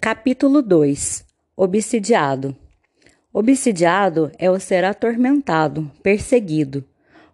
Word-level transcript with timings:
Capítulo 0.00 0.62
2 0.62 1.24
Obsidiado 1.56 2.54
Obsidiado 3.32 4.30
é 4.38 4.48
o 4.48 4.60
ser 4.60 4.84
atormentado, 4.84 5.90
perseguido. 6.02 6.84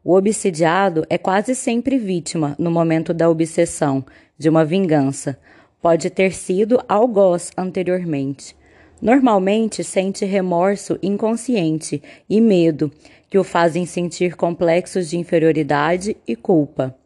O 0.03 0.15
obsidiado 0.15 1.05
é 1.11 1.19
quase 1.19 1.55
sempre 1.55 1.99
vítima 1.99 2.57
no 2.59 2.71
momento 2.71 3.13
da 3.13 3.29
obsessão, 3.29 4.05
de 4.39 4.49
uma 4.49 4.65
vingança. 4.65 5.39
Pode 5.83 6.09
ter 6.09 6.33
sido 6.33 6.83
algoz 6.89 7.51
anteriormente. 7.59 8.57
Normalmente 9.03 9.85
sente 9.85 10.25
remorso 10.25 10.99
inconsciente 11.03 12.03
e 12.31 12.41
medo, 12.41 12.91
que 13.29 13.39
o 13.39 13.45
fazem 13.45 13.85
sentir 13.85 14.35
complexos 14.35 15.11
de 15.11 15.19
inferioridade 15.19 16.17
e 16.27 16.35
culpa. 16.35 16.97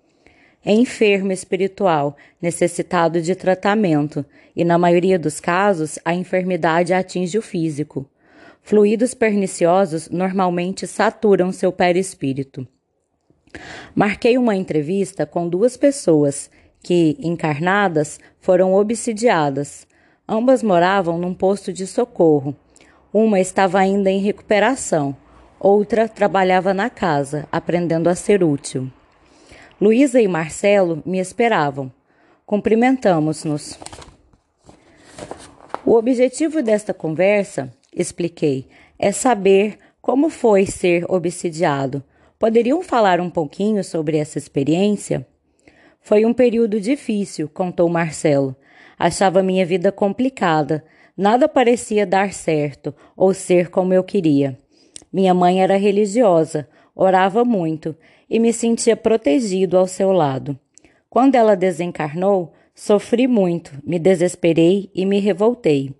É 0.68 0.72
enfermo 0.72 1.30
espiritual, 1.30 2.16
necessitado 2.42 3.22
de 3.22 3.36
tratamento, 3.36 4.26
e 4.56 4.64
na 4.64 4.76
maioria 4.76 5.16
dos 5.16 5.38
casos 5.38 5.96
a 6.04 6.12
enfermidade 6.12 6.92
atinge 6.92 7.38
o 7.38 7.42
físico. 7.42 8.04
Fluidos 8.62 9.14
perniciosos 9.14 10.10
normalmente 10.10 10.84
saturam 10.84 11.52
seu 11.52 11.70
perispírito. 11.70 12.66
Marquei 13.94 14.36
uma 14.36 14.56
entrevista 14.56 15.24
com 15.24 15.48
duas 15.48 15.76
pessoas 15.76 16.50
que, 16.82 17.16
encarnadas, 17.20 18.18
foram 18.40 18.74
obsidiadas. 18.74 19.86
Ambas 20.28 20.64
moravam 20.64 21.16
num 21.16 21.32
posto 21.32 21.72
de 21.72 21.86
socorro. 21.86 22.56
Uma 23.12 23.38
estava 23.38 23.78
ainda 23.78 24.10
em 24.10 24.18
recuperação, 24.18 25.16
outra 25.60 26.08
trabalhava 26.08 26.74
na 26.74 26.90
casa, 26.90 27.46
aprendendo 27.52 28.08
a 28.08 28.16
ser 28.16 28.42
útil. 28.42 28.90
Luísa 29.80 30.20
e 30.20 30.28
Marcelo 30.28 31.02
me 31.04 31.18
esperavam. 31.18 31.92
Cumprimentamos-nos. 32.44 33.78
O 35.84 35.94
objetivo 35.94 36.62
desta 36.62 36.92
conversa, 36.92 37.72
expliquei, 37.94 38.66
é 38.98 39.12
saber 39.12 39.78
como 40.00 40.30
foi 40.30 40.66
ser 40.66 41.04
obsidiado 41.10 42.02
Poderiam 42.38 42.82
falar 42.82 43.18
um 43.18 43.30
pouquinho 43.30 43.82
sobre 43.82 44.18
essa 44.18 44.36
experiência? 44.36 45.26
Foi 46.02 46.26
um 46.26 46.34
período 46.34 46.78
difícil, 46.78 47.48
contou 47.48 47.88
Marcelo. 47.88 48.54
Achava 48.98 49.42
minha 49.42 49.64
vida 49.64 49.90
complicada. 49.90 50.84
Nada 51.16 51.48
parecia 51.48 52.04
dar 52.04 52.34
certo 52.34 52.94
ou 53.16 53.32
ser 53.32 53.70
como 53.70 53.94
eu 53.94 54.04
queria. 54.04 54.58
Minha 55.10 55.32
mãe 55.32 55.62
era 55.62 55.78
religiosa, 55.78 56.68
orava 56.94 57.42
muito 57.42 57.96
e 58.28 58.38
me 58.38 58.52
sentia 58.52 58.96
protegido 58.96 59.76
ao 59.76 59.86
seu 59.86 60.12
lado. 60.12 60.58
Quando 61.08 61.34
ela 61.34 61.56
desencarnou, 61.56 62.52
sofri 62.74 63.26
muito, 63.26 63.72
me 63.84 63.98
desesperei 63.98 64.90
e 64.94 65.06
me 65.06 65.18
revoltei. 65.18 65.94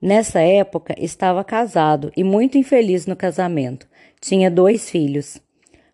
Nessa 0.00 0.40
época, 0.40 0.94
estava 0.98 1.42
casado 1.42 2.12
e 2.16 2.22
muito 2.22 2.58
infeliz 2.58 3.06
no 3.06 3.16
casamento. 3.16 3.88
Tinha 4.20 4.50
dois 4.50 4.90
filhos. 4.90 5.40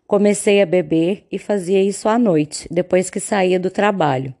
Comecei 0.05 0.61
a 0.61 0.65
beber 0.65 1.25
e 1.31 1.39
fazia 1.39 1.81
isso 1.81 2.07
à 2.09 2.19
noite, 2.19 2.67
depois 2.69 3.09
que 3.09 3.19
saía 3.19 3.59
do 3.59 3.71
trabalho. 3.71 4.33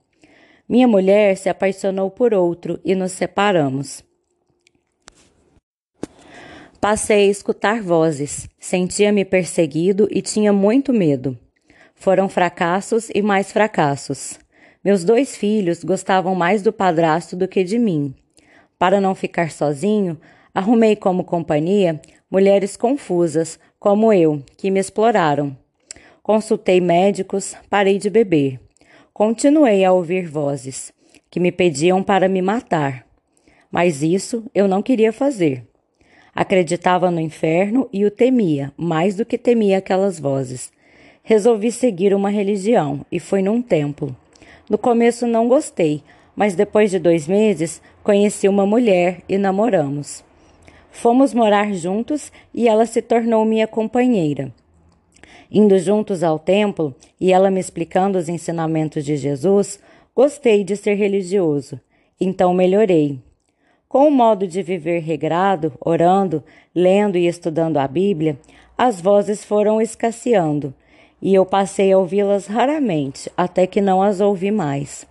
Minha 0.67 0.87
mulher 0.87 1.35
se 1.37 1.49
apaixonou 1.49 2.11
por 2.11 2.33
outro 2.33 2.79
e 2.83 2.93
nos 2.93 3.13
separamos. 3.13 4.03
Passei 6.83 7.29
a 7.29 7.31
escutar 7.31 7.81
vozes, 7.81 8.49
sentia-me 8.59 9.23
perseguido 9.23 10.05
e 10.11 10.21
tinha 10.21 10.51
muito 10.51 10.91
medo. 10.91 11.39
Foram 11.95 12.27
fracassos 12.27 13.09
e 13.15 13.21
mais 13.21 13.53
fracassos. 13.53 14.37
Meus 14.83 15.05
dois 15.05 15.33
filhos 15.33 15.81
gostavam 15.81 16.35
mais 16.35 16.61
do 16.61 16.73
padrasto 16.73 17.37
do 17.37 17.47
que 17.47 17.63
de 17.63 17.79
mim. 17.79 18.13
Para 18.77 18.99
não 18.99 19.15
ficar 19.15 19.49
sozinho, 19.49 20.19
arrumei 20.53 20.93
como 20.93 21.23
companhia 21.23 22.01
mulheres 22.29 22.75
confusas, 22.75 23.57
como 23.79 24.11
eu, 24.11 24.43
que 24.57 24.69
me 24.69 24.81
exploraram. 24.81 25.55
Consultei 26.21 26.81
médicos, 26.81 27.55
parei 27.69 27.97
de 27.97 28.09
beber. 28.09 28.59
Continuei 29.13 29.85
a 29.85 29.93
ouvir 29.93 30.27
vozes 30.27 30.91
que 31.31 31.39
me 31.39 31.49
pediam 31.49 32.03
para 32.03 32.27
me 32.27 32.41
matar. 32.41 33.07
Mas 33.71 34.03
isso 34.03 34.43
eu 34.53 34.67
não 34.67 34.81
queria 34.81 35.13
fazer. 35.13 35.65
Acreditava 36.35 37.11
no 37.11 37.19
inferno 37.19 37.87
e 37.93 38.05
o 38.05 38.11
temia, 38.11 38.71
mais 38.75 39.15
do 39.15 39.25
que 39.25 39.37
temia 39.37 39.77
aquelas 39.77 40.19
vozes. 40.19 40.71
Resolvi 41.21 41.71
seguir 41.71 42.13
uma 42.13 42.29
religião 42.29 43.05
e 43.11 43.19
fui 43.19 43.41
num 43.41 43.61
templo. 43.61 44.15
No 44.67 44.77
começo 44.77 45.27
não 45.27 45.47
gostei, 45.47 46.01
mas 46.35 46.55
depois 46.55 46.89
de 46.89 46.97
dois 46.97 47.27
meses 47.27 47.81
conheci 48.03 48.47
uma 48.47 48.65
mulher 48.65 49.21
e 49.29 49.37
namoramos. 49.37 50.23
Fomos 50.91 51.33
morar 51.33 51.73
juntos 51.73 52.31
e 52.53 52.67
ela 52.67 52.85
se 52.85 53.01
tornou 53.01 53.45
minha 53.45 53.67
companheira. 53.67 54.51
Indo 55.51 55.77
juntos 55.77 56.23
ao 56.23 56.39
templo 56.39 56.95
e 57.21 57.31
ela 57.31 57.51
me 57.51 57.59
explicando 57.59 58.17
os 58.17 58.27
ensinamentos 58.27 59.05
de 59.05 59.15
Jesus, 59.17 59.79
gostei 60.15 60.63
de 60.63 60.75
ser 60.75 60.95
religioso, 60.95 61.79
então 62.19 62.53
melhorei. 62.53 63.19
Com 63.93 64.07
o 64.07 64.11
modo 64.11 64.47
de 64.47 64.63
viver 64.63 65.01
regrado, 65.01 65.71
orando, 65.79 66.43
lendo 66.73 67.15
e 67.15 67.27
estudando 67.27 67.77
a 67.77 67.87
Bíblia, 67.87 68.39
as 68.75 68.99
vozes 68.99 69.45
foram 69.45 69.79
escasseando 69.79 70.73
e 71.21 71.31
eu 71.35 71.45
passei 71.45 71.93
a 71.93 71.99
ouvi-las 71.99 72.47
raramente, 72.47 73.31
até 73.37 73.67
que 73.67 73.79
não 73.79 74.01
as 74.01 74.19
ouvi 74.19 74.49
mais. 74.49 75.05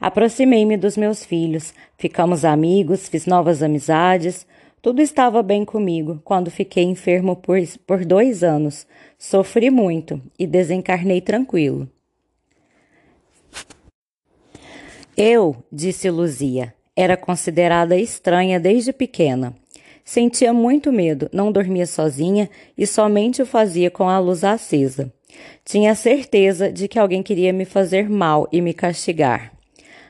Aproximei-me 0.00 0.78
dos 0.78 0.96
meus 0.96 1.26
filhos, 1.26 1.74
ficamos 1.98 2.42
amigos, 2.42 3.06
fiz 3.06 3.26
novas 3.26 3.62
amizades, 3.62 4.46
tudo 4.80 5.02
estava 5.02 5.42
bem 5.42 5.62
comigo 5.62 6.18
quando 6.24 6.50
fiquei 6.50 6.84
enfermo 6.84 7.36
por, 7.36 7.58
por 7.86 8.02
dois 8.02 8.42
anos. 8.42 8.86
Sofri 9.18 9.68
muito 9.68 10.22
e 10.38 10.46
desencarnei 10.46 11.20
tranquilo. 11.20 11.86
Eu, 15.14 15.54
disse 15.70 16.08
Luzia, 16.08 16.74
era 16.96 17.16
considerada 17.16 17.96
estranha 17.96 18.58
desde 18.58 18.92
pequena. 18.92 19.54
Sentia 20.04 20.52
muito 20.52 20.92
medo, 20.92 21.28
não 21.32 21.52
dormia 21.52 21.86
sozinha 21.86 22.48
e 22.78 22.86
somente 22.86 23.42
o 23.42 23.46
fazia 23.46 23.90
com 23.90 24.08
a 24.08 24.18
luz 24.18 24.42
acesa. 24.42 25.12
Tinha 25.64 25.94
certeza 25.94 26.72
de 26.72 26.88
que 26.88 26.98
alguém 26.98 27.22
queria 27.22 27.52
me 27.52 27.64
fazer 27.64 28.08
mal 28.08 28.48
e 28.50 28.60
me 28.60 28.72
castigar. 28.72 29.52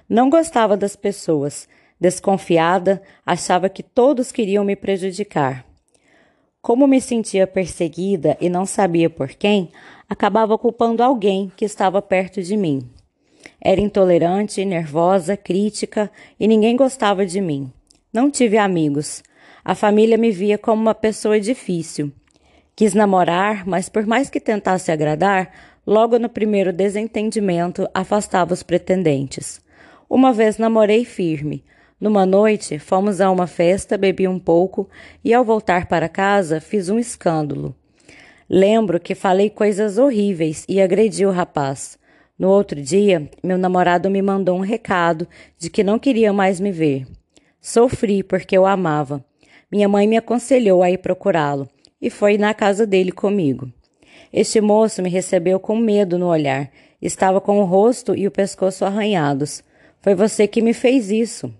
Não 0.08 0.30
gostava 0.30 0.76
das 0.76 0.94
pessoas, 0.94 1.66
Desconfiada, 1.98 3.00
achava 3.24 3.68
que 3.70 3.82
todos 3.82 4.30
queriam 4.30 4.64
me 4.64 4.76
prejudicar. 4.76 5.64
Como 6.60 6.86
me 6.86 7.00
sentia 7.00 7.47
perseguida 7.47 8.36
e 8.41 8.50
não 8.50 8.66
sabia 8.66 9.08
por 9.08 9.28
quem, 9.28 9.70
acabava 10.08 10.58
culpando 10.58 11.03
alguém 11.03 11.50
que 11.56 11.64
estava 11.64 12.03
perto 12.03 12.42
de 12.42 12.56
mim. 12.56 12.91
Era 13.69 13.81
intolerante, 13.81 14.65
nervosa, 14.65 15.37
crítica 15.37 16.09
e 16.38 16.47
ninguém 16.47 16.77
gostava 16.77 17.27
de 17.27 17.41
mim. 17.41 17.72
Não 18.12 18.31
tive 18.31 18.56
amigos. 18.56 19.25
A 19.65 19.75
família 19.75 20.16
me 20.16 20.31
via 20.31 20.56
como 20.56 20.81
uma 20.81 20.94
pessoa 20.94 21.41
difícil. 21.41 22.12
Quis 22.77 22.94
namorar, 22.94 23.66
mas 23.66 23.88
por 23.88 24.06
mais 24.06 24.31
que 24.31 24.38
tentasse 24.38 24.93
agradar, 24.93 25.50
logo 25.84 26.16
no 26.16 26.28
primeiro 26.28 26.72
desentendimento 26.72 27.88
afastava 27.93 28.54
os 28.54 28.62
pretendentes. 28.62 29.60
Uma 30.09 30.33
vez 30.33 30.59
namorei 30.59 31.04
firme, 31.04 31.65
numa 32.00 32.25
noite, 32.25 32.78
fomos 32.78 33.21
a 33.21 33.28
uma 33.33 33.48
festa, 33.48 33.98
bebi 33.98 34.28
um 34.28 34.38
pouco 34.38 34.88
e, 35.25 35.34
ao 35.34 35.44
voltar 35.44 35.88
para 35.88 36.09
casa, 36.09 36.60
fiz 36.60 36.88
um 36.88 37.00
escândalo. 37.00 37.75
Lembro 38.48 39.00
que 39.00 39.16
falei 39.16 39.50
coisas 39.50 39.98
horríveis 39.98 40.65
e 40.69 40.81
agredi 40.81 41.27
o 41.27 41.33
rapaz. 41.33 41.98
No 42.38 42.48
outro 42.50 42.80
dia, 42.82 43.30
meu 43.42 43.56
namorado 43.56 44.10
me 44.10 44.20
mandou 44.20 44.56
um 44.56 44.60
recado 44.60 45.26
de 45.58 45.70
que 45.70 45.82
não 45.82 45.98
queria 45.98 46.32
mais 46.32 46.60
me 46.60 46.70
ver. 46.70 47.06
Sofri 47.60 48.22
porque 48.22 48.56
eu 48.56 48.66
amava. 48.66 49.24
Minha 49.72 49.88
mãe 49.88 50.06
me 50.06 50.16
aconselhou 50.16 50.83
a 50.83 50.91
ir 50.91 50.98
procurá-lo 50.98 51.68
e 52.00 52.10
foi 52.10 52.36
na 52.36 52.53
casa 52.53 52.86
dele 52.86 53.10
comigo. 53.10 53.72
Este 54.33 54.60
moço 54.60 55.03
me 55.03 55.09
recebeu 55.09 55.59
com 55.59 55.77
medo 55.77 56.18
no 56.18 56.27
olhar. 56.27 56.71
Estava 57.00 57.41
com 57.41 57.59
o 57.60 57.65
rosto 57.65 58.15
e 58.15 58.27
o 58.27 58.30
pescoço 58.30 58.84
arranhados. 58.84 59.62
Foi 60.00 60.15
você 60.15 60.47
que 60.47 60.62
me 60.62 60.72
fez 60.72 61.10
isso. 61.10 61.53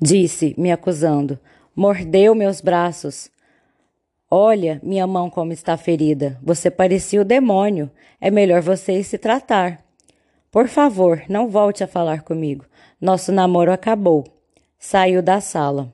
Disse, 0.00 0.54
me 0.58 0.70
acusando. 0.70 1.38
Mordeu 1.74 2.34
meus 2.34 2.60
braços. 2.60 3.30
Olha, 4.36 4.80
minha 4.82 5.06
mão 5.06 5.30
como 5.30 5.52
está 5.52 5.76
ferida. 5.76 6.36
Você 6.42 6.68
parecia 6.68 7.20
o 7.20 7.24
demônio. 7.24 7.88
É 8.20 8.32
melhor 8.32 8.60
você 8.62 9.00
se 9.04 9.16
tratar. 9.16 9.84
Por 10.50 10.66
favor, 10.66 11.22
não 11.28 11.48
volte 11.48 11.84
a 11.84 11.86
falar 11.86 12.22
comigo. 12.22 12.64
Nosso 13.00 13.30
namoro 13.30 13.70
acabou. 13.70 14.24
Saiu 14.76 15.22
da 15.22 15.40
sala. 15.40 15.92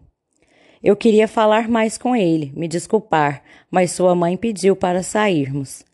Eu 0.82 0.96
queria 0.96 1.28
falar 1.28 1.68
mais 1.68 1.98
com 1.98 2.16
ele, 2.16 2.50
me 2.56 2.66
desculpar, 2.66 3.42
mas 3.70 3.90
sua 3.90 4.14
mãe 4.14 4.38
pediu 4.38 4.74
para 4.74 5.02
sairmos. 5.02 5.84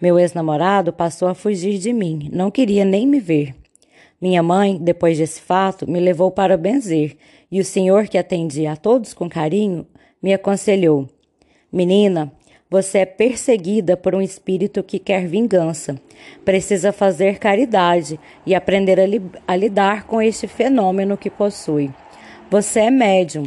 Meu 0.00 0.16
ex-namorado 0.16 0.92
passou 0.92 1.26
a 1.26 1.34
fugir 1.34 1.76
de 1.76 1.92
mim, 1.92 2.30
não 2.32 2.52
queria 2.52 2.84
nem 2.84 3.04
me 3.04 3.18
ver. 3.18 3.52
Minha 4.20 4.44
mãe, 4.44 4.78
depois 4.80 5.18
desse 5.18 5.40
fato, 5.40 5.90
me 5.90 5.98
levou 5.98 6.30
para 6.30 6.56
benzer, 6.56 7.16
e 7.50 7.58
o 7.58 7.64
senhor, 7.64 8.06
que 8.06 8.16
atendia 8.16 8.70
a 8.70 8.76
todos 8.76 9.12
com 9.12 9.28
carinho, 9.28 9.84
me 10.22 10.32
aconselhou: 10.32 11.08
Menina, 11.72 12.32
você 12.68 12.98
é 12.98 13.06
perseguida 13.06 13.96
por 13.96 14.14
um 14.14 14.20
espírito 14.20 14.82
que 14.82 14.98
quer 14.98 15.26
vingança. 15.26 16.00
Precisa 16.44 16.92
fazer 16.92 17.38
caridade 17.38 18.18
e 18.44 18.54
aprender 18.54 18.98
a, 18.98 19.06
li 19.06 19.22
a 19.46 19.54
lidar 19.54 20.04
com 20.06 20.20
este 20.20 20.48
fenômeno 20.48 21.16
que 21.16 21.30
possui. 21.30 21.90
Você 22.50 22.80
é 22.80 22.90
médium. 22.90 23.44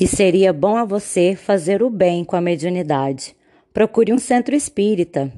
E 0.00 0.06
seria 0.06 0.52
bom 0.52 0.76
a 0.76 0.84
você 0.84 1.36
fazer 1.36 1.82
o 1.82 1.90
bem 1.90 2.24
com 2.24 2.34
a 2.34 2.40
mediunidade. 2.40 3.36
Procure 3.72 4.12
um 4.12 4.18
centro 4.18 4.54
espírita. 4.54 5.32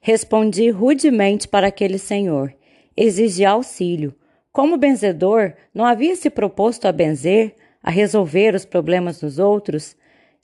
Respondi 0.00 0.70
rudemente 0.70 1.48
para 1.48 1.66
aquele 1.66 1.98
senhor. 1.98 2.54
Exigi 2.96 3.44
auxílio. 3.44 4.14
Como 4.52 4.76
benzedor, 4.76 5.54
não 5.74 5.84
havia 5.84 6.14
se 6.14 6.30
proposto 6.30 6.86
a 6.86 6.92
benzer, 6.92 7.56
a 7.84 7.90
resolver 7.90 8.54
os 8.54 8.64
problemas 8.64 9.20
dos 9.20 9.38
outros? 9.38 9.94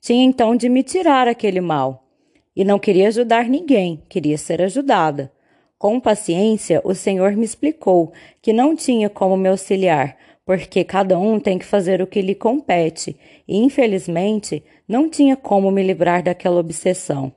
Tinha 0.01 0.23
então 0.23 0.55
de 0.55 0.69
me 0.69 0.83
tirar 0.83 1.27
aquele 1.27 1.61
mal. 1.61 2.07
E 2.55 2.63
não 2.63 2.79
queria 2.79 3.09
ajudar 3.09 3.49
ninguém, 3.49 4.03
queria 4.09 4.37
ser 4.37 4.61
ajudada. 4.61 5.33
Com 5.79 5.99
paciência, 5.99 6.83
o 6.85 6.95
Senhor 6.95 7.33
me 7.33 7.45
explicou 7.45 8.13
que 8.43 8.53
não 8.53 8.77
tinha 8.77 9.09
como 9.09 9.37
me 9.37 9.49
auxiliar, 9.49 10.17
porque 10.45 10.85
cada 10.85 11.19
um 11.19 11.41
tem 11.41 11.59
que 11.59 11.65
fazer 11.65 12.03
o 12.03 12.07
que 12.07 12.21
lhe 12.21 12.35
compete, 12.35 13.17
e 13.49 13.57
infelizmente 13.57 14.63
não 14.87 15.09
tinha 15.09 15.37
como 15.37 15.71
me 15.71 15.83
livrar 15.83 16.23
daquela 16.23 16.61
obsessão. 16.61 17.33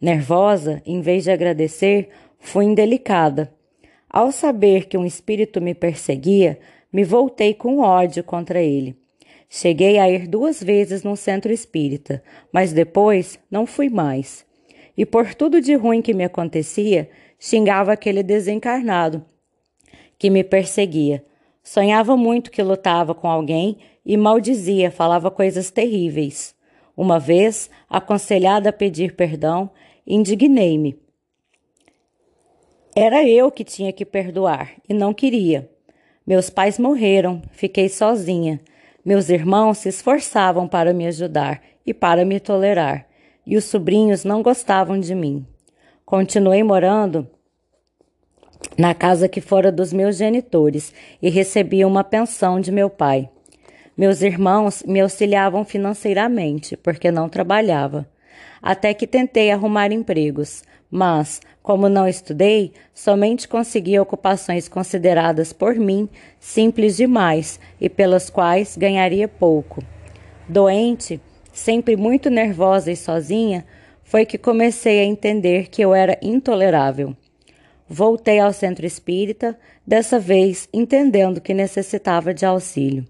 Nervosa, 0.00 0.80
em 0.86 1.00
vez 1.00 1.24
de 1.24 1.30
agradecer, 1.30 2.08
fui 2.38 2.64
indelicada. 2.64 3.52
Ao 4.08 4.32
saber 4.32 4.86
que 4.86 4.96
um 4.96 5.04
espírito 5.04 5.60
me 5.60 5.74
perseguia, 5.74 6.58
me 6.92 7.04
voltei 7.04 7.52
com 7.52 7.80
ódio 7.80 8.22
contra 8.22 8.62
ele. 8.62 8.96
Cheguei 9.56 10.00
a 10.00 10.10
ir 10.10 10.26
duas 10.26 10.60
vezes 10.60 11.04
no 11.04 11.14
centro 11.14 11.52
espírita, 11.52 12.20
mas 12.50 12.72
depois 12.72 13.38
não 13.48 13.66
fui 13.66 13.88
mais. 13.88 14.44
E 14.96 15.06
por 15.06 15.32
tudo 15.32 15.60
de 15.60 15.76
ruim 15.76 16.02
que 16.02 16.12
me 16.12 16.24
acontecia, 16.24 17.08
xingava 17.38 17.92
aquele 17.92 18.24
desencarnado 18.24 19.24
que 20.18 20.28
me 20.28 20.42
perseguia. 20.42 21.24
Sonhava 21.62 22.16
muito 22.16 22.50
que 22.50 22.64
lutava 22.64 23.14
com 23.14 23.28
alguém 23.28 23.78
e 24.04 24.16
maldizia, 24.16 24.90
falava 24.90 25.30
coisas 25.30 25.70
terríveis. 25.70 26.52
Uma 26.96 27.20
vez, 27.20 27.70
aconselhada 27.88 28.70
a 28.70 28.72
pedir 28.72 29.14
perdão, 29.14 29.70
indignei-me. 30.04 30.98
Era 32.92 33.24
eu 33.24 33.52
que 33.52 33.62
tinha 33.62 33.92
que 33.92 34.04
perdoar 34.04 34.72
e 34.88 34.92
não 34.92 35.14
queria. 35.14 35.70
Meus 36.26 36.50
pais 36.50 36.76
morreram, 36.76 37.40
fiquei 37.52 37.88
sozinha. 37.88 38.60
Meus 39.04 39.28
irmãos 39.28 39.78
se 39.78 39.88
esforçavam 39.88 40.66
para 40.66 40.94
me 40.94 41.06
ajudar 41.06 41.60
e 41.84 41.92
para 41.92 42.24
me 42.24 42.40
tolerar, 42.40 43.06
e 43.46 43.56
os 43.56 43.64
sobrinhos 43.64 44.24
não 44.24 44.42
gostavam 44.42 44.98
de 44.98 45.14
mim. 45.14 45.46
Continuei 46.06 46.62
morando 46.62 47.28
na 48.78 48.94
casa 48.94 49.28
que 49.28 49.40
fora 49.40 49.70
dos 49.70 49.92
meus 49.92 50.16
genitores 50.16 50.92
e 51.20 51.28
recebia 51.28 51.86
uma 51.86 52.02
pensão 52.02 52.58
de 52.58 52.72
meu 52.72 52.88
pai. 52.88 53.28
Meus 53.96 54.22
irmãos 54.22 54.82
me 54.84 55.00
auxiliavam 55.00 55.64
financeiramente 55.64 56.76
porque 56.76 57.10
não 57.10 57.28
trabalhava. 57.28 58.08
Até 58.60 58.94
que 58.94 59.06
tentei 59.06 59.50
arrumar 59.50 59.92
empregos, 59.92 60.64
mas, 60.90 61.40
como 61.64 61.88
não 61.88 62.06
estudei, 62.06 62.74
somente 62.92 63.48
consegui 63.48 63.98
ocupações 63.98 64.68
consideradas 64.68 65.50
por 65.50 65.76
mim 65.76 66.10
simples 66.38 66.94
demais 66.94 67.58
e 67.80 67.88
pelas 67.88 68.28
quais 68.28 68.76
ganharia 68.76 69.26
pouco. 69.26 69.82
Doente, 70.46 71.18
sempre 71.54 71.96
muito 71.96 72.28
nervosa 72.28 72.92
e 72.92 72.96
sozinha, 72.96 73.64
foi 74.02 74.26
que 74.26 74.36
comecei 74.36 75.00
a 75.00 75.04
entender 75.04 75.68
que 75.70 75.80
eu 75.80 75.94
era 75.94 76.18
intolerável. 76.20 77.16
Voltei 77.88 78.38
ao 78.40 78.52
centro 78.52 78.84
espírita, 78.84 79.58
dessa 79.86 80.18
vez 80.18 80.68
entendendo 80.70 81.40
que 81.40 81.54
necessitava 81.54 82.34
de 82.34 82.44
auxílio. 82.44 83.06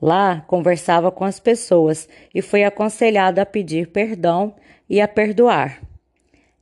Lá 0.00 0.44
conversava 0.46 1.10
com 1.10 1.24
as 1.24 1.40
pessoas 1.40 2.08
e 2.32 2.40
fui 2.40 2.62
aconselhada 2.62 3.42
a 3.42 3.46
pedir 3.46 3.88
perdão 3.88 4.54
e 4.88 5.00
a 5.00 5.08
perdoar. 5.08 5.82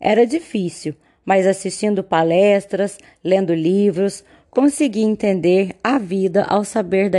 Era 0.00 0.26
difícil, 0.26 0.94
mas 1.24 1.46
assistindo 1.46 2.02
palestras, 2.02 2.98
lendo 3.22 3.54
livros, 3.54 4.24
consegui 4.50 5.02
entender 5.02 5.76
a 5.82 5.98
vida 5.98 6.44
ao 6.44 6.64
saber 6.64 7.08
da, 7.08 7.18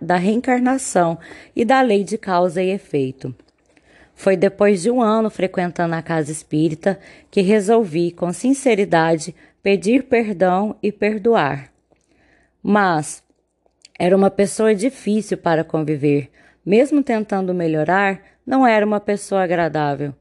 da 0.00 0.16
reencarnação 0.16 1.18
e 1.54 1.64
da 1.64 1.80
lei 1.80 2.02
de 2.02 2.18
causa 2.18 2.62
e 2.62 2.70
efeito. 2.70 3.34
Foi 4.14 4.36
depois 4.36 4.82
de 4.82 4.90
um 4.90 5.02
ano 5.02 5.30
frequentando 5.30 5.94
a 5.94 6.02
casa 6.02 6.30
espírita 6.30 6.98
que 7.30 7.40
resolvi, 7.40 8.10
com 8.10 8.32
sinceridade, 8.32 9.34
pedir 9.62 10.04
perdão 10.04 10.76
e 10.82 10.92
perdoar. 10.92 11.70
Mas 12.62 13.22
era 13.98 14.16
uma 14.16 14.30
pessoa 14.30 14.74
difícil 14.74 15.36
para 15.36 15.64
conviver. 15.64 16.30
Mesmo 16.64 17.02
tentando 17.02 17.52
melhorar, 17.52 18.20
não 18.46 18.66
era 18.66 18.86
uma 18.86 19.00
pessoa 19.00 19.42
agradável. 19.42 20.14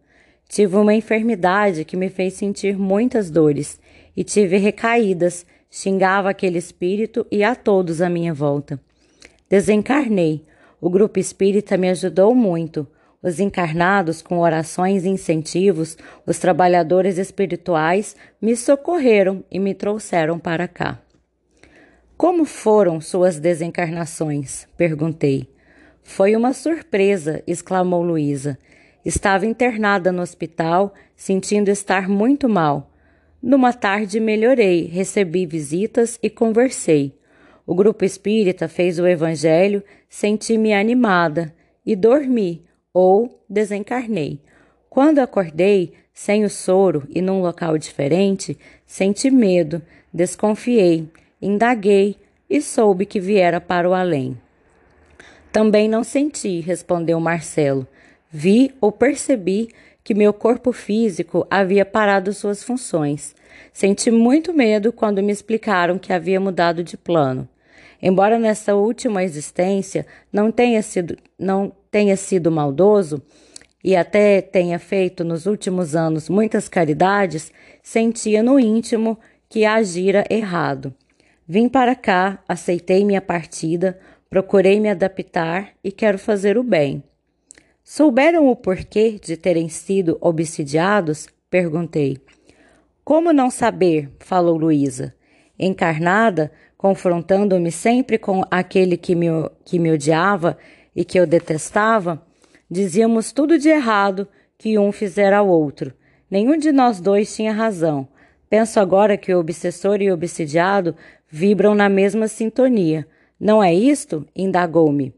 Tive 0.54 0.76
uma 0.76 0.94
enfermidade 0.94 1.84
que 1.84 1.98
me 1.98 2.12
fez 2.12 2.36
sentir 2.36 2.78
muitas 2.78 3.32
dores 3.32 3.80
e 4.16 4.24
tive 4.24 4.58
recaídas, 4.58 5.48
xingava 5.68 6.30
aquele 6.30 6.60
espírito 6.60 7.26
e 7.32 7.44
a 7.44 7.56
todos 7.56 8.04
à 8.04 8.08
minha 8.08 8.36
volta. 8.36 8.80
Desencarnei. 9.50 10.46
O 10.80 10.92
grupo 10.92 11.18
espírita 11.18 11.76
me 11.76 11.90
ajudou 11.90 12.36
muito. 12.36 12.86
Os 13.20 13.40
encarnados, 13.40 14.22
com 14.22 14.38
orações 14.38 15.06
e 15.06 15.10
incentivos, 15.10 15.98
os 16.24 16.38
trabalhadores 16.38 17.18
espirituais 17.18 18.16
me 18.40 18.56
socorreram 18.56 19.44
e 19.50 19.58
me 19.58 19.74
trouxeram 19.74 20.38
para 20.38 20.68
cá. 20.68 21.02
Como 22.16 22.46
foram 22.46 23.02
suas 23.02 23.40
desencarnações? 23.40 24.68
perguntei. 24.78 25.50
Foi 26.04 26.36
uma 26.36 26.54
surpresa, 26.54 27.42
exclamou 27.48 28.04
Luísa. 28.04 28.56
Estava 29.06 29.46
internada 29.46 30.12
no 30.12 30.22
hospital, 30.22 30.94
sentindo 31.16 31.70
estar 31.70 32.08
muito 32.08 32.48
mal. 32.48 32.90
Numa 33.42 33.74
tarde 33.74 34.20
melhorei, 34.20 34.86
recebi 34.86 35.46
visitas 35.46 36.18
e 36.24 36.30
conversei. 36.30 37.14
O 37.66 37.76
grupo 37.76 38.06
espírita 38.06 38.68
fez 38.68 39.00
o 39.00 39.08
evangelho, 39.08 39.84
senti-me 40.08 40.74
animada 40.74 41.54
e 41.86 41.96
dormi 41.96 42.64
ou 42.94 43.44
desencarnei. 43.50 44.40
Quando 44.90 45.20
acordei, 45.20 45.94
sem 46.14 46.46
o 46.46 46.50
soro 46.50 47.04
e 47.10 47.22
num 47.22 47.42
local 47.42 47.78
diferente, 47.78 48.58
senti 48.86 49.30
medo, 49.30 49.82
desconfiei, 50.14 51.10
indaguei 51.42 52.16
e 52.50 52.62
soube 52.62 53.06
que 53.06 53.20
viera 53.20 53.60
para 53.60 53.90
o 53.90 53.94
além. 53.94 54.38
Também 55.52 55.90
não 55.90 56.04
senti, 56.04 56.60
respondeu 56.62 57.20
Marcelo. 57.20 57.88
Vi 58.36 58.74
ou 58.82 58.92
percebi 58.92 59.70
que 60.04 60.16
meu 60.16 60.34
corpo 60.34 60.72
físico 60.72 61.46
havia 61.52 61.86
parado 61.86 62.34
suas 62.34 62.64
funções. 62.64 63.36
Senti 63.72 64.10
muito 64.10 64.52
medo 64.52 64.92
quando 64.92 65.22
me 65.22 65.32
explicaram 65.32 66.00
que 66.00 66.12
havia 66.12 66.40
mudado 66.40 66.84
de 66.84 66.98
plano. 66.98 67.48
Embora 68.02 68.40
nessa 68.40 68.74
última 68.74 69.24
existência 69.24 70.08
não 70.32 70.52
tenha 70.52 70.82
sido, 70.82 71.16
não 71.38 71.72
tenha 71.92 72.18
sido 72.18 72.50
maldoso 72.50 73.22
e 73.84 73.96
até 73.96 74.42
tenha 74.42 74.80
feito 74.80 75.24
nos 75.24 75.46
últimos 75.46 75.96
anos 75.96 76.28
muitas 76.28 76.68
caridades, 76.68 77.52
sentia 77.84 78.42
no 78.42 78.60
íntimo 78.60 79.16
que 79.48 79.64
agira 79.64 80.26
errado. 80.28 80.92
Vim 81.48 81.70
para 81.70 81.96
cá, 81.96 82.42
aceitei 82.48 83.06
minha 83.06 83.22
partida, 83.22 84.00
procurei 84.28 84.80
me 84.80 84.90
adaptar 84.90 85.70
e 85.84 85.92
quero 85.92 86.18
fazer 86.18 86.58
o 86.58 86.64
bem. 86.64 87.04
Souberam 87.86 88.48
o 88.48 88.56
porquê 88.56 89.20
de 89.22 89.36
terem 89.36 89.68
sido 89.68 90.18
obsidiados? 90.22 91.28
Perguntei. 91.50 92.18
Como 93.04 93.34
não 93.34 93.50
saber? 93.50 94.10
falou 94.20 94.58
Luísa. 94.58 95.14
Encarnada, 95.60 96.50
confrontando-me 96.78 97.74
sempre 97.74 98.18
com 98.18 98.42
aquele 98.50 98.96
que 98.96 99.14
me, 99.14 99.28
que 99.66 99.80
me 99.80 99.92
odiava 99.92 100.58
e 100.96 101.04
que 101.04 101.20
eu 101.20 101.28
detestava, 101.28 102.26
dizíamos 102.72 103.34
tudo 103.34 103.60
de 103.60 103.68
errado 103.68 104.30
que 104.58 104.80
um 104.80 104.90
fizera 104.94 105.40
ao 105.40 105.50
outro. 105.50 105.94
Nenhum 106.32 106.58
de 106.58 106.72
nós 106.72 107.02
dois 107.02 107.36
tinha 107.36 107.52
razão. 107.52 108.08
Penso 108.50 108.80
agora 108.80 109.18
que 109.18 109.34
o 109.34 109.40
obsessor 109.40 110.02
e 110.02 110.10
o 110.10 110.14
obsidiado 110.14 110.96
vibram 111.30 111.76
na 111.76 111.90
mesma 111.90 112.30
sintonia. 112.30 113.06
Não 113.38 113.62
é 113.62 113.74
isto? 113.74 114.26
indagou-me. 114.34 115.14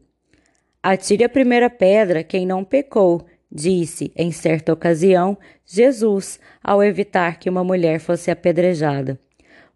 Atire 0.88 1.24
a 1.24 1.28
primeira 1.28 1.68
pedra 1.68 2.22
quem 2.22 2.46
não 2.46 2.62
pecou, 2.62 3.26
disse, 3.50 4.12
em 4.14 4.30
certa 4.30 4.72
ocasião, 4.72 5.36
Jesus, 5.64 6.38
ao 6.62 6.80
evitar 6.80 7.40
que 7.40 7.50
uma 7.50 7.64
mulher 7.64 7.98
fosse 7.98 8.30
apedrejada. 8.30 9.18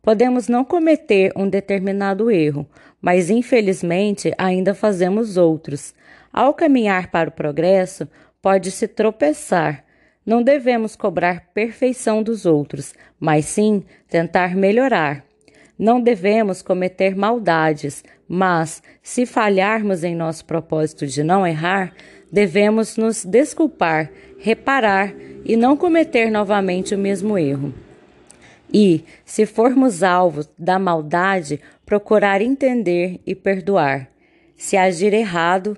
Podemos 0.01 0.47
não 0.47 0.65
cometer 0.65 1.33
um 1.35 1.49
determinado 1.49 2.31
erro, 2.31 2.65
mas 3.03 3.29
infelizmente 3.29 4.33
ainda 4.39 4.73
fazemos 4.73 5.37
outros. 5.37 5.93
Ao 6.33 6.55
caminhar 6.55 7.11
para 7.11 7.29
o 7.29 7.33
progresso, 7.33 8.07
pode-se 8.41 8.87
tropeçar. 8.87 9.85
Não 10.25 10.45
devemos 10.45 10.95
cobrar 10.95 11.51
perfeição 11.53 12.23
dos 12.23 12.47
outros, 12.47 12.95
mas 13.19 13.47
sim 13.47 13.83
tentar 14.09 14.55
melhorar. 14.55 15.25
Não 15.77 16.01
devemos 16.01 16.63
cometer 16.63 17.17
maldades, 17.17 18.05
mas, 18.33 18.81
se 19.03 19.27
falharmos 19.27 20.05
em 20.05 20.15
nosso 20.15 20.45
propósito 20.45 21.05
de 21.05 21.21
não 21.21 21.45
errar, 21.45 21.93
devemos 22.31 22.97
nos 22.97 23.25
desculpar, 23.25 24.09
reparar 24.39 25.13
e 25.45 25.57
não 25.57 25.77
cometer 25.77 26.31
novamente 26.31 26.95
o 26.95 26.99
mesmo 26.99 27.37
erro. 27.37 27.75
E, 28.73 29.05
se 29.25 29.45
formos 29.47 30.05
alvos 30.05 30.49
da 30.57 30.79
maldade, 30.79 31.61
procurar 31.85 32.41
entender 32.41 33.21
e 33.27 33.35
perdoar. 33.35 34.09
Se 34.57 34.77
agir 34.77 35.13
errado, 35.13 35.77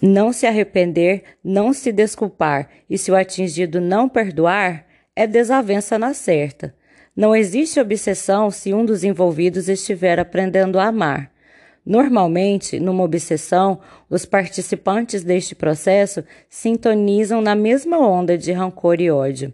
não 0.00 0.32
se 0.32 0.46
arrepender, 0.46 1.22
não 1.44 1.74
se 1.74 1.92
desculpar 1.92 2.70
e 2.88 2.96
se 2.96 3.10
o 3.10 3.14
atingido 3.14 3.78
não 3.78 4.08
perdoar, 4.08 4.86
é 5.14 5.26
desavença 5.26 5.98
na 5.98 6.14
certa. 6.14 6.74
Não 7.16 7.34
existe 7.34 7.78
obsessão 7.78 8.50
se 8.50 8.74
um 8.74 8.84
dos 8.84 9.04
envolvidos 9.04 9.68
estiver 9.68 10.18
aprendendo 10.18 10.80
a 10.80 10.86
amar. 10.86 11.30
Normalmente, 11.86 12.80
numa 12.80 13.04
obsessão, 13.04 13.78
os 14.10 14.24
participantes 14.24 15.22
deste 15.22 15.54
processo 15.54 16.24
sintonizam 16.48 17.40
na 17.40 17.54
mesma 17.54 17.98
onda 17.98 18.36
de 18.36 18.50
rancor 18.52 19.00
e 19.00 19.10
ódio. 19.10 19.52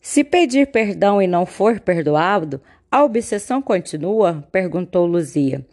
Se 0.00 0.22
pedir 0.22 0.68
perdão 0.68 1.20
e 1.20 1.26
não 1.26 1.44
for 1.44 1.80
perdoado, 1.80 2.60
a 2.90 3.04
obsessão 3.04 3.60
continua? 3.60 4.46
perguntou 4.52 5.04
Luzia. 5.04 5.66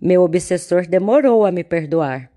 Meu 0.00 0.22
obsessor 0.22 0.86
demorou 0.86 1.46
a 1.46 1.50
me 1.50 1.64
perdoar. 1.64 2.33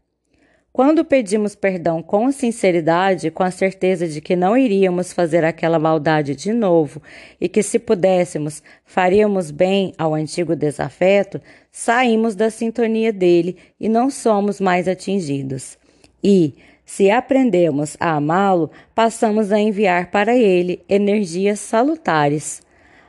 Quando 0.77 1.03
pedimos 1.03 1.55
perdão 1.55 2.03
com 2.03 2.31
sinceridade, 2.31 3.31
com 3.31 3.41
a 3.41 3.50
certeza 3.50 4.07
de 4.07 4.22
que 4.22 4.36
não 4.36 4.55
iríamos 4.55 5.12
fazer 5.12 5.43
aquela 5.43 5.79
maldade 5.79 6.36
de 6.36 6.53
novo 6.53 7.01
e 7.41 7.50
que, 7.50 7.63
se 7.63 7.79
pudéssemos, 7.79 8.62
faríamos 8.86 9.50
bem 9.50 9.91
ao 9.98 10.13
antigo 10.13 10.55
desafeto, 10.55 11.41
saímos 11.72 12.36
da 12.36 12.51
sintonia 12.51 13.12
dele 13.12 13.57
e 13.79 13.89
não 13.89 14.12
somos 14.12 14.62
mais 14.62 14.88
atingidos. 14.88 15.79
E, 16.24 16.53
se 16.86 17.10
aprendemos 17.10 17.98
a 18.00 18.12
amá-lo, 18.12 18.69
passamos 18.93 19.51
a 19.51 19.60
enviar 19.60 20.12
para 20.12 20.38
ele 20.38 20.84
energias 20.88 21.60
salutares. 21.60 22.62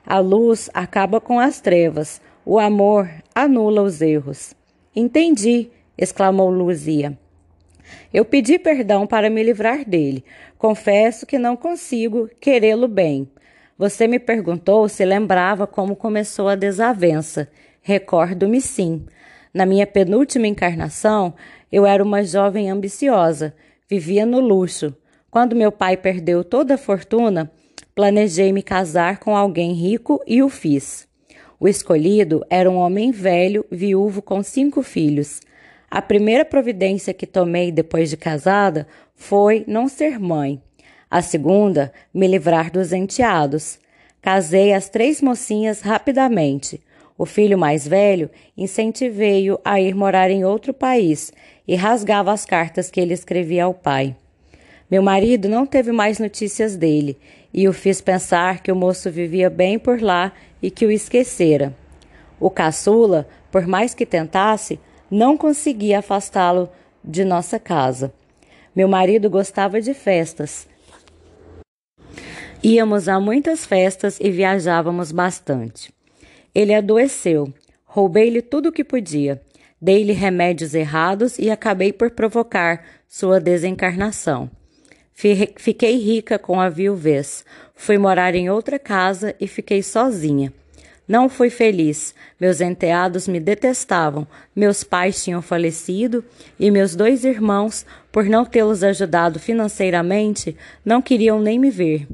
A 0.06 0.18
luz 0.20 0.70
acaba 0.72 1.20
com 1.20 1.38
as 1.38 1.60
trevas, 1.60 2.18
o 2.46 2.58
amor 2.58 3.10
anula 3.34 3.82
os 3.82 4.00
erros. 4.00 4.54
Entendi, 4.96 5.68
exclamou 5.98 6.48
Luzia. 6.48 7.14
Eu 8.12 8.24
pedi 8.24 8.58
perdão 8.58 9.06
para 9.06 9.28
me 9.28 9.42
livrar 9.42 9.84
dele. 9.84 10.24
Confesso 10.56 11.26
que 11.26 11.38
não 11.38 11.56
consigo 11.56 12.28
querê-lo 12.40 12.88
bem. 12.88 13.28
Você 13.76 14.08
me 14.08 14.18
perguntou 14.18 14.88
se 14.88 15.04
lembrava 15.04 15.66
como 15.66 15.94
começou 15.94 16.48
a 16.48 16.54
desavença. 16.54 17.48
Recordo-me 17.82 18.60
sim. 18.60 19.04
Na 19.52 19.66
minha 19.66 19.86
penúltima 19.86 20.46
encarnação, 20.46 21.34
eu 21.70 21.84
era 21.84 22.02
uma 22.02 22.24
jovem 22.24 22.70
ambiciosa, 22.70 23.54
vivia 23.88 24.24
no 24.24 24.40
luxo. 24.40 24.94
Quando 25.30 25.54
meu 25.54 25.70
pai 25.70 25.96
perdeu 25.96 26.42
toda 26.42 26.74
a 26.74 26.78
fortuna, 26.78 27.50
planejei 27.94 28.52
me 28.52 28.62
casar 28.62 29.18
com 29.18 29.36
alguém 29.36 29.72
rico 29.74 30.22
e 30.26 30.42
o 30.42 30.48
fiz. 30.48 31.06
O 31.60 31.68
escolhido 31.68 32.44
era 32.48 32.70
um 32.70 32.76
homem 32.76 33.10
velho, 33.10 33.64
viúvo 33.70 34.22
com 34.22 34.42
cinco 34.42 34.82
filhos. 34.82 35.40
A 35.90 36.02
primeira 36.02 36.45
providência 36.45 37.14
que 37.14 37.26
tomei 37.26 37.73
depois 37.73 38.11
de 38.11 38.16
casada 38.16 38.87
foi 39.14 39.64
não 39.66 39.88
ser 39.88 40.18
mãe. 40.18 40.61
A 41.11 41.23
segunda, 41.23 41.90
me 42.12 42.26
livrar 42.26 42.71
dos 42.71 42.92
enteados. 42.92 43.78
Casei 44.21 44.75
as 44.75 44.90
três 44.90 45.23
mocinhas 45.23 45.80
rapidamente. 45.80 46.80
O 47.16 47.25
filho 47.25 47.57
mais 47.57 47.88
velho 47.88 48.30
incentivei-o 48.57 49.59
a 49.64 49.80
ir 49.80 49.95
morar 49.95 50.30
em 50.30 50.45
outro 50.45 50.75
país 50.75 51.33
e 51.66 51.75
rasgava 51.75 52.33
as 52.33 52.45
cartas 52.45 52.90
que 52.90 53.00
ele 53.00 53.14
escrevia 53.14 53.64
ao 53.64 53.73
pai. 53.73 54.14
Meu 54.90 55.02
marido 55.02 55.49
não 55.49 55.66
teve 55.66 55.90
mais 55.90 56.18
notícias 56.18 56.76
dele 56.76 57.18
e 57.52 57.66
o 57.66 57.73
fiz 57.73 58.00
pensar 58.02 58.62
que 58.62 58.71
o 58.71 58.76
moço 58.76 59.11
vivia 59.11 59.49
bem 59.49 59.78
por 59.78 60.00
lá 60.02 60.33
e 60.62 60.71
que 60.71 60.85
o 60.85 60.90
esquecera. 60.90 61.75
O 62.38 62.50
caçula, 62.50 63.26
por 63.50 63.66
mais 63.66 63.95
que 63.95 64.07
tentasse, 64.07 64.78
não 65.10 65.36
conseguia 65.36 65.98
afastá-lo 66.00 66.68
de 67.02 67.24
nossa 67.24 67.58
casa. 67.58 68.12
Meu 68.74 68.88
marido 68.88 69.28
gostava 69.30 69.80
de 69.80 69.94
festas. 69.94 70.68
Íamos 72.62 73.08
a 73.08 73.20
muitas 73.20 73.64
festas 73.64 74.18
e 74.20 74.30
viajávamos 74.30 75.12
bastante. 75.12 75.92
Ele 76.54 76.74
adoeceu. 76.74 77.52
Roubei-lhe 77.84 78.42
tudo 78.42 78.68
o 78.68 78.72
que 78.72 78.84
podia. 78.84 79.40
Dei-lhe 79.80 80.12
remédios 80.12 80.74
errados 80.74 81.38
e 81.38 81.50
acabei 81.50 81.92
por 81.92 82.10
provocar 82.10 82.84
sua 83.08 83.40
desencarnação. 83.40 84.50
Fiquei 85.12 85.96
rica 85.96 86.38
com 86.38 86.60
a 86.60 86.68
viuvez. 86.68 87.44
Fui 87.74 87.96
morar 87.96 88.34
em 88.34 88.50
outra 88.50 88.78
casa 88.78 89.34
e 89.40 89.48
fiquei 89.48 89.82
sozinha. 89.82 90.52
Não 91.08 91.26
fui 91.26 91.48
feliz. 91.48 92.14
Meus 92.38 92.60
enteados 92.60 93.26
me 93.26 93.40
detestavam. 93.40 94.26
Meus 94.54 94.84
pais 94.84 95.24
tinham 95.24 95.40
falecido 95.40 96.22
e 96.60 96.70
meus 96.70 96.94
dois 96.94 97.24
irmãos, 97.24 97.86
por 98.12 98.24
não 98.26 98.44
tê-los 98.44 98.84
ajudado 98.84 99.38
financeiramente, 99.38 100.54
não 100.84 101.00
queriam 101.00 101.40
nem 101.40 101.58
me 101.58 101.70
ver. 101.70 102.06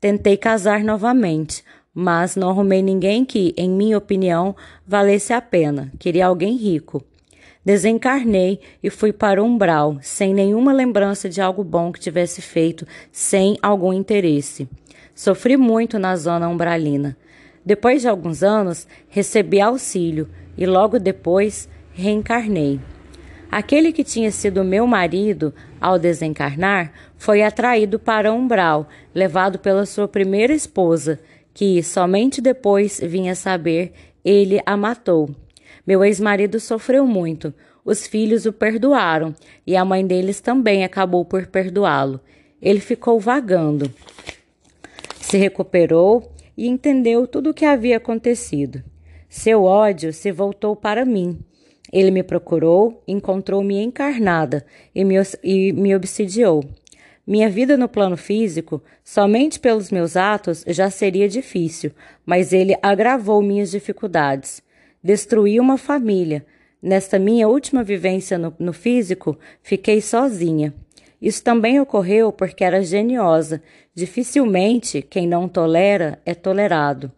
Tentei 0.00 0.36
casar 0.36 0.82
novamente, 0.82 1.62
mas 1.94 2.34
não 2.34 2.50
arrumei 2.50 2.82
ninguém 2.82 3.24
que, 3.24 3.54
em 3.56 3.70
minha 3.70 3.96
opinião, 3.96 4.56
valesse 4.84 5.32
a 5.32 5.40
pena. 5.40 5.92
Queria 6.00 6.26
alguém 6.26 6.56
rico. 6.56 7.04
Desencarnei 7.64 8.58
e 8.82 8.90
fui 8.90 9.12
para 9.12 9.40
o 9.40 9.46
umbral, 9.46 9.98
sem 10.02 10.34
nenhuma 10.34 10.72
lembrança 10.72 11.28
de 11.28 11.40
algo 11.40 11.62
bom 11.62 11.92
que 11.92 12.00
tivesse 12.00 12.42
feito, 12.42 12.84
sem 13.12 13.56
algum 13.62 13.92
interesse. 13.92 14.68
Sofri 15.14 15.56
muito 15.56 15.96
na 15.96 16.16
zona 16.16 16.48
umbralina. 16.48 17.16
Depois 17.64 18.02
de 18.02 18.08
alguns 18.08 18.42
anos, 18.42 18.86
recebi 19.08 19.60
auxílio 19.60 20.28
e 20.56 20.66
logo 20.66 20.98
depois 20.98 21.68
reencarnei. 21.92 22.80
Aquele 23.50 23.92
que 23.92 24.02
tinha 24.02 24.30
sido 24.30 24.64
meu 24.64 24.86
marido 24.86 25.52
ao 25.78 25.98
desencarnar 25.98 26.90
foi 27.18 27.42
atraído 27.42 27.98
para 27.98 28.32
umbral, 28.32 28.88
levado 29.14 29.58
pela 29.58 29.84
sua 29.84 30.08
primeira 30.08 30.54
esposa, 30.54 31.20
que 31.52 31.82
somente 31.82 32.40
depois 32.40 32.98
vinha 33.02 33.34
saber 33.34 33.92
ele 34.24 34.60
a 34.64 34.74
matou. 34.74 35.30
Meu 35.86 36.02
ex-marido 36.02 36.58
sofreu 36.58 37.06
muito. 37.06 37.52
Os 37.84 38.06
filhos 38.06 38.46
o 38.46 38.52
perdoaram 38.52 39.34
e 39.66 39.76
a 39.76 39.84
mãe 39.84 40.06
deles 40.06 40.40
também 40.40 40.82
acabou 40.82 41.24
por 41.24 41.46
perdoá-lo. 41.46 42.20
Ele 42.60 42.80
ficou 42.80 43.20
vagando. 43.20 43.92
Se 45.20 45.36
recuperou 45.36 46.31
e 46.56 46.68
entendeu 46.68 47.26
tudo 47.26 47.50
o 47.50 47.54
que 47.54 47.64
havia 47.64 47.96
acontecido. 47.96 48.82
Seu 49.28 49.64
ódio 49.64 50.12
se 50.12 50.30
voltou 50.30 50.76
para 50.76 51.04
mim. 51.04 51.38
Ele 51.92 52.10
me 52.10 52.22
procurou, 52.22 53.02
encontrou-me 53.06 53.82
encarnada 53.82 54.64
e 54.94 55.04
me, 55.04 55.14
e 55.42 55.72
me 55.72 55.94
obsidiou. 55.94 56.64
Minha 57.26 57.48
vida 57.48 57.76
no 57.76 57.88
plano 57.88 58.16
físico, 58.16 58.82
somente 59.04 59.60
pelos 59.60 59.90
meus 59.90 60.16
atos, 60.16 60.64
já 60.66 60.90
seria 60.90 61.28
difícil, 61.28 61.92
mas 62.26 62.52
ele 62.52 62.76
agravou 62.82 63.40
minhas 63.40 63.70
dificuldades. 63.70 64.62
Destruiu 65.02 65.62
uma 65.62 65.78
família. 65.78 66.44
Nesta 66.82 67.18
minha 67.18 67.48
última 67.48 67.84
vivência 67.84 68.36
no, 68.36 68.52
no 68.58 68.72
físico, 68.72 69.38
fiquei 69.62 70.00
sozinha. 70.00 70.74
Isso 71.22 71.44
também 71.44 71.78
ocorreu 71.78 72.32
porque 72.32 72.64
era 72.64 72.82
geniosa. 72.82 73.62
Dificilmente 73.94 75.00
quem 75.00 75.28
não 75.28 75.48
tolera 75.48 76.20
é 76.26 76.34
tolerado. 76.34 77.12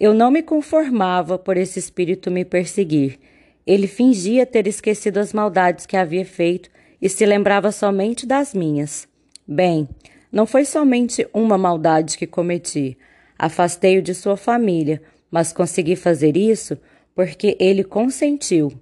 Eu 0.00 0.12
não 0.12 0.32
me 0.32 0.42
conformava 0.42 1.38
por 1.38 1.56
esse 1.56 1.78
espírito 1.78 2.28
me 2.28 2.44
perseguir. 2.44 3.20
Ele 3.64 3.86
fingia 3.86 4.44
ter 4.44 4.66
esquecido 4.66 5.18
as 5.18 5.32
maldades 5.32 5.86
que 5.86 5.96
havia 5.96 6.26
feito 6.26 6.68
e 7.00 7.08
se 7.08 7.24
lembrava 7.24 7.70
somente 7.70 8.26
das 8.26 8.52
minhas. 8.52 9.06
Bem, 9.46 9.88
não 10.32 10.44
foi 10.44 10.64
somente 10.64 11.26
uma 11.32 11.56
maldade 11.56 12.18
que 12.18 12.26
cometi. 12.26 12.98
Afastei-o 13.38 14.02
de 14.02 14.12
sua 14.12 14.36
família, 14.36 15.00
mas 15.30 15.52
consegui 15.52 15.94
fazer 15.94 16.36
isso 16.36 16.76
porque 17.14 17.56
ele 17.60 17.84
consentiu. 17.84 18.72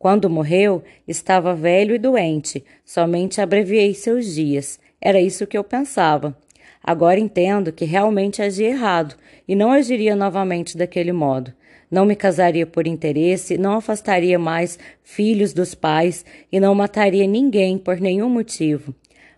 Quando 0.00 0.30
morreu, 0.30 0.82
estava 1.06 1.54
velho 1.54 1.94
e 1.94 1.98
doente, 1.98 2.64
somente 2.86 3.38
abreviei 3.38 3.92
seus 3.92 4.34
dias. 4.34 4.80
Era 4.98 5.20
isso 5.20 5.46
que 5.46 5.58
eu 5.58 5.62
pensava. 5.62 6.34
Agora 6.82 7.20
entendo 7.20 7.70
que 7.70 7.84
realmente 7.84 8.40
agi 8.40 8.64
errado 8.64 9.14
e 9.46 9.54
não 9.54 9.70
agiria 9.70 10.16
novamente 10.16 10.74
daquele 10.74 11.12
modo. 11.12 11.52
Não 11.90 12.06
me 12.06 12.16
casaria 12.16 12.64
por 12.66 12.86
interesse, 12.86 13.58
não 13.58 13.74
afastaria 13.74 14.38
mais 14.38 14.78
filhos 15.04 15.52
dos 15.52 15.74
pais 15.74 16.24
e 16.50 16.58
não 16.58 16.74
mataria 16.74 17.26
ninguém 17.26 17.76
por 17.76 18.00
nenhum 18.00 18.30
motivo. 18.30 18.94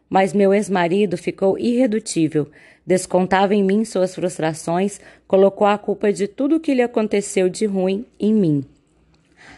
Mas 0.08 0.32
meu 0.32 0.54
ex-marido 0.54 1.18
ficou 1.18 1.58
irredutível. 1.58 2.46
Descontava 2.86 3.52
em 3.52 3.64
mim 3.64 3.84
suas 3.84 4.14
frustrações, 4.14 5.00
colocou 5.26 5.66
a 5.66 5.76
culpa 5.76 6.12
de 6.12 6.28
tudo 6.28 6.54
o 6.54 6.60
que 6.60 6.72
lhe 6.72 6.82
aconteceu 6.82 7.48
de 7.48 7.66
ruim 7.66 8.06
em 8.20 8.32
mim. 8.32 8.64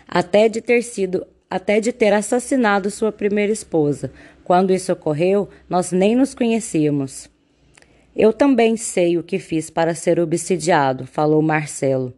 Até 0.09 0.49
de 0.49 0.61
ter 0.61 0.83
sido, 0.83 1.27
até 1.51 1.81
de 1.81 1.93
ter 1.93 2.13
assassinado 2.13 2.91
sua 2.91 3.13
primeira 3.13 3.53
esposa. 3.53 4.13
Quando 4.43 4.73
isso 4.73 4.93
ocorreu, 4.93 5.49
nós 5.69 5.93
nem 5.93 6.15
nos 6.15 6.35
conhecíamos. 6.35 7.31
Eu 8.15 8.33
também 8.33 8.77
sei 8.77 9.19
o 9.19 9.23
que 9.23 9.39
fiz 9.39 9.71
para 9.71 9.95
ser 9.95 10.21
obsidiado, 10.21 11.07
falou 11.07 11.43
Marcelo. 11.43 12.15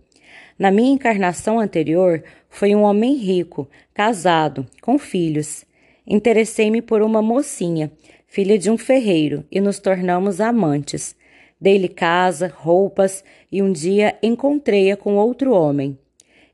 Na 0.58 0.70
minha 0.70 0.92
encarnação 0.92 1.60
anterior, 1.60 2.22
foi 2.48 2.74
um 2.74 2.82
homem 2.82 3.14
rico, 3.14 3.68
casado, 3.94 4.66
com 4.80 4.98
filhos. 4.98 5.64
Interessei-me 6.06 6.80
por 6.80 7.02
uma 7.02 7.20
mocinha, 7.20 7.90
filha 8.26 8.58
de 8.58 8.70
um 8.70 8.78
ferreiro, 8.78 9.44
e 9.50 9.60
nos 9.60 9.78
tornamos 9.78 10.40
amantes. 10.40 11.14
Dei-lhe 11.60 11.88
casa, 11.88 12.52
roupas, 12.54 13.24
e 13.50 13.62
um 13.62 13.72
dia 13.72 14.18
encontrei-a 14.22 14.96
com 14.96 15.16
outro 15.16 15.52
homem. 15.52 15.98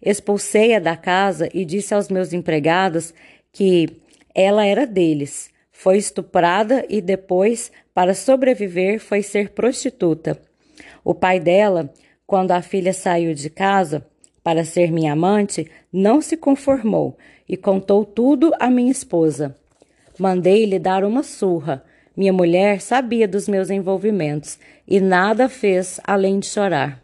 Expulsei-a 0.03 0.81
da 0.81 0.97
casa 0.97 1.49
e 1.55 1.65
disse 1.65 1.95
aos 1.95 2.09
meus 2.09 2.33
empregados 2.33 3.15
que 3.53 3.89
ela 4.35 4.67
era 4.67 4.87
deles. 4.87 5.51
Foi 5.71 5.97
estuprada 5.97 6.85
e 6.89 7.01
depois, 7.01 7.71
para 7.95 8.15
sobreviver, 8.15 8.99
foi 8.99 9.23
ser 9.23 9.51
prostituta. 9.51 10.41
O 11.05 11.15
pai 11.15 11.39
dela, 11.39 11.93
quando 12.27 12.51
a 12.53 12.63
filha 12.63 12.93
saiu 12.93 13.35
de 13.35 13.49
casa 13.49 14.07
para 14.43 14.65
ser 14.65 14.91
minha 14.91 15.13
amante, 15.13 15.71
não 15.93 16.21
se 16.21 16.37
conformou 16.37 17.17
e 17.49 17.57
contou 17.57 18.05
tudo 18.05 18.53
à 18.59 18.71
minha 18.71 18.91
esposa. 18.91 19.55
Mandei-lhe 20.19 20.79
dar 20.79 21.05
uma 21.05 21.23
surra. 21.23 21.85
Minha 22.17 22.33
mulher 22.33 22.81
sabia 22.81 23.27
dos 23.27 23.49
meus 23.49 23.71
envolvimentos 23.71 24.59
e 24.87 25.01
nada 25.01 25.49
fez 25.49 26.01
além 26.05 26.39
de 26.39 26.47
chorar. 26.47 27.03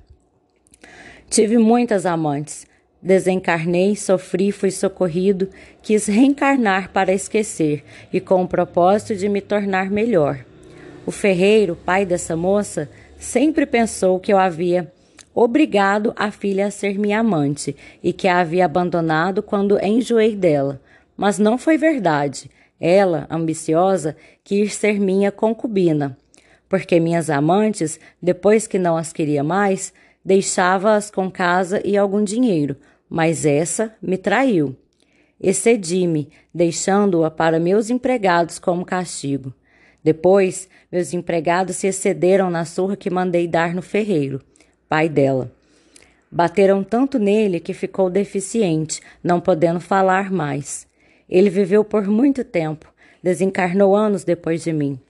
Tive 1.31 1.59
muitas 1.59 2.07
amantes, 2.07 2.67
Desencarnei, 3.01 3.95
sofri, 3.95 4.51
fui 4.51 4.71
socorrido, 4.71 5.49
quis 5.81 6.07
reencarnar 6.07 6.91
para 6.91 7.13
esquecer 7.13 7.85
e 8.13 8.21
com 8.21 8.43
o 8.43 8.49
propósito 8.49 9.15
de 9.15 9.29
me 9.29 9.41
tornar 9.41 9.91
melhor. 9.91 10.45
O 11.07 11.11
ferreiro, 11.11 11.77
pai 11.77 12.05
dessa 12.05 12.37
moça, 12.37 12.91
sempre 13.17 13.65
pensou 13.65 14.19
que 14.19 14.33
eu 14.33 14.39
havia 14.39 14.93
obrigado 15.35 16.13
a 16.17 16.33
filha 16.33 16.67
a 16.67 16.71
ser 16.71 16.99
minha 16.99 17.21
amante 17.21 17.77
e 18.03 18.13
que 18.13 18.27
a 18.27 18.41
havia 18.41 18.65
abandonado 18.65 19.41
quando 19.41 19.83
enjoei 19.83 20.35
dela. 20.35 20.81
Mas 21.17 21.39
não 21.39 21.57
foi 21.57 21.79
verdade. 21.79 22.51
Ela, 22.81 23.27
ambiciosa, 23.31 24.17
quis 24.43 24.75
ser 24.75 24.99
minha 24.99 25.31
concubina, 25.31 26.17
porque 26.69 26.99
minhas 26.99 27.31
amantes, 27.31 28.01
depois 28.21 28.67
que 28.67 28.79
não 28.79 28.97
as 28.97 29.13
queria 29.13 29.45
mais, 29.45 29.93
Deixava-as 30.29 31.11
com 31.11 31.31
casa 31.31 31.81
e 31.83 31.97
algum 31.97 32.23
dinheiro, 32.23 32.77
mas 33.09 33.47
essa 33.47 33.95
me 34.03 34.19
traiu. 34.19 34.77
Excedi-me, 35.41 36.29
deixando-a 36.53 37.31
para 37.31 37.59
meus 37.59 37.89
empregados 37.89 38.59
como 38.59 38.85
castigo. 38.85 39.55
Depois, 40.05 40.69
meus 40.93 41.15
empregados 41.15 41.77
se 41.77 41.87
excederam 41.87 42.51
na 42.51 42.67
surra 42.67 42.95
que 42.95 43.09
mandei 43.09 43.49
dar 43.49 43.75
no 43.75 43.81
ferreiro, 43.81 44.43
pai 44.87 45.09
dela. 45.09 45.51
Bateram 46.31 46.85
tanto 46.85 47.19
nele 47.19 47.59
que 47.59 47.73
ficou 47.73 48.11
deficiente, 48.11 49.01
não 49.25 49.41
podendo 49.41 49.81
falar 49.81 50.31
mais. 50.31 50.87
Ele 51.27 51.49
viveu 51.49 51.83
por 51.83 52.07
muito 52.07 52.45
tempo, 52.45 52.93
desencarnou 53.23 53.97
anos 53.97 54.25
depois 54.25 54.63
de 54.63 54.75
mim. 54.75 55.01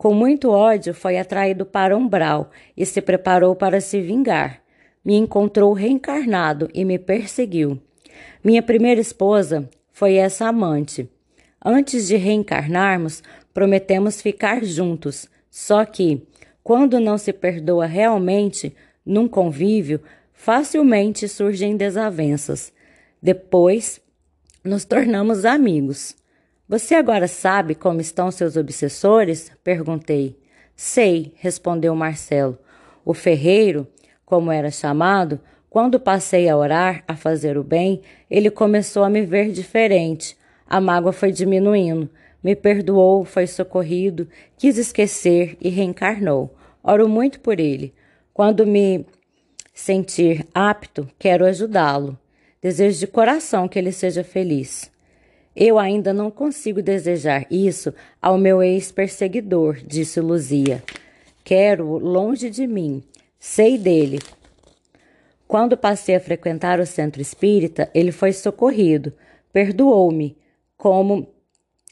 Com 0.00 0.14
muito 0.14 0.48
ódio, 0.48 0.94
foi 0.94 1.18
atraído 1.18 1.66
para 1.66 1.94
umbral 1.94 2.50
e 2.74 2.86
se 2.86 3.02
preparou 3.02 3.54
para 3.54 3.82
se 3.82 4.00
vingar. 4.00 4.62
Me 5.04 5.14
encontrou 5.14 5.74
reencarnado 5.74 6.70
e 6.72 6.86
me 6.86 6.98
perseguiu. 6.98 7.78
Minha 8.42 8.62
primeira 8.62 8.98
esposa 8.98 9.68
foi 9.92 10.14
essa 10.14 10.46
amante. 10.46 11.06
Antes 11.62 12.08
de 12.08 12.16
reencarnarmos, 12.16 13.22
prometemos 13.52 14.22
ficar 14.22 14.64
juntos. 14.64 15.28
Só 15.50 15.84
que, 15.84 16.26
quando 16.64 16.98
não 16.98 17.18
se 17.18 17.30
perdoa 17.30 17.84
realmente, 17.84 18.74
num 19.04 19.28
convívio, 19.28 20.00
facilmente 20.32 21.28
surgem 21.28 21.76
desavenças. 21.76 22.72
Depois, 23.20 24.00
nos 24.64 24.86
tornamos 24.86 25.44
amigos. 25.44 26.16
Você 26.70 26.94
agora 26.94 27.26
sabe 27.26 27.74
como 27.74 28.00
estão 28.00 28.30
seus 28.30 28.56
obsessores? 28.56 29.50
perguntei. 29.64 30.38
Sei, 30.76 31.34
respondeu 31.34 31.96
Marcelo. 31.96 32.56
O 33.04 33.12
ferreiro, 33.12 33.88
como 34.24 34.52
era 34.52 34.70
chamado, 34.70 35.40
quando 35.68 35.98
passei 35.98 36.48
a 36.48 36.56
orar, 36.56 37.02
a 37.08 37.16
fazer 37.16 37.58
o 37.58 37.64
bem, 37.64 38.02
ele 38.30 38.52
começou 38.52 39.02
a 39.02 39.10
me 39.10 39.22
ver 39.22 39.50
diferente. 39.50 40.36
A 40.64 40.80
mágoa 40.80 41.12
foi 41.12 41.32
diminuindo. 41.32 42.08
Me 42.40 42.54
perdoou, 42.54 43.24
foi 43.24 43.48
socorrido, 43.48 44.28
quis 44.56 44.78
esquecer 44.78 45.56
e 45.60 45.70
reencarnou. 45.70 46.54
Oro 46.84 47.08
muito 47.08 47.40
por 47.40 47.58
ele. 47.58 47.92
Quando 48.32 48.64
me 48.64 49.04
sentir 49.74 50.46
apto, 50.54 51.10
quero 51.18 51.44
ajudá-lo. 51.46 52.16
Desejo 52.62 53.00
de 53.00 53.08
coração 53.08 53.66
que 53.66 53.76
ele 53.76 53.90
seja 53.90 54.22
feliz. 54.22 54.88
Eu 55.54 55.78
ainda 55.78 56.12
não 56.12 56.30
consigo 56.30 56.80
desejar 56.80 57.46
isso 57.50 57.92
ao 58.22 58.38
meu 58.38 58.62
ex-perseguidor, 58.62 59.78
disse 59.84 60.20
Luzia. 60.20 60.82
Quero 61.42 61.98
longe 61.98 62.48
de 62.48 62.66
mim. 62.66 63.02
Sei 63.38 63.76
dele. 63.76 64.20
Quando 65.48 65.76
passei 65.76 66.14
a 66.14 66.20
frequentar 66.20 66.78
o 66.78 66.86
centro 66.86 67.20
espírita, 67.20 67.90
ele 67.92 68.12
foi 68.12 68.32
socorrido, 68.32 69.12
perdoou-me. 69.52 70.36
Como 70.76 71.26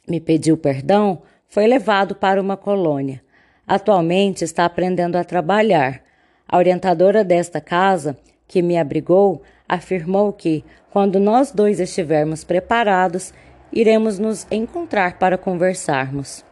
me 0.06 0.20
pediu 0.20 0.56
perdão, 0.56 1.22
foi 1.48 1.66
levado 1.66 2.14
para 2.14 2.40
uma 2.40 2.56
colônia. 2.56 3.20
Atualmente 3.66 4.44
está 4.44 4.64
aprendendo 4.64 5.16
a 5.16 5.24
trabalhar. 5.24 6.02
A 6.46 6.56
orientadora 6.56 7.24
desta 7.24 7.60
casa, 7.60 8.16
que 8.46 8.62
me 8.62 8.78
abrigou, 8.78 9.42
afirmou 9.68 10.32
que, 10.32 10.64
quando 10.90 11.18
nós 11.18 11.50
dois 11.50 11.80
estivermos 11.80 12.44
preparados, 12.44 13.34
iremos 13.72 14.18
nos 14.18 14.46
encontrar 14.50 15.18
para 15.18 15.38
conversarmos. 15.38 16.44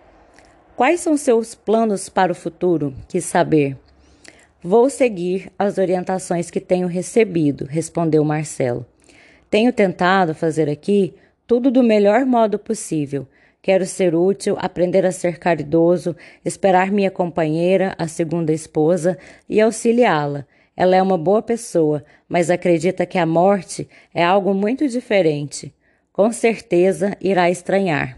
Quais 0.77 1.01
são 1.01 1.17
seus 1.17 1.55
planos 1.55 2.09
para 2.09 2.33
o 2.33 2.35
futuro? 2.35 2.95
Quis 3.09 3.25
saber. 3.25 3.77
Vou 4.63 4.91
seguir 4.91 5.51
as 5.59 5.79
orientações 5.79 6.51
que 6.51 6.61
tenho 6.61 6.87
recebido, 6.87 7.65
respondeu 7.65 8.25
Marcelo. 8.25 8.85
Tenho 9.49 9.73
tentado 9.73 10.35
fazer 10.35 10.69
aqui 10.69 11.15
tudo 11.47 11.71
do 11.71 11.83
melhor 11.83 12.27
modo 12.27 12.59
possível. 12.59 13.27
Quero 13.63 13.87
ser 13.87 14.15
útil, 14.15 14.57
aprender 14.59 15.07
a 15.07 15.13
ser 15.13 15.39
caridoso, 15.39 16.15
esperar 16.45 16.91
minha 16.91 17.11
companheira, 17.11 17.95
a 17.99 18.07
segunda 18.07 18.53
esposa, 18.53 19.17
e 19.49 19.61
auxiliá-la. 19.61 20.47
Ela 20.77 20.97
é 20.97 21.03
uma 21.03 21.17
boa 21.17 21.41
pessoa, 21.41 22.05
mas 22.29 22.51
acredita 22.51 23.07
que 23.07 23.19
a 23.19 23.25
morte 23.25 23.89
é 24.13 24.23
algo 24.23 24.53
muito 24.53 24.87
diferente 24.87 25.73
com 26.17 26.33
certeza 26.33 27.15
irá 27.21 27.51
estranhar. 27.51 28.17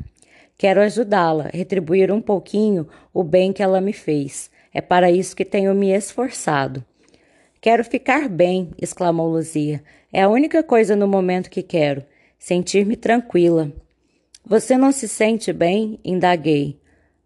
Quero 0.57 0.81
ajudá-la, 0.81 1.51
retribuir 1.53 2.13
um 2.13 2.21
pouquinho 2.21 2.87
o 3.13 3.25
bem 3.25 3.53
que 3.53 3.61
ela 3.61 3.81
me 3.81 3.93
fez. 3.93 4.53
É 4.73 4.81
para 4.81 5.11
isso 5.11 5.35
que 5.35 5.45
tenho 5.45 5.75
me 5.75 5.91
esforçado. 5.91 6.85
Quero 7.61 7.85
ficar 7.85 8.29
bem, 8.29 8.71
exclamou 8.81 9.29
Luzia. 9.29 9.83
É 10.13 10.23
a 10.23 10.29
única 10.29 10.63
coisa 10.63 10.95
no 10.95 11.09
momento 11.09 11.51
que 11.51 11.61
quero. 11.61 12.05
Sentir-me 12.39 12.95
tranquila. 12.95 13.73
Você 14.47 14.79
não 14.79 14.93
se 14.93 15.09
sente 15.09 15.53
bem? 15.53 15.99
indaguei. 16.05 16.79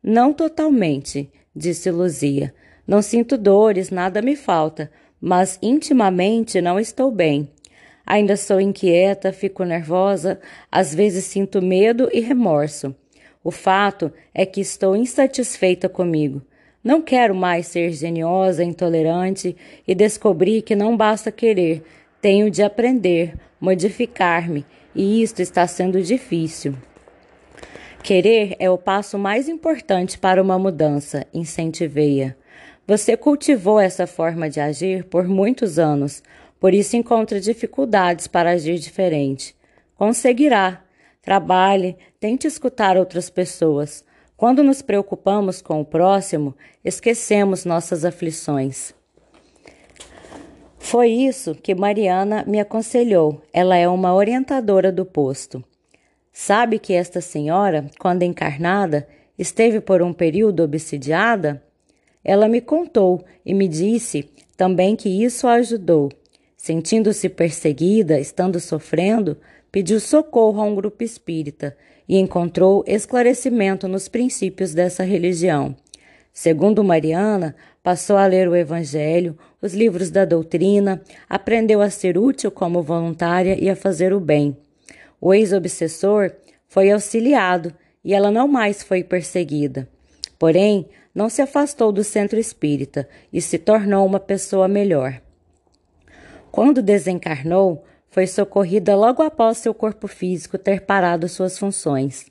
Não 0.02 0.32
totalmente, 0.32 1.30
disse 1.54 1.90
Luzia. 1.90 2.54
Não 2.86 3.02
sinto 3.02 3.36
dores, 3.36 3.90
nada 3.90 4.22
me 4.22 4.34
falta, 4.34 4.90
mas 5.20 5.58
intimamente 5.60 6.62
não 6.62 6.80
estou 6.80 7.10
bem. 7.10 7.50
Ainda 8.06 8.36
sou 8.36 8.60
inquieta, 8.60 9.32
fico 9.32 9.64
nervosa, 9.64 10.40
às 10.70 10.94
vezes 10.94 11.24
sinto 11.24 11.62
medo 11.62 12.08
e 12.12 12.20
remorso. 12.20 12.94
O 13.44 13.50
fato 13.50 14.12
é 14.34 14.46
que 14.46 14.60
estou 14.60 14.94
insatisfeita 14.94 15.88
comigo. 15.88 16.42
Não 16.82 17.00
quero 17.00 17.34
mais 17.34 17.68
ser 17.68 17.92
geniosa, 17.92 18.64
intolerante 18.64 19.56
e 19.86 19.94
descobri 19.94 20.62
que 20.62 20.74
não 20.74 20.96
basta 20.96 21.30
querer, 21.30 21.82
tenho 22.20 22.50
de 22.50 22.62
aprender, 22.62 23.34
modificar-me, 23.60 24.64
e 24.94 25.22
isto 25.22 25.40
está 25.40 25.66
sendo 25.66 26.02
difícil. 26.02 26.74
Querer 28.02 28.56
é 28.58 28.68
o 28.68 28.76
passo 28.76 29.16
mais 29.16 29.48
importante 29.48 30.18
para 30.18 30.42
uma 30.42 30.58
mudança, 30.58 31.24
incentivei-a. 31.32 32.34
Você 32.84 33.16
cultivou 33.16 33.78
essa 33.78 34.08
forma 34.08 34.50
de 34.50 34.58
agir 34.58 35.04
por 35.04 35.28
muitos 35.28 35.78
anos, 35.78 36.20
por 36.62 36.72
isso 36.72 36.96
encontra 36.96 37.40
dificuldades 37.40 38.28
para 38.28 38.52
agir 38.52 38.78
diferente. 38.78 39.52
Conseguirá. 39.96 40.84
Trabalhe, 41.20 41.96
tente 42.20 42.46
escutar 42.46 42.96
outras 42.96 43.28
pessoas. 43.28 44.04
Quando 44.36 44.62
nos 44.62 44.80
preocupamos 44.80 45.60
com 45.60 45.80
o 45.80 45.84
próximo, 45.84 46.54
esquecemos 46.84 47.64
nossas 47.64 48.04
aflições. 48.04 48.94
Foi 50.78 51.10
isso 51.10 51.52
que 51.56 51.74
Mariana 51.74 52.44
me 52.46 52.60
aconselhou. 52.60 53.42
Ela 53.52 53.76
é 53.76 53.88
uma 53.88 54.14
orientadora 54.14 54.92
do 54.92 55.04
posto. 55.04 55.64
Sabe 56.32 56.78
que 56.78 56.92
esta 56.92 57.20
senhora, 57.20 57.90
quando 57.98 58.22
encarnada, 58.22 59.08
esteve 59.36 59.80
por 59.80 60.00
um 60.00 60.12
período 60.12 60.62
obsidiada? 60.62 61.60
Ela 62.22 62.46
me 62.46 62.60
contou 62.60 63.24
e 63.44 63.52
me 63.52 63.66
disse 63.66 64.30
também 64.56 64.94
que 64.94 65.08
isso 65.08 65.48
a 65.48 65.54
ajudou. 65.54 66.08
Sentindo-se 66.62 67.28
perseguida, 67.28 68.20
estando 68.20 68.60
sofrendo, 68.60 69.36
pediu 69.72 69.98
socorro 69.98 70.62
a 70.62 70.64
um 70.64 70.76
grupo 70.76 71.02
espírita 71.02 71.76
e 72.08 72.16
encontrou 72.16 72.84
esclarecimento 72.86 73.88
nos 73.88 74.06
princípios 74.06 74.72
dessa 74.72 75.02
religião. 75.02 75.74
Segundo 76.32 76.84
Mariana, 76.84 77.56
passou 77.82 78.16
a 78.16 78.26
ler 78.26 78.48
o 78.48 78.54
Evangelho, 78.54 79.36
os 79.60 79.74
livros 79.74 80.08
da 80.08 80.24
doutrina, 80.24 81.02
aprendeu 81.28 81.80
a 81.80 81.90
ser 81.90 82.16
útil 82.16 82.52
como 82.52 82.80
voluntária 82.80 83.58
e 83.60 83.68
a 83.68 83.74
fazer 83.74 84.12
o 84.12 84.20
bem. 84.20 84.56
O 85.20 85.34
ex-obsessor 85.34 86.30
foi 86.68 86.92
auxiliado 86.92 87.74
e 88.04 88.14
ela 88.14 88.30
não 88.30 88.46
mais 88.46 88.84
foi 88.84 89.02
perseguida. 89.02 89.88
Porém, 90.38 90.86
não 91.12 91.28
se 91.28 91.42
afastou 91.42 91.90
do 91.90 92.04
centro 92.04 92.38
espírita 92.38 93.08
e 93.32 93.40
se 93.40 93.58
tornou 93.58 94.06
uma 94.06 94.20
pessoa 94.20 94.68
melhor. 94.68 95.21
Quando 96.52 96.82
desencarnou, 96.82 97.82
foi 98.10 98.26
socorrida 98.26 98.94
logo 98.94 99.22
após 99.22 99.56
seu 99.56 99.72
corpo 99.72 100.06
físico 100.06 100.58
ter 100.58 100.82
parado 100.82 101.26
suas 101.26 101.58
funções. 101.58 102.26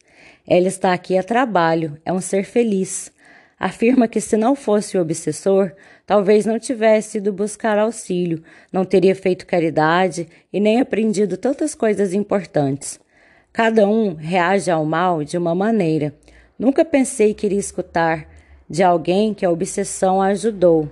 Ela 0.47 0.67
está 0.67 0.93
aqui 0.93 1.17
a 1.17 1.23
trabalho, 1.23 1.97
é 2.05 2.13
um 2.13 2.21
ser 2.21 2.43
feliz. 2.43 3.11
Afirma 3.59 4.07
que 4.07 4.21
se 4.21 4.37
não 4.37 4.55
fosse 4.55 4.95
o 4.95 5.01
obsessor, 5.01 5.71
talvez 6.05 6.45
não 6.45 6.59
tivesse 6.59 7.17
ido 7.17 7.33
buscar 7.33 7.79
auxílio, 7.79 8.43
não 8.71 8.85
teria 8.85 9.15
feito 9.15 9.47
caridade 9.47 10.27
e 10.53 10.59
nem 10.59 10.79
aprendido 10.79 11.35
tantas 11.35 11.73
coisas 11.73 12.13
importantes. 12.13 12.99
Cada 13.51 13.87
um 13.87 14.13
reage 14.13 14.69
ao 14.69 14.85
mal 14.85 15.23
de 15.23 15.35
uma 15.35 15.55
maneira. 15.55 16.13
Nunca 16.59 16.85
pensei 16.85 17.33
que 17.33 17.47
iria 17.47 17.59
escutar 17.59 18.27
de 18.69 18.83
alguém 18.83 19.33
que 19.33 19.47
a 19.47 19.49
obsessão 19.49 20.21
ajudou. 20.21 20.87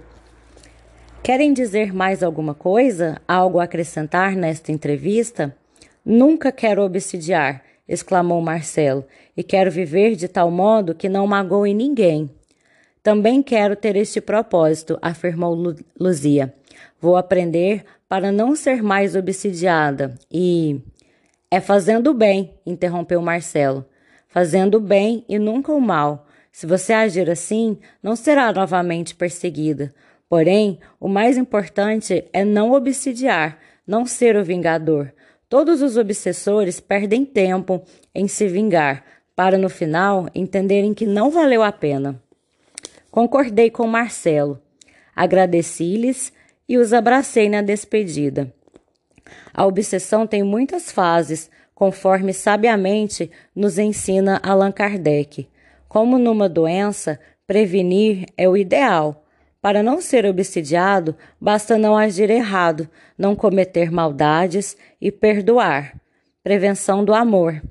Querem 1.22 1.54
dizer 1.54 1.94
mais 1.94 2.24
alguma 2.24 2.56
coisa? 2.56 3.22
Algo 3.28 3.60
a 3.60 3.66
acrescentar 3.66 4.36
nesta 4.36 4.72
entrevista? 4.72 5.56
Nunca 6.04 6.52
quero 6.52 6.82
obsidiar, 6.82 7.62
exclamou 7.88 8.42
Marcelo, 8.42 9.06
e 9.36 9.44
quero 9.44 9.70
viver 9.70 10.16
de 10.16 10.28
tal 10.28 10.50
modo 10.50 10.96
que 10.96 11.10
não 11.10 11.28
magoe 11.28 11.74
ninguém. 11.74 12.30
Também 13.04 13.44
quero 13.44 13.76
ter 13.76 13.96
este 13.96 14.20
propósito, 14.20 14.98
afirmou 15.02 15.54
Lu 15.54 15.76
Luzia. 16.00 16.54
Vou 17.00 17.16
aprender 17.16 17.84
para 18.08 18.32
não 18.32 18.56
ser 18.56 18.82
mais 18.82 19.16
obsidiada 19.16 20.16
e. 20.32 20.82
É 21.52 21.60
fazendo 21.60 22.12
o 22.12 22.14
bem, 22.14 22.54
interrompeu 22.66 23.22
Marcelo. 23.22 23.84
Fazendo 24.28 24.76
o 24.76 24.80
bem 24.80 25.26
e 25.28 25.40
nunca 25.40 25.72
o 25.72 25.82
mal. 25.82 26.28
Se 26.52 26.68
você 26.68 26.94
agir 26.94 27.30
assim, 27.30 27.78
não 28.04 28.16
será 28.16 28.52
novamente 28.54 29.16
perseguida. 29.16 29.94
Porém, 30.30 30.80
o 31.00 31.08
mais 31.08 31.38
importante 31.38 32.24
é 32.32 32.46
não 32.46 32.72
obsidiar, 32.72 33.58
não 33.86 34.06
ser 34.06 34.38
o 34.38 34.44
vingador. 34.44 35.12
Todos 35.50 35.82
os 35.82 35.98
obsessores 35.98 36.80
perdem 36.80 37.26
tempo 37.26 37.82
em 38.14 38.28
se 38.28 38.48
vingar, 38.48 39.04
para 39.36 39.58
no 39.58 39.70
final 39.70 40.28
entenderem 40.36 40.94
que 40.94 41.08
não 41.08 41.32
valeu 41.32 41.64
a 41.64 41.72
pena. 41.72 42.22
Concordei 43.10 43.72
com 43.72 43.88
Marcelo, 43.88 44.62
agradeci-lhes 45.16 46.32
e 46.68 46.78
os 46.78 46.94
abracei 46.94 47.50
na 47.50 47.64
despedida. 47.64 48.54
A 49.52 49.66
obsessão 49.66 50.28
tem 50.28 50.44
muitas 50.44 50.92
fases, 50.92 51.50
conforme 51.74 52.34
sabiamente 52.34 53.32
nos 53.56 53.80
ensina 53.80 54.40
Allan 54.44 54.72
Kardec. 54.72 55.50
Como 55.88 56.20
numa 56.20 56.48
doença, 56.48 57.20
prevenir 57.48 58.26
é 58.38 58.48
o 58.48 58.56
ideal. 58.56 59.26
Para 59.62 59.84
não 59.84 60.00
ser 60.00 60.26
obsidiado, 60.26 61.16
basta 61.40 61.78
não 61.78 61.98
agir 61.98 62.30
errado, 62.30 62.90
não 63.18 63.36
cometer 63.36 63.92
maldades 63.92 64.78
e 65.02 65.12
perdoar. 65.12 66.00
Prevenção 66.42 67.04
do 67.04 67.14
amor. 67.14 67.62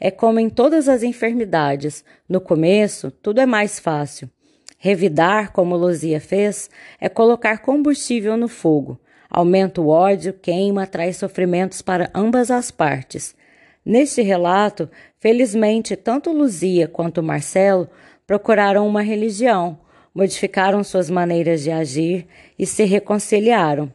É 0.00 0.10
como 0.10 0.40
em 0.40 0.50
todas 0.50 0.88
as 0.88 1.04
enfermidades. 1.04 2.04
No 2.28 2.40
começo, 2.40 3.10
tudo 3.10 3.40
é 3.40 3.46
mais 3.46 3.78
fácil. 3.78 4.28
Revidar, 4.76 5.52
como 5.52 5.76
Luzia 5.76 6.20
fez, 6.20 6.68
é 7.00 7.08
colocar 7.08 7.58
combustível 7.58 8.36
no 8.36 8.48
fogo. 8.48 9.00
Aumenta 9.30 9.80
o 9.80 9.88
ódio, 9.88 10.32
queima, 10.32 10.86
traz 10.86 11.16
sofrimentos 11.16 11.80
para 11.80 12.10
ambas 12.12 12.50
as 12.50 12.72
partes. 12.72 13.36
Neste 13.84 14.20
relato, 14.20 14.90
felizmente, 15.20 15.94
tanto 15.94 16.32
Luzia 16.32 16.88
quanto 16.88 17.22
Marcelo 17.22 17.88
procuraram 18.26 18.86
uma 18.86 19.00
religião, 19.00 19.78
modificaram 20.16 20.82
suas 20.82 21.10
maneiras 21.10 21.62
de 21.62 21.70
agir 21.70 22.26
e 22.58 22.64
se 22.64 22.84
reconciliaram. 22.84 23.92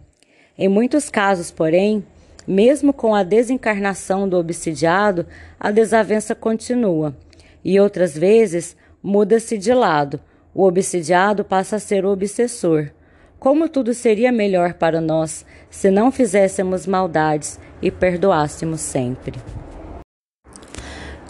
Em 0.55 0.67
muitos 0.67 1.10
casos, 1.10 1.49
porém, 1.49 2.05
mesmo 2.47 2.93
com 2.93 3.15
a 3.15 3.23
desencarnação 3.23 4.29
do 4.29 4.38
obsidiado, 4.38 5.25
a 5.60 5.71
desavença 5.71 6.36
continua, 6.36 7.17
e 7.65 7.79
outras 7.79 8.15
vezes 8.15 8.77
muda-se 9.01 9.57
de 9.57 9.73
lado. 9.73 10.19
O 10.53 10.63
obsidiado 10.63 11.43
passa 11.43 11.77
a 11.77 11.79
ser 11.79 12.05
o 12.05 12.12
obsessor. 12.12 12.91
Como 13.39 13.67
tudo 13.67 13.91
seria 13.91 14.31
melhor 14.31 14.75
para 14.75 15.01
nós 15.01 15.43
se 15.71 15.89
não 15.89 16.12
fizéssemos 16.12 16.86
maldades 16.86 17.60
e 17.81 17.89
perdoássemos 17.89 18.81
sempre. 18.81 19.39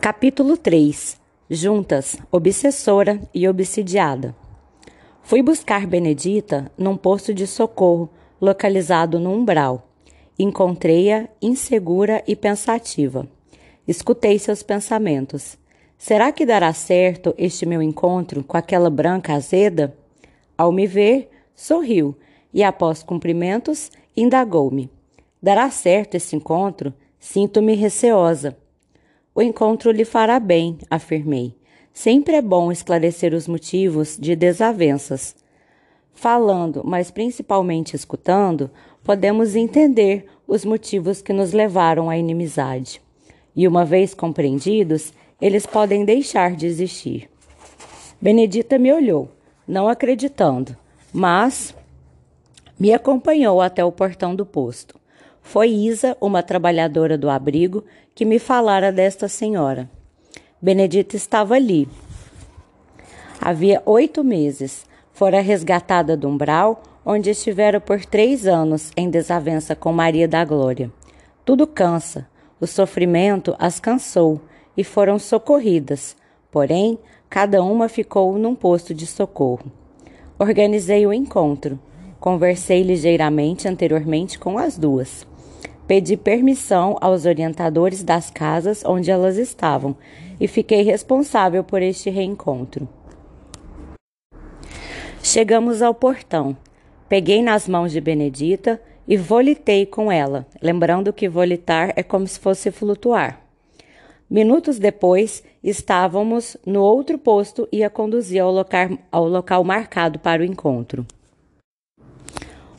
Capítulo 0.02 0.58
3 0.58 1.18
Juntas, 1.50 2.18
obsessora 2.30 3.22
e 3.34 3.48
obsidiada. 3.48 4.41
Fui 5.24 5.42
buscar 5.42 5.88
Benedita 5.88 6.72
num 6.78 6.98
posto 6.98 7.34
de 7.34 7.48
socorro 7.48 8.10
localizado 8.40 9.20
no 9.20 9.32
umbral. 9.32 9.88
Encontrei-a 10.38 11.30
insegura 11.42 12.24
e 12.28 12.36
pensativa. 12.36 13.28
Escutei 13.88 14.40
seus 14.40 14.64
pensamentos. 14.64 15.58
Será 15.98 16.32
que 16.32 16.46
dará 16.46 16.74
certo 16.74 17.34
este 17.38 17.66
meu 17.66 17.82
encontro 17.82 18.44
com 18.44 18.58
aquela 18.58 18.90
branca 18.90 19.34
azeda? 19.34 19.96
Ao 20.58 20.72
me 20.72 20.88
ver, 20.88 21.30
sorriu 21.56 22.16
e, 22.54 22.64
após 22.64 23.04
cumprimentos, 23.04 23.92
indagou-me: 24.18 24.90
Dará 25.42 25.70
certo 25.70 26.16
esse 26.16 26.36
encontro? 26.36 26.94
Sinto-me 27.20 27.76
receosa. 27.76 28.58
O 29.34 29.42
encontro 29.42 29.92
lhe 29.92 30.04
fará 30.04 30.40
bem, 30.40 30.80
afirmei. 30.90 31.56
Sempre 31.94 32.36
é 32.36 32.42
bom 32.42 32.72
esclarecer 32.72 33.34
os 33.34 33.48
motivos 33.48 34.18
de 34.18 34.36
desavenças. 34.36 35.36
Falando, 36.14 36.82
mas 36.86 37.12
principalmente 37.12 37.96
escutando, 37.96 38.70
podemos 39.04 39.56
entender 39.56 40.26
os 40.48 40.64
motivos 40.64 41.22
que 41.22 41.34
nos 41.34 41.52
levaram 41.52 42.10
à 42.10 42.18
inimizade. 42.18 43.02
E 43.56 43.68
uma 43.68 43.84
vez 43.84 44.14
compreendidos, 44.14 45.14
eles 45.40 45.66
podem 45.66 46.06
deixar 46.06 46.56
de 46.56 46.66
existir. 46.66 47.30
Benedita 48.22 48.78
me 48.78 48.94
olhou, 48.94 49.30
não 49.68 49.90
acreditando, 49.90 50.78
mas 51.12 51.76
me 52.80 52.94
acompanhou 52.94 53.62
até 53.62 53.84
o 53.84 53.92
portão 53.92 54.36
do 54.36 54.46
posto. 54.46 55.00
Foi 55.42 55.70
Isa, 55.70 56.16
uma 56.22 56.44
trabalhadora 56.44 57.18
do 57.18 57.30
abrigo, 57.30 57.84
que 58.14 58.24
me 58.24 58.40
falara 58.40 58.92
desta 58.92 59.28
senhora. 59.28 59.90
Benedita 60.64 61.16
estava 61.16 61.56
ali. 61.56 61.88
Havia 63.42 63.82
oito 63.84 64.24
meses. 64.24 64.86
Fora 65.12 65.42
resgatada 65.42 66.16
do 66.16 66.28
umbral, 66.28 66.84
onde 67.04 67.32
estivera 67.32 67.80
por 67.80 68.06
três 68.06 68.46
anos 68.46 68.92
em 68.96 69.10
desavença 69.10 69.76
com 69.76 69.92
Maria 69.92 70.28
da 70.28 70.46
Glória. 70.46 70.92
Tudo 71.44 71.66
cansa. 71.66 72.28
O 72.60 72.68
sofrimento 72.68 73.56
as 73.58 73.80
cansou 73.80 74.40
e 74.78 74.84
foram 74.84 75.18
socorridas. 75.18 76.16
Porém, 76.52 77.00
cada 77.28 77.64
uma 77.64 77.90
ficou 77.90 78.38
num 78.38 78.54
posto 78.54 78.94
de 78.94 79.08
socorro. 79.08 79.72
Organizei 80.38 81.08
o 81.08 81.14
encontro. 81.14 81.80
Conversei 82.20 82.84
ligeiramente 82.84 83.68
anteriormente 83.68 84.38
com 84.38 84.60
as 84.60 84.78
duas. 84.78 85.26
Pedi 85.88 86.16
permissão 86.16 86.98
aos 87.02 87.26
orientadores 87.26 88.04
das 88.04 88.30
casas 88.30 88.84
onde 88.86 89.10
elas 89.10 89.38
estavam 89.38 89.96
e 90.42 90.48
fiquei 90.48 90.82
responsável 90.82 91.64
por 91.64 91.84
este 91.84 92.10
reencontro. 92.10 92.90
Chegamos 95.22 95.84
ao 95.84 95.94
portão. 95.94 96.58
Peguei 97.08 97.44
nas 97.44 97.68
mãos 97.68 97.92
de 97.92 98.02
Benedita 98.02 98.82
e 99.08 99.16
volitei 99.16 99.86
com 99.86 100.12
ela, 100.12 100.48
lembrando 100.60 101.14
que 101.14 101.30
volitar 101.30 101.94
é 101.96 102.02
como 102.02 102.26
se 102.26 102.40
fosse 102.40 102.72
flutuar. 102.72 103.40
Minutos 104.28 104.80
depois, 104.80 105.44
estávamos 105.64 106.58
no 106.66 106.82
outro 106.82 107.20
posto 107.20 107.68
e 107.72 107.84
a 107.84 107.90
conduzir 107.90 108.42
ao 108.42 108.66
ao 109.12 109.28
local 109.28 109.64
marcado 109.64 110.18
para 110.18 110.42
o 110.42 110.46
encontro. 110.46 111.06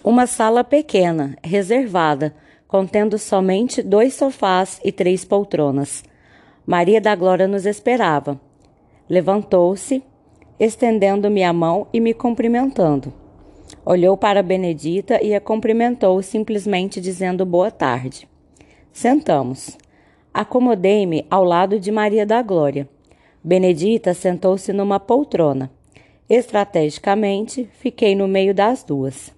Uma 0.03 0.27
sala 0.27 0.65
pequena, 0.65 1.37
reservada, 1.45 2.35
contendo 2.67 3.19
somente 3.19 3.83
dois 3.83 4.15
sofás 4.15 4.81
e 4.83 4.91
três 4.91 5.25
poltronas. 5.25 6.03
Maria 6.67 7.01
da 7.01 7.15
Glória 7.17 7.49
nos 7.49 7.67
esperava. 7.67 8.41
Levantou-se, 9.09 10.03
estendendo-me 10.61 11.43
a 11.43 11.53
mão 11.53 11.89
e 11.93 12.01
me 12.01 12.15
cumprimentando. 12.15 13.13
Olhou 13.85 14.17
para 14.17 14.43
Benedita 14.45 15.23
e 15.23 15.35
a 15.35 15.41
cumprimentou, 15.41 16.23
simplesmente 16.23 17.01
dizendo 17.01 17.45
boa 17.45 17.71
tarde. 17.71 18.29
Sentamos. 18.93 19.77
Acomodei-me 20.33 21.27
ao 21.29 21.43
lado 21.43 21.81
de 21.81 21.91
Maria 21.91 22.25
da 22.25 22.41
Glória. 22.43 22.89
Benedita 23.43 24.15
sentou-se 24.15 24.73
numa 24.73 25.01
poltrona. 25.01 25.69
Estrategicamente, 26.29 27.69
fiquei 27.73 28.15
no 28.15 28.29
meio 28.29 28.55
das 28.55 28.85
duas. 28.85 29.35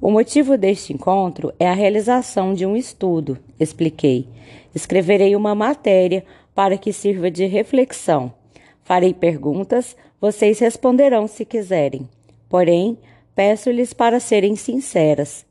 O 0.00 0.10
motivo 0.10 0.56
deste 0.56 0.92
encontro 0.92 1.52
é 1.58 1.68
a 1.68 1.74
realização 1.74 2.54
de 2.54 2.64
um 2.64 2.76
estudo, 2.76 3.38
expliquei. 3.58 4.28
Escreverei 4.76 5.34
uma 5.34 5.54
matéria 5.54 6.22
para 6.54 6.76
que 6.76 6.92
sirva 6.92 7.30
de 7.30 7.46
reflexão. 7.46 8.30
Farei 8.84 9.14
perguntas, 9.14 9.96
vocês 10.20 10.58
responderão 10.58 11.26
se 11.26 11.46
quiserem. 11.46 12.06
Porém, 12.46 12.98
peço-lhes 13.34 13.94
para 13.94 14.20
serem 14.20 14.54
sinceras. 14.54 15.46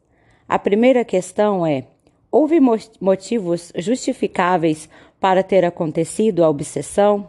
A 0.48 0.60
primeira 0.60 1.04
questão 1.04 1.66
é: 1.66 1.86
houve 2.32 2.60
motivos 3.02 3.74
justificáveis 3.76 4.88
para 5.20 5.42
ter 5.42 5.66
acontecido 5.66 6.44
a 6.44 6.50
obsessão? 6.50 7.28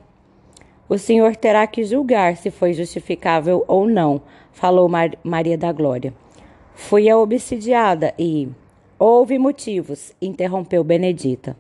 O 0.91 0.99
senhor 0.99 1.35
terá 1.35 1.67
que 1.67 1.83
julgar 1.83 2.37
se 2.37 2.51
foi 2.51 2.75
justificável 2.75 3.65
ou 3.67 3.89
não, 3.89 4.21
falou 4.53 4.87
Mar 4.87 5.13
Maria 5.25 5.57
da 5.57 5.73
Glória. 5.73 6.13
Fui 6.75 7.09
a 7.09 7.17
obsidiada 7.17 8.13
e. 8.19 8.51
Houve 8.99 9.39
motivos, 9.39 10.13
interrompeu 10.21 10.85
Benedita. 10.85 11.57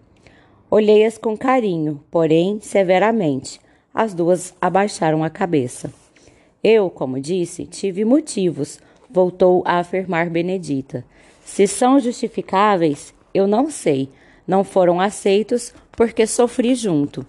Olhei-as 0.70 1.16
com 1.16 1.36
carinho, 1.36 2.02
porém 2.10 2.58
severamente. 2.60 3.60
As 3.94 4.12
duas 4.12 4.52
abaixaram 4.60 5.22
a 5.22 5.30
cabeça. 5.30 5.92
Eu, 6.62 6.90
como 6.90 7.20
disse, 7.20 7.64
tive 7.64 8.04
motivos, 8.04 8.80
voltou 9.08 9.62
a 9.64 9.78
afirmar 9.78 10.28
Benedita. 10.28 11.04
Se 11.44 11.66
são 11.68 12.00
justificáveis, 12.00 13.14
eu 13.32 13.46
não 13.46 13.70
sei. 13.70 14.08
Não 14.46 14.64
foram 14.64 15.00
aceitos 15.00 15.72
porque 15.92 16.26
sofri 16.26 16.74
junto. 16.74 17.24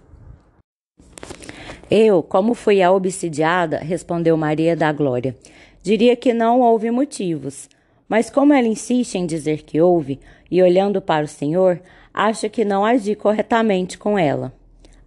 Eu, 1.89 2.21
como 2.21 2.53
fui 2.53 2.81
a 2.81 2.91
obsidiada, 2.91 3.77
respondeu 3.77 4.35
Maria 4.35 4.75
da 4.75 4.91
Glória, 4.91 5.37
diria 5.81 6.15
que 6.15 6.33
não 6.33 6.59
houve 6.59 6.91
motivos. 6.91 7.69
Mas 8.09 8.29
como 8.29 8.53
ela 8.53 8.67
insiste 8.67 9.15
em 9.15 9.25
dizer 9.25 9.63
que 9.63 9.79
houve, 9.79 10.19
e 10.49 10.61
olhando 10.61 11.01
para 11.01 11.25
o 11.25 11.27
Senhor, 11.27 11.79
acha 12.17 12.49
que 12.49 12.65
não 12.65 12.83
agi 12.83 13.13
corretamente 13.13 13.95
com 13.95 14.17
ela. 14.17 14.51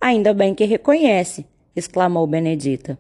Ainda 0.01 0.33
bem 0.33 0.55
que 0.55 0.65
reconhece, 0.65 1.45
exclamou 1.75 2.25
Benedita. 2.25 2.97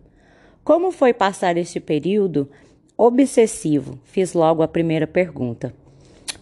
Como 0.64 0.90
foi 0.90 1.14
passar 1.14 1.56
este 1.56 1.78
período 1.78 2.50
obsessivo? 2.98 4.00
Fiz 4.02 4.34
logo 4.34 4.64
a 4.64 4.68
primeira 4.68 5.06
pergunta. 5.06 5.72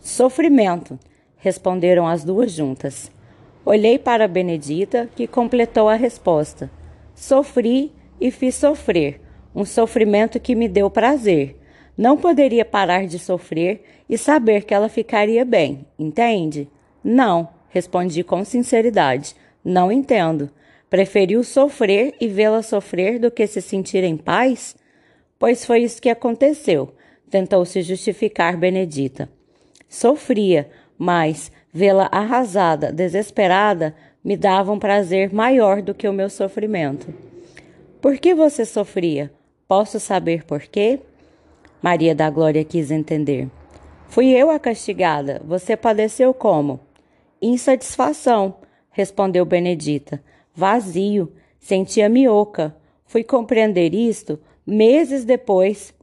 Sofrimento, 0.00 0.98
responderam 1.36 2.08
as 2.08 2.24
duas 2.24 2.52
juntas. 2.52 3.12
Olhei 3.66 3.98
para 3.98 4.26
Benedita, 4.26 5.10
que 5.14 5.26
completou 5.26 5.90
a 5.90 5.94
resposta. 5.94 6.70
Sofri 7.14 7.92
e 8.18 8.30
fiz 8.30 8.54
sofrer, 8.54 9.20
um 9.54 9.66
sofrimento 9.66 10.40
que 10.40 10.54
me 10.54 10.68
deu 10.68 10.88
prazer. 10.88 11.60
Não 11.94 12.16
poderia 12.16 12.64
parar 12.64 13.06
de 13.06 13.18
sofrer 13.18 13.84
e 14.08 14.16
saber 14.16 14.64
que 14.64 14.72
ela 14.72 14.88
ficaria 14.88 15.44
bem, 15.44 15.86
entende? 15.98 16.66
Não, 17.04 17.57
respondi 17.68 18.22
com 18.22 18.44
sinceridade. 18.44 19.34
Não 19.64 19.90
entendo. 19.92 20.50
Preferiu 20.88 21.44
sofrer 21.44 22.14
e 22.20 22.26
vê-la 22.26 22.62
sofrer 22.62 23.18
do 23.18 23.30
que 23.30 23.46
se 23.46 23.60
sentir 23.60 24.02
em 24.04 24.16
paz? 24.16 24.74
Pois 25.38 25.64
foi 25.64 25.80
isso 25.82 26.00
que 26.00 26.08
aconteceu, 26.08 26.92
tentou 27.30 27.64
se 27.64 27.82
justificar 27.82 28.56
Benedita. 28.56 29.28
Sofria, 29.88 30.68
mas 30.96 31.52
vê-la 31.72 32.08
arrasada, 32.10 32.90
desesperada, 32.90 33.94
me 34.24 34.36
dava 34.36 34.72
um 34.72 34.78
prazer 34.78 35.32
maior 35.32 35.80
do 35.80 35.94
que 35.94 36.08
o 36.08 36.12
meu 36.12 36.28
sofrimento. 36.28 37.14
Por 38.00 38.18
que 38.18 38.34
você 38.34 38.64
sofria? 38.64 39.30
Posso 39.66 40.00
saber 40.00 40.44
por 40.44 40.60
quê? 40.62 41.00
Maria 41.80 42.14
da 42.14 42.28
Glória 42.30 42.64
quis 42.64 42.90
entender. 42.90 43.48
Fui 44.08 44.28
eu 44.28 44.50
a 44.50 44.58
castigada. 44.58 45.40
Você 45.44 45.76
padeceu 45.76 46.32
como? 46.32 46.80
Insatisfação, 47.40 48.56
respondeu 48.90 49.44
Benedita. 49.44 50.22
Vazio. 50.54 51.32
Sentia-me 51.60 52.28
oca. 52.28 52.74
Fui 53.04 53.22
compreender 53.22 53.94
isto 53.94 54.38
meses 54.66 55.24
depois 55.24 55.94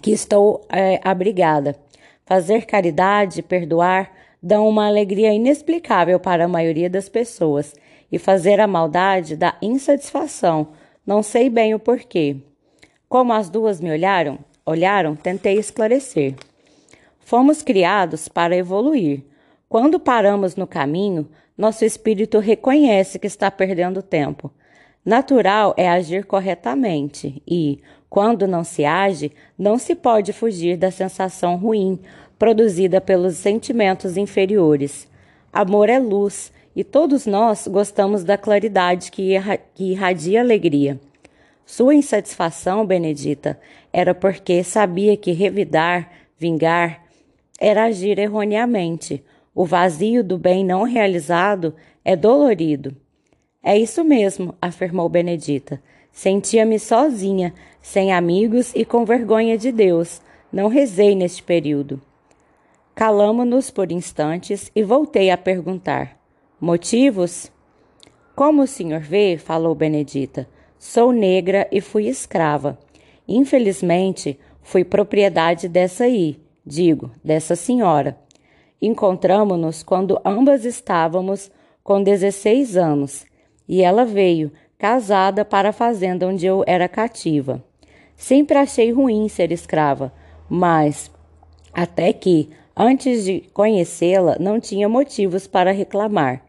que 0.00 0.10
estou 0.10 0.66
é, 0.68 1.00
abrigada. 1.02 1.76
Fazer 2.24 2.66
caridade, 2.66 3.42
perdoar, 3.42 4.12
dão 4.42 4.68
uma 4.68 4.86
alegria 4.86 5.32
inexplicável 5.32 6.18
para 6.20 6.44
a 6.44 6.48
maioria 6.48 6.88
das 6.88 7.08
pessoas, 7.08 7.74
e 8.10 8.18
fazer 8.18 8.60
a 8.60 8.66
maldade 8.66 9.36
dá 9.36 9.56
insatisfação. 9.60 10.68
Não 11.06 11.22
sei 11.22 11.50
bem 11.50 11.74
o 11.74 11.78
porquê. 11.78 12.36
Como 13.08 13.32
as 13.32 13.48
duas 13.48 13.80
me 13.80 13.90
olharam, 13.90 14.38
olharam, 14.64 15.14
tentei 15.16 15.58
esclarecer. 15.58 16.34
Fomos 17.20 17.62
criados 17.62 18.28
para 18.28 18.56
evoluir. 18.56 19.22
Quando 19.68 19.98
paramos 19.98 20.54
no 20.54 20.66
caminho, 20.66 21.28
nosso 21.58 21.84
espírito 21.84 22.38
reconhece 22.38 23.18
que 23.18 23.26
está 23.26 23.50
perdendo 23.50 24.02
tempo. 24.02 24.52
Natural 25.04 25.74
é 25.76 25.88
agir 25.88 26.24
corretamente 26.24 27.42
e, 27.46 27.80
quando 28.08 28.46
não 28.46 28.62
se 28.62 28.84
age, 28.84 29.32
não 29.58 29.78
se 29.78 29.94
pode 29.94 30.32
fugir 30.32 30.76
da 30.76 30.90
sensação 30.90 31.56
ruim 31.56 32.00
produzida 32.38 33.00
pelos 33.00 33.36
sentimentos 33.36 34.16
inferiores. 34.16 35.08
Amor 35.52 35.88
é 35.88 35.98
luz 35.98 36.52
e 36.74 36.84
todos 36.84 37.26
nós 37.26 37.66
gostamos 37.66 38.22
da 38.22 38.36
claridade 38.36 39.10
que, 39.10 39.34
irradia 39.78 40.40
alegria. 40.40 41.00
Sua 41.64 41.94
insatisfação, 41.94 42.86
Benedita, 42.86 43.58
era 43.92 44.14
porque 44.14 44.62
sabia 44.62 45.16
que 45.16 45.32
revidar, 45.32 46.12
vingar, 46.38 47.02
era 47.58 47.84
agir 47.84 48.18
erroneamente. 48.18 49.24
O 49.56 49.64
vazio 49.64 50.22
do 50.22 50.36
bem 50.36 50.62
não 50.62 50.82
realizado 50.82 51.74
é 52.04 52.14
dolorido. 52.14 52.94
É 53.62 53.76
isso 53.78 54.04
mesmo, 54.04 54.54
afirmou 54.60 55.08
Benedita. 55.08 55.82
Sentia-me 56.12 56.78
sozinha, 56.78 57.54
sem 57.80 58.12
amigos 58.12 58.74
e 58.74 58.84
com 58.84 59.02
vergonha 59.06 59.56
de 59.56 59.72
Deus. 59.72 60.20
Não 60.52 60.68
rezei 60.68 61.14
neste 61.14 61.42
período. 61.42 61.98
Calamo-nos 62.94 63.70
por 63.70 63.90
instantes 63.90 64.70
e 64.76 64.82
voltei 64.82 65.30
a 65.30 65.38
perguntar: 65.38 66.20
Motivos? 66.60 67.50
Como 68.34 68.60
o 68.60 68.66
senhor 68.66 69.00
vê, 69.00 69.38
falou 69.38 69.74
Benedita, 69.74 70.46
Sou 70.78 71.12
negra 71.12 71.66
e 71.72 71.80
fui 71.80 72.08
escrava. 72.08 72.78
Infelizmente, 73.26 74.38
fui 74.60 74.84
propriedade 74.84 75.66
dessa 75.66 76.04
aí, 76.04 76.38
digo, 76.64 77.10
dessa 77.24 77.56
senhora. 77.56 78.25
Encontramo-nos 78.80 79.82
quando 79.82 80.20
ambas 80.24 80.64
estávamos 80.64 81.50
com 81.82 82.02
16 82.02 82.76
anos 82.76 83.24
e 83.68 83.82
ela 83.82 84.04
veio, 84.04 84.52
casada, 84.78 85.44
para 85.44 85.70
a 85.70 85.72
fazenda 85.72 86.26
onde 86.26 86.46
eu 86.46 86.62
era 86.66 86.88
cativa. 86.88 87.62
Sempre 88.14 88.58
achei 88.58 88.92
ruim 88.92 89.28
ser 89.28 89.50
escrava, 89.50 90.12
mas 90.48 91.10
até 91.72 92.12
que, 92.12 92.50
antes 92.76 93.24
de 93.24 93.40
conhecê-la, 93.52 94.36
não 94.38 94.60
tinha 94.60 94.88
motivos 94.88 95.46
para 95.46 95.72
reclamar. 95.72 96.42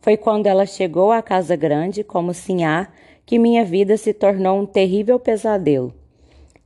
Foi 0.00 0.16
quando 0.16 0.46
ela 0.46 0.66
chegou 0.66 1.10
à 1.10 1.20
casa 1.20 1.56
grande 1.56 2.04
como 2.04 2.32
sinhá 2.32 2.88
que 3.26 3.38
minha 3.38 3.64
vida 3.64 3.96
se 3.96 4.12
tornou 4.12 4.60
um 4.60 4.66
terrível 4.66 5.18
pesadelo. 5.18 5.92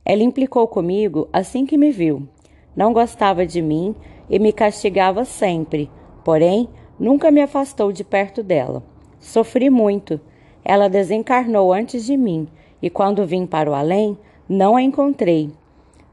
Ela 0.05 0.23
implicou 0.23 0.67
comigo 0.67 1.27
assim 1.33 1.65
que 1.65 1.77
me 1.77 1.91
viu. 1.91 2.27
Não 2.75 2.93
gostava 2.93 3.45
de 3.45 3.61
mim 3.61 3.95
e 4.33 4.39
me 4.39 4.51
castigava 4.51 5.25
sempre, 5.25 5.91
porém 6.23 6.67
nunca 6.99 7.29
me 7.29 7.39
afastou 7.39 7.91
de 7.91 8.03
perto 8.03 8.41
dela. 8.41 8.81
Sofri 9.19 9.69
muito. 9.69 10.19
Ela 10.65 10.89
desencarnou 10.89 11.71
antes 11.71 12.03
de 12.03 12.17
mim 12.17 12.47
e 12.81 12.89
quando 12.89 13.27
vim 13.27 13.45
para 13.45 13.69
o 13.69 13.75
além, 13.75 14.17
Não 14.49 14.75
a 14.75 14.81
encontrei. 14.81 15.51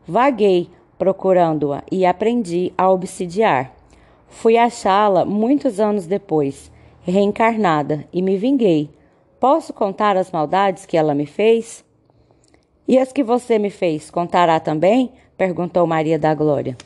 Vaguei 0.06 0.68
procurando-a 0.98 1.82
e 1.90 2.04
aprendi 2.04 2.74
a 2.76 2.90
obsidiar. 2.90 3.74
Fui 4.28 4.58
achá-la 4.58 5.24
muitos 5.24 5.80
anos 5.80 6.06
depois, 6.06 6.70
reencarnada, 7.02 8.06
e 8.12 8.20
me 8.20 8.36
vinguei. 8.36 8.90
Posso 9.40 9.72
contar 9.72 10.16
as 10.18 10.30
maldades 10.30 10.84
que 10.84 10.96
ela 10.96 11.14
me 11.14 11.26
fez? 11.26 11.82
E 12.86 12.98
as 12.98 13.12
que 13.12 13.24
você 13.24 13.58
me 13.58 13.70
fez, 13.70 14.10
contará 14.10 14.60
também? 14.60 15.10
perguntou 15.36 15.86
Maria 15.86 16.18
da 16.18 16.34
Glória. 16.34 16.76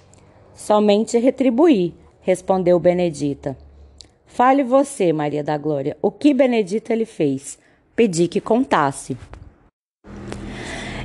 Somente 0.55 1.19
retribuí, 1.19 1.95
respondeu 2.21 2.79
Benedita. 2.79 3.57
Fale 4.25 4.63
você, 4.63 5.13
Maria 5.13 5.43
da 5.43 5.59
Glória, 5.59 5.97
o 6.01 6.13
que 6.13 6.33
Benedita 6.33 6.95
lhe 6.95 7.05
fez? 7.05 7.59
Pedi 7.97 8.29
que 8.29 8.41
contasse. 8.41 9.17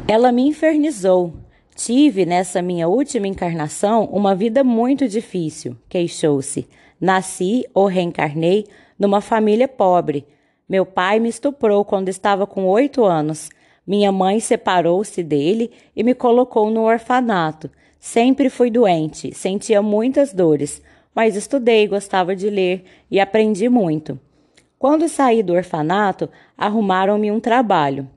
Ela 0.08 0.32
me 0.32 0.48
infernizou. 0.48 1.34
Tive, 1.76 2.26
nessa 2.26 2.62
minha 2.62 2.88
última 2.88 3.28
encarnação, 3.28 4.06
uma 4.06 4.36
vida 4.36 4.64
muito 4.64 5.08
difícil, 5.08 5.76
queixou-se. 5.88 6.68
Nasci 7.02 7.66
ou 7.74 7.86
reencarnei 7.86 8.66
numa 9.00 9.22
família 9.22 9.68
pobre. 9.68 10.26
Meu 10.68 10.86
pai 10.86 11.20
me 11.20 11.30
estuprou 11.30 11.84
quando 11.84 12.10
estava 12.10 12.46
com 12.46 12.66
oito 12.66 13.04
anos. 13.04 13.50
Minha 13.88 14.12
mãe 14.12 14.40
separou-se 14.40 15.24
dele 15.24 15.72
e 15.96 16.04
me 16.04 16.14
colocou 16.14 16.70
no 16.70 16.82
orfanato. 16.82 17.70
Sempre 18.00 18.50
fui 18.50 18.72
doente, 18.72 19.34
sentia 19.36 19.82
muitas 19.82 20.34
dores, 20.34 20.82
mas 21.14 21.36
estudei, 21.36 21.86
gostava 21.86 22.36
de 22.36 22.50
ler 22.50 22.86
e 23.12 23.20
aprendi 23.20 23.68
muito. 23.68 24.18
Quando 24.78 25.10
saí 25.10 25.44
do 25.44 25.54
orfanato, 25.54 26.30
arrumaram-me 26.58 27.30
um 27.30 27.42
trabalho. 27.42 28.08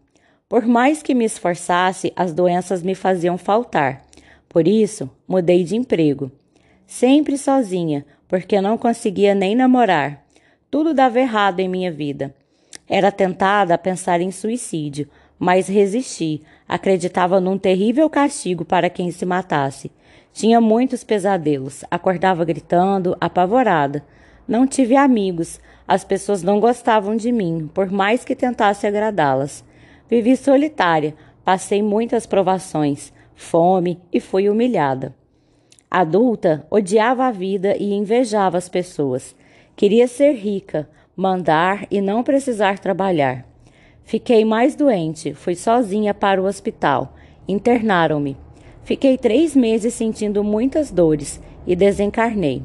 Por 0.49 0.65
mais 0.67 1.03
que 1.03 1.15
me 1.15 1.25
esforçasse, 1.25 2.13
as 2.15 2.33
doenças 2.33 2.83
me 2.83 2.95
faziam 2.95 3.37
faltar. 3.37 4.05
Por 4.49 4.69
isso, 4.69 5.11
mudei 5.27 5.65
de 5.65 5.75
emprego. 5.75 6.31
Sempre 6.87 7.37
sozinha, 7.37 8.07
porque 8.29 8.61
não 8.61 8.79
conseguia 8.79 9.35
nem 9.35 9.57
namorar. 9.57 10.25
Tudo 10.71 10.95
dava 10.95 11.19
errado 11.19 11.59
em 11.59 11.69
minha 11.69 11.91
vida. 11.91 12.33
Era 12.89 13.11
tentada 13.11 13.75
a 13.75 13.79
pensar 13.79 14.21
em 14.21 14.31
suicídio, 14.31 15.09
mas 15.39 15.67
resisti. 15.67 16.43
Acreditava 16.73 17.39
num 17.39 17.59
terrível 17.59 18.09
castigo 18.09 18.65
para 18.65 18.89
quem 18.89 19.11
se 19.11 19.27
matasse. 19.27 19.93
Tinha 20.33 20.59
muitos 20.59 21.05
pesadelos. 21.05 21.85
Acordava 21.91 22.47
gritando, 22.47 23.15
apavorada. 23.21 24.03
Não 24.49 24.67
tive 24.67 24.97
amigos. 24.97 25.61
As 25.87 26.03
pessoas 26.03 26.43
não 26.43 26.59
gostavam 26.59 27.15
de 27.15 27.31
mim, 27.31 27.69
por 27.75 27.91
mais 27.91 28.25
que 28.25 28.35
tentasse 28.35 28.87
agradá-las. 28.87 29.63
Vivi 30.09 30.35
solitária, 30.35 31.15
passei 31.45 31.83
muitas 31.83 32.25
provações, 32.25 33.13
fome 33.35 34.01
e 34.11 34.19
fui 34.19 34.49
humilhada. 34.49 35.15
Adulta, 35.91 36.67
odiava 36.71 37.27
a 37.27 37.31
vida 37.31 37.77
e 37.77 37.93
invejava 37.93 38.57
as 38.57 38.71
pessoas. 38.71 39.37
Queria 39.77 40.09
ser 40.09 40.33
rica, 40.33 40.89
mandar 41.15 41.87
e 41.91 42.01
não 42.01 42.23
precisar 42.23 42.79
trabalhar. 42.79 43.52
Fiquei 44.13 44.45
mais 44.45 44.75
doente, 44.75 45.33
fui 45.33 45.55
sozinha 45.55 46.13
para 46.13 46.39
o 46.39 46.45
hospital. 46.45 47.17
Internaram-me. 47.49 48.37
Fiquei 48.85 49.17
três 49.17 49.57
meses 49.57 49.95
sentindo 49.95 50.45
muitas 50.45 50.91
dores 50.91 51.41
e 51.67 51.75
desencarnei. 51.75 52.63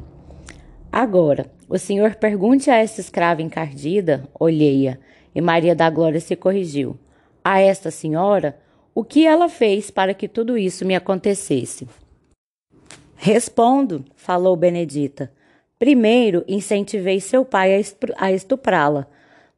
Agora, 0.92 1.50
o 1.66 1.78
senhor 1.78 2.16
pergunte 2.16 2.70
a 2.70 2.76
essa 2.76 3.00
escrava 3.00 3.40
encardida, 3.40 4.28
olhei-a, 4.38 4.98
e 5.34 5.40
Maria 5.40 5.74
da 5.74 5.88
Glória 5.88 6.20
se 6.20 6.36
corrigiu. 6.36 6.98
A 7.42 7.58
esta 7.58 7.90
senhora, 7.90 8.58
o 8.94 9.02
que 9.02 9.26
ela 9.26 9.48
fez 9.48 9.90
para 9.90 10.12
que 10.12 10.28
tudo 10.28 10.58
isso 10.58 10.84
me 10.84 10.94
acontecesse? 10.94 11.88
Respondo, 13.16 14.04
falou 14.14 14.54
Benedita. 14.54 15.32
Primeiro, 15.78 16.44
incentivei 16.46 17.20
seu 17.20 17.42
pai 17.42 17.82
a 18.18 18.32
estuprá-la. 18.32 19.08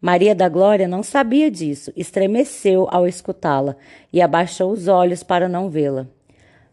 Maria 0.01 0.35
da 0.35 0.49
Glória 0.49 0.89
não 0.89 1.03
sabia 1.03 1.51
disso, 1.51 1.93
estremeceu 1.95 2.89
ao 2.91 3.07
escutá-la 3.07 3.77
e 4.11 4.23
abaixou 4.23 4.73
os 4.73 4.89
olhos 4.89 5.23
para 5.23 5.47
não 5.47 5.69
vê-la. 5.69 6.07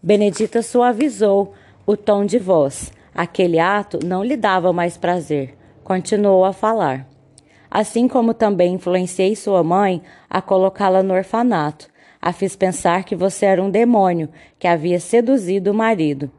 Benedita 0.01 0.61
suavizou 0.61 1.53
o 1.85 1.97
tom 1.97 2.25
de 2.25 2.39
voz. 2.39 2.93
Aquele 3.13 3.59
ato 3.59 3.99
não 4.05 4.23
lhe 4.23 4.37
dava 4.37 4.71
mais 4.71 4.95
prazer. 4.95 5.57
Continuou 5.83 6.45
a 6.45 6.53
falar. 6.53 7.05
Assim 7.69 8.07
como 8.07 8.33
também 8.33 8.75
influenciei 8.75 9.35
sua 9.35 9.61
mãe 9.61 10.01
a 10.29 10.41
colocá-la 10.41 11.03
no 11.03 11.13
orfanato. 11.13 11.89
A 12.21 12.31
fiz 12.31 12.55
pensar 12.55 13.03
que 13.03 13.15
você 13.15 13.45
era 13.45 13.61
um 13.61 13.69
demônio 13.69 14.29
que 14.57 14.67
havia 14.67 14.99
seduzido 14.99 15.71
o 15.71 15.73
marido. 15.73 16.31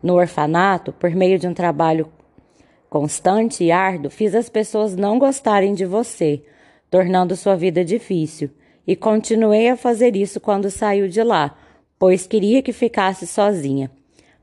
No 0.00 0.14
orfanato, 0.14 0.92
por 0.92 1.10
meio 1.10 1.38
de 1.38 1.48
um 1.48 1.54
trabalho 1.54 2.08
constante 2.88 3.64
e 3.64 3.70
árduo, 3.70 4.10
fiz 4.10 4.34
as 4.34 4.48
pessoas 4.48 4.96
não 4.96 5.18
gostarem 5.18 5.74
de 5.74 5.84
você, 5.84 6.42
tornando 6.90 7.36
sua 7.36 7.54
vida 7.54 7.84
difícil. 7.84 8.50
E 8.86 8.96
continuei 8.96 9.68
a 9.68 9.76
fazer 9.76 10.16
isso 10.16 10.40
quando 10.40 10.70
saiu 10.70 11.08
de 11.08 11.22
lá, 11.22 11.54
pois 11.98 12.26
queria 12.26 12.62
que 12.62 12.72
ficasse 12.72 13.26
sozinha. 13.26 13.90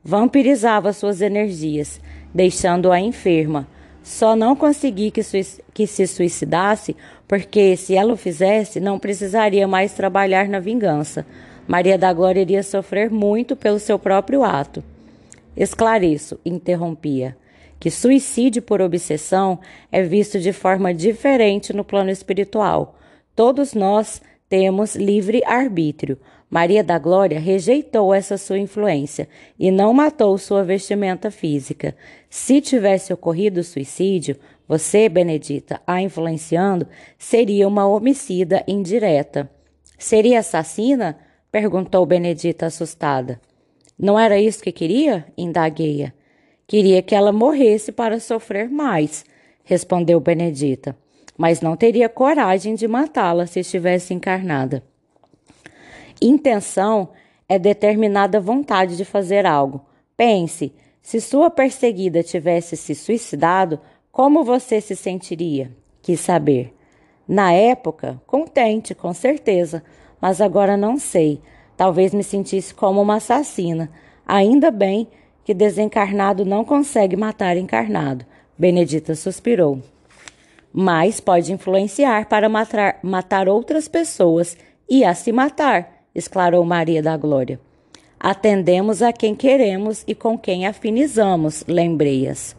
Vampirizava 0.04 0.92
suas 0.92 1.20
energias, 1.20 2.00
deixando-a 2.32 3.00
enferma. 3.00 3.66
Só 4.04 4.36
não 4.36 4.54
consegui 4.54 5.10
que, 5.10 5.22
que 5.74 5.86
se 5.86 6.06
suicidasse, 6.06 6.96
porque 7.26 7.76
se 7.76 7.96
ela 7.96 8.12
o 8.12 8.16
fizesse, 8.16 8.78
não 8.78 9.00
precisaria 9.00 9.66
mais 9.66 9.94
trabalhar 9.94 10.48
na 10.48 10.60
vingança. 10.60 11.26
Maria 11.66 11.98
da 11.98 12.12
Glória 12.12 12.40
iria 12.40 12.62
sofrer 12.62 13.10
muito 13.10 13.56
pelo 13.56 13.80
seu 13.80 13.98
próprio 13.98 14.44
ato. 14.44 14.84
Esclareço, 15.56 16.38
interrompia 16.44 17.36
que 17.78 17.90
suicídio 17.90 18.62
por 18.62 18.80
obsessão 18.80 19.58
é 19.92 20.02
visto 20.02 20.38
de 20.38 20.52
forma 20.52 20.94
diferente 20.94 21.72
no 21.72 21.84
plano 21.84 22.10
espiritual. 22.10 22.98
Todos 23.34 23.74
nós 23.74 24.22
temos 24.48 24.96
livre 24.96 25.42
arbítrio. 25.44 26.18
Maria 26.48 26.82
da 26.82 26.98
Glória 26.98 27.40
rejeitou 27.40 28.14
essa 28.14 28.38
sua 28.38 28.58
influência 28.58 29.28
e 29.58 29.70
não 29.70 29.92
matou 29.92 30.38
sua 30.38 30.62
vestimenta 30.62 31.30
física. 31.30 31.96
Se 32.30 32.60
tivesse 32.60 33.12
ocorrido 33.12 33.62
suicídio, 33.64 34.36
você, 34.68 35.08
Benedita, 35.08 35.80
a 35.86 36.00
influenciando, 36.00 36.86
seria 37.18 37.68
uma 37.68 37.86
homicida 37.86 38.64
indireta. 38.66 39.50
Seria 39.98 40.40
assassina? 40.40 41.18
perguntou 41.50 42.04
Benedita 42.04 42.66
assustada. 42.66 43.40
Não 43.98 44.18
era 44.18 44.38
isso 44.38 44.62
que 44.62 44.72
queria? 44.72 45.26
indaguei-a. 45.36 46.12
Queria 46.66 47.00
que 47.00 47.14
ela 47.14 47.32
morresse 47.32 47.92
para 47.92 48.18
sofrer 48.18 48.68
mais, 48.68 49.24
respondeu 49.62 50.18
Benedita, 50.18 50.96
mas 51.38 51.60
não 51.60 51.76
teria 51.76 52.08
coragem 52.08 52.74
de 52.74 52.88
matá-la 52.88 53.46
se 53.46 53.60
estivesse 53.60 54.12
encarnada. 54.12 54.82
Intenção 56.20 57.10
é 57.48 57.58
determinada 57.58 58.40
vontade 58.40 58.96
de 58.96 59.04
fazer 59.04 59.46
algo. 59.46 59.80
Pense, 60.16 60.72
se 61.00 61.20
sua 61.20 61.50
perseguida 61.50 62.22
tivesse 62.22 62.76
se 62.76 62.94
suicidado, 62.94 63.78
como 64.10 64.42
você 64.42 64.80
se 64.80 64.96
sentiria? 64.96 65.70
Quis 66.02 66.18
saber. 66.18 66.74
Na 67.28 67.52
época, 67.52 68.20
contente, 68.26 68.94
com 68.94 69.12
certeza, 69.12 69.84
mas 70.20 70.40
agora 70.40 70.76
não 70.76 70.98
sei. 70.98 71.40
Talvez 71.76 72.12
me 72.12 72.24
sentisse 72.24 72.74
como 72.74 73.00
uma 73.00 73.16
assassina. 73.16 73.90
Ainda 74.26 74.70
bem 74.70 75.06
que 75.46 75.54
desencarnado 75.54 76.44
não 76.44 76.64
consegue 76.64 77.14
matar 77.14 77.56
encarnado. 77.56 78.26
Benedita 78.58 79.14
suspirou. 79.14 79.80
Mas 80.72 81.20
pode 81.20 81.52
influenciar 81.52 82.26
para 82.26 82.48
matar, 82.48 82.98
matar 83.00 83.48
outras 83.48 83.86
pessoas 83.86 84.58
e 84.90 85.04
a 85.04 85.14
se 85.14 85.30
matar, 85.30 86.02
exclarou 86.12 86.64
Maria 86.64 87.00
da 87.00 87.16
Glória. 87.16 87.60
Atendemos 88.18 89.02
a 89.02 89.12
quem 89.12 89.36
queremos 89.36 90.02
e 90.04 90.16
com 90.16 90.36
quem 90.36 90.66
afinizamos, 90.66 91.64
lembrei-as. 91.68 92.56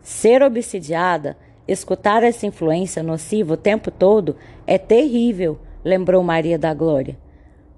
Ser 0.00 0.44
obsidiada, 0.44 1.36
escutar 1.66 2.22
essa 2.22 2.46
influência 2.46 3.02
nociva 3.02 3.54
o 3.54 3.56
tempo 3.56 3.90
todo, 3.90 4.36
é 4.64 4.78
terrível, 4.78 5.58
lembrou 5.84 6.22
Maria 6.22 6.56
da 6.56 6.72
Glória. 6.72 7.18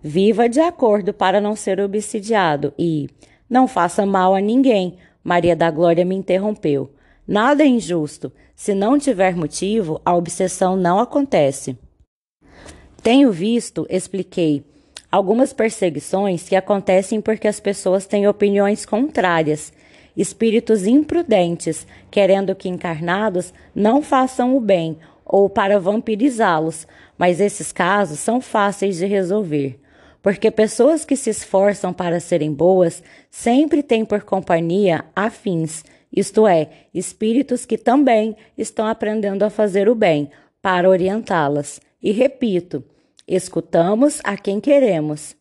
Viva 0.02 0.50
de 0.50 0.60
acordo 0.60 1.14
para 1.14 1.40
não 1.40 1.56
ser 1.56 1.80
obsidiado 1.80 2.74
e, 2.78 3.08
não 3.48 3.68
faça 3.68 4.04
mal 4.06 4.34
a 4.34 4.40
ninguém, 4.40 4.96
Maria 5.22 5.56
da 5.56 5.70
Glória 5.70 6.04
me 6.04 6.14
interrompeu. 6.14 6.90
Nada 7.26 7.62
é 7.62 7.66
injusto. 7.66 8.32
Se 8.54 8.74
não 8.74 8.98
tiver 8.98 9.34
motivo, 9.34 10.00
a 10.04 10.14
obsessão 10.14 10.76
não 10.76 10.98
acontece. 10.98 11.78
Tenho 13.02 13.32
visto, 13.32 13.86
expliquei, 13.90 14.64
algumas 15.10 15.52
perseguições 15.52 16.48
que 16.48 16.56
acontecem 16.56 17.20
porque 17.20 17.48
as 17.48 17.60
pessoas 17.60 18.06
têm 18.06 18.26
opiniões 18.26 18.84
contrárias, 18.84 19.72
espíritos 20.16 20.86
imprudentes, 20.86 21.86
querendo 22.10 22.54
que 22.54 22.68
encarnados 22.68 23.52
não 23.74 24.02
façam 24.02 24.56
o 24.56 24.60
bem 24.60 24.98
ou 25.24 25.48
para 25.48 25.80
vampirizá-los, 25.80 26.86
mas 27.16 27.40
esses 27.40 27.72
casos 27.72 28.18
são 28.18 28.40
fáceis 28.40 28.98
de 28.98 29.06
resolver. 29.06 29.80
Porque 30.24 30.50
pessoas 30.50 31.04
que 31.04 31.16
se 31.16 31.28
esforçam 31.28 31.92
para 31.92 32.18
serem 32.18 32.50
boas 32.50 33.02
sempre 33.30 33.82
têm 33.82 34.06
por 34.06 34.22
companhia 34.22 35.04
afins, 35.14 35.84
isto 36.10 36.48
é, 36.48 36.70
espíritos 36.94 37.66
que 37.66 37.76
também 37.76 38.34
estão 38.56 38.86
aprendendo 38.86 39.42
a 39.42 39.50
fazer 39.50 39.86
o 39.86 39.94
bem, 39.94 40.30
para 40.62 40.88
orientá-las. 40.88 41.78
E 42.02 42.10
repito, 42.10 42.82
escutamos 43.28 44.22
a 44.24 44.34
quem 44.34 44.60
queremos. 44.60 45.36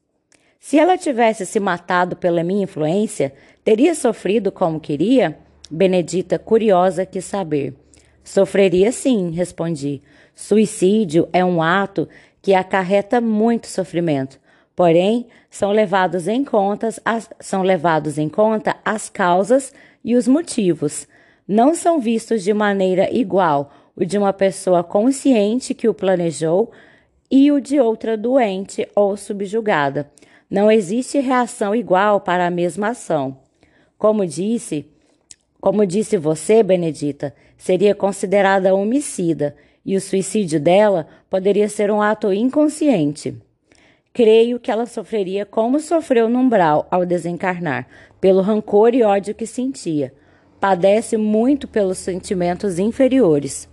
Se 0.59 0.77
ela 0.77 0.97
tivesse 0.97 1.45
se 1.45 1.61
matado 1.61 2.17
pela 2.17 2.43
minha 2.43 2.65
influência, 2.65 3.33
teria 3.63 3.95
sofrido 3.95 4.51
como 4.51 4.81
queria? 4.81 5.37
Benedita, 5.71 6.37
curiosa, 6.37 7.05
quis 7.05 7.23
saber. 7.23 7.73
Sofreria 8.21 8.91
sim, 8.91 9.31
respondi. 9.31 10.01
Suicídio 10.35 11.29
é 11.31 11.45
um 11.45 11.61
ato 11.61 12.05
que 12.41 12.53
acarreta 12.53 13.21
muito 13.21 13.67
sofrimento. 13.67 14.42
Porém, 14.75 15.27
são 15.49 15.71
levados 15.71 16.27
em 16.27 16.43
conta 16.43 16.89
as, 17.05 17.29
são 17.39 17.61
levados 17.61 18.17
em 18.17 18.27
conta 18.27 18.75
as 18.83 19.09
causas 19.09 19.73
e 20.03 20.15
os 20.15 20.27
motivos. 20.27 21.07
Não 21.47 21.75
são 21.75 21.99
vistos 21.99 22.43
de 22.43 22.53
maneira 22.53 23.09
igual 23.15 23.71
o 23.95 24.03
de 24.03 24.17
uma 24.17 24.33
pessoa 24.33 24.83
consciente 24.83 25.73
que 25.73 25.87
o 25.87 25.93
planejou 25.93 26.71
e 27.29 27.51
o 27.51 27.59
de 27.59 27.79
outra 27.79 28.17
doente 28.17 28.87
ou 28.95 29.15
subjugada. 29.15 30.09
Não 30.49 30.71
existe 30.71 31.19
reação 31.19 31.75
igual 31.75 32.21
para 32.21 32.47
a 32.47 32.51
mesma 32.51 32.89
ação. 32.89 33.37
Como 33.97 34.25
disse, 34.25 34.85
como 35.61 35.85
disse 35.85 36.17
você, 36.17 36.61
Benedita, 36.61 37.33
seria 37.57 37.95
considerada 37.95 38.73
homicida 38.75 39.55
e 39.85 39.95
o 39.95 40.01
suicídio 40.01 40.59
dela 40.59 41.07
poderia 41.29 41.69
ser 41.69 41.91
um 41.91 42.01
ato 42.01 42.33
inconsciente. 42.33 43.35
Creio 44.13 44.59
que 44.59 44.69
ela 44.69 44.85
sofreria 44.85 45.43
como 45.43 45.79
sofreu 45.79 46.29
no 46.29 46.37
umbral 46.37 46.87
ao 46.91 47.03
desencarnar, 47.03 47.87
pelo 48.21 48.41
rancor 48.41 48.93
e 48.93 49.01
ódio 49.01 49.33
que 49.33 49.47
sentia. 49.47 50.13
Padece 50.59 51.17
muito 51.17 51.67
pelos 51.67 51.97
sentimentos 51.97 52.77
inferiores. 52.77 53.67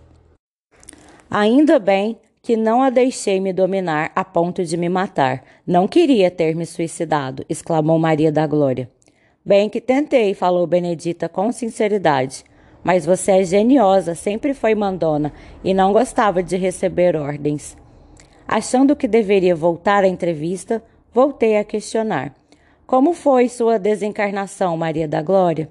Ainda 1.30 1.78
bem 1.78 2.18
que 2.42 2.56
não 2.56 2.82
a 2.82 2.88
deixei 2.88 3.38
me 3.38 3.52
dominar 3.52 4.12
a 4.16 4.24
ponto 4.24 4.64
de 4.64 4.78
me 4.78 4.88
matar. 4.88 5.44
Não 5.66 5.86
queria 5.86 6.30
ter 6.30 6.56
me 6.56 6.64
suicidado, 6.64 7.44
exclamou 7.46 7.98
Maria 7.98 8.32
da 8.32 8.46
Glória. 8.46 8.90
Bem 9.44 9.68
que 9.68 9.80
tentei, 9.80 10.32
falou 10.32 10.66
Benedita 10.66 11.28
com 11.28 11.52
sinceridade. 11.52 12.44
Mas 12.82 13.04
você 13.04 13.32
é 13.32 13.44
geniosa, 13.44 14.14
sempre 14.14 14.54
foi 14.54 14.74
mandona 14.74 15.34
e 15.62 15.74
não 15.74 15.92
gostava 15.92 16.42
de 16.42 16.56
receber 16.56 17.14
ordens. 17.14 17.76
Achando 18.52 18.96
que 18.96 19.06
deveria 19.06 19.54
voltar 19.54 20.02
à 20.02 20.08
entrevista, 20.08 20.82
voltei 21.14 21.56
a 21.56 21.62
questionar. 21.62 22.34
Como 22.84 23.12
foi 23.12 23.48
sua 23.48 23.78
desencarnação, 23.78 24.76
Maria 24.76 25.06
da 25.06 25.22
Glória? 25.22 25.70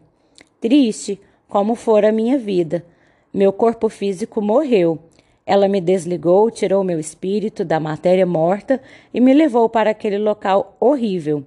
Triste, 0.62 1.20
como 1.50 1.76
fora 1.76 2.08
a 2.08 2.12
minha 2.14 2.38
vida. 2.38 2.86
Meu 3.34 3.52
corpo 3.52 3.90
físico 3.90 4.42
morreu. 4.42 4.98
Ela 5.46 5.68
me 5.68 5.82
desligou, 5.82 6.50
tirou 6.50 6.82
meu 6.82 7.02
espírito 7.02 7.66
da 7.66 7.82
matéria 7.82 8.26
morta 8.26 8.82
e 9.14 9.20
me 9.20 9.34
levou 9.34 9.68
para 9.68 9.90
aquele 9.90 10.18
local 10.18 10.78
horrível. 10.80 11.46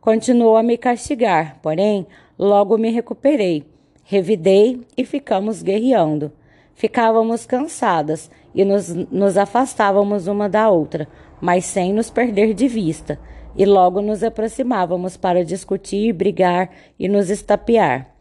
Continuou 0.00 0.56
a 0.56 0.64
me 0.64 0.76
castigar, 0.76 1.60
porém, 1.62 2.04
logo 2.36 2.76
me 2.76 2.90
recuperei. 2.90 3.64
Revidei 4.02 4.80
e 4.96 5.04
ficamos 5.04 5.62
guerreando. 5.62 6.32
Ficávamos 6.74 7.46
cansadas 7.46 8.30
e 8.54 8.64
nos, 8.64 8.88
nos 8.88 9.36
afastávamos 9.36 10.26
uma 10.26 10.48
da 10.48 10.68
outra, 10.68 11.08
mas 11.40 11.64
sem 11.64 11.92
nos 11.92 12.10
perder 12.10 12.54
de 12.54 12.68
vista, 12.68 13.18
e 13.56 13.64
logo 13.64 14.00
nos 14.00 14.22
aproximávamos 14.22 15.16
para 15.16 15.44
discutir, 15.44 16.12
brigar 16.12 16.70
e 16.98 17.08
nos 17.08 17.30
estapear. 17.30 18.14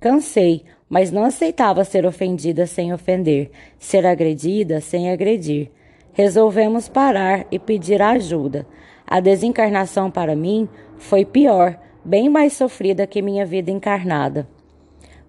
Cansei, 0.00 0.64
mas 0.88 1.10
não 1.10 1.24
aceitava 1.24 1.84
ser 1.84 2.04
ofendida 2.04 2.66
sem 2.66 2.92
ofender, 2.92 3.50
ser 3.78 4.04
agredida 4.04 4.80
sem 4.80 5.10
agredir. 5.10 5.70
Resolvemos 6.12 6.88
parar 6.88 7.46
e 7.50 7.58
pedir 7.58 8.02
ajuda. 8.02 8.66
A 9.06 9.20
desencarnação 9.20 10.10
para 10.10 10.36
mim 10.36 10.68
foi 10.98 11.24
pior, 11.24 11.78
bem 12.04 12.28
mais 12.28 12.52
sofrida 12.52 13.06
que 13.06 13.22
minha 13.22 13.46
vida 13.46 13.70
encarnada. 13.70 14.46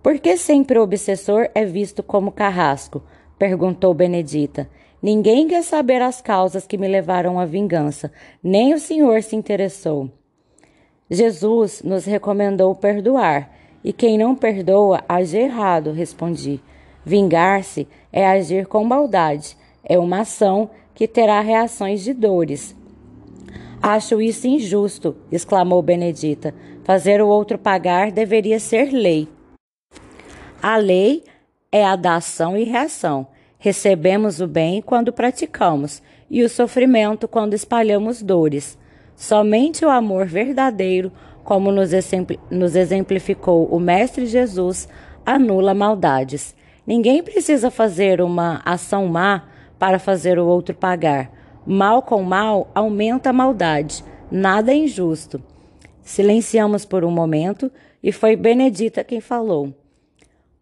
Por 0.04 0.20
que 0.20 0.36
sempre 0.36 0.78
o 0.78 0.84
obsessor 0.84 1.50
é 1.56 1.64
visto 1.64 2.04
como 2.04 2.30
carrasco? 2.30 3.02
perguntou 3.40 3.94
Benedita. 3.94 4.70
Ninguém 5.02 5.48
quer 5.48 5.64
saber 5.64 6.02
as 6.02 6.22
causas 6.22 6.68
que 6.68 6.78
me 6.78 6.90
levaram 6.90 7.40
à 7.40 7.46
vingança, 7.46 8.12
nem 8.44 8.74
o 8.74 8.80
senhor 8.80 9.24
se 9.24 9.38
interessou. 9.38 10.10
Jesus 11.10 11.82
nos 11.84 12.04
recomendou 12.04 12.76
perdoar, 12.76 13.50
e 13.82 13.94
quem 13.94 14.18
não 14.18 14.36
perdoa 14.36 15.02
age 15.08 15.38
errado, 15.38 15.94
respondi. 15.94 16.60
Vingar-se 17.06 17.88
é 18.12 18.28
agir 18.28 18.68
com 18.68 18.84
maldade, 18.84 19.58
é 19.86 19.98
uma 19.98 20.22
ação 20.22 20.70
que 20.94 21.08
terá 21.08 21.40
reações 21.40 22.04
de 22.04 22.14
dores. 22.14 22.76
Acho 23.82 24.22
isso 24.22 24.48
injusto, 24.48 25.16
exclamou 25.32 25.82
Benedita. 25.82 26.54
Fazer 26.84 27.22
o 27.22 27.28
outro 27.28 27.58
pagar 27.58 28.12
deveria 28.12 28.60
ser 28.60 28.92
lei. 28.92 29.28
A 30.64 30.78
lei 30.78 31.26
é 31.74 31.84
a 31.84 31.98
da 31.98 32.16
ação 32.16 32.56
e 32.56 32.64
reação. 32.64 33.28
Recebemos 33.60 34.40
o 34.40 34.48
bem 34.48 34.82
quando 34.82 35.12
praticamos 35.12 36.02
e 36.32 36.42
o 36.42 36.48
sofrimento 36.48 37.28
quando 37.28 37.54
espalhamos 37.54 38.22
dores. 38.22 38.78
Somente 39.14 39.84
o 39.84 39.90
amor 39.90 40.26
verdadeiro, 40.26 41.12
como 41.44 41.70
nos 41.70 42.76
exemplificou 42.78 43.66
o 43.66 43.78
Mestre 43.78 44.26
Jesus, 44.26 44.88
anula 45.26 45.74
maldades. 45.74 46.56
Ninguém 46.88 47.22
precisa 47.22 47.70
fazer 47.70 48.22
uma 48.22 48.62
ação 48.64 49.06
má 49.08 49.44
para 49.78 50.00
fazer 50.00 50.40
o 50.40 50.48
outro 50.48 50.74
pagar. 50.74 51.30
Mal 51.68 52.02
com 52.02 52.24
mal 52.24 52.72
aumenta 52.74 53.32
a 53.32 53.34
maldade. 53.34 54.02
Nada 54.32 54.72
é 54.72 54.76
injusto. 54.76 55.44
Silenciamos 56.02 56.86
por 56.86 57.04
um 57.04 57.12
momento 57.12 57.70
e 58.02 58.14
foi 58.14 58.38
Benedita 58.38 59.04
quem 59.04 59.20
falou. 59.20 59.83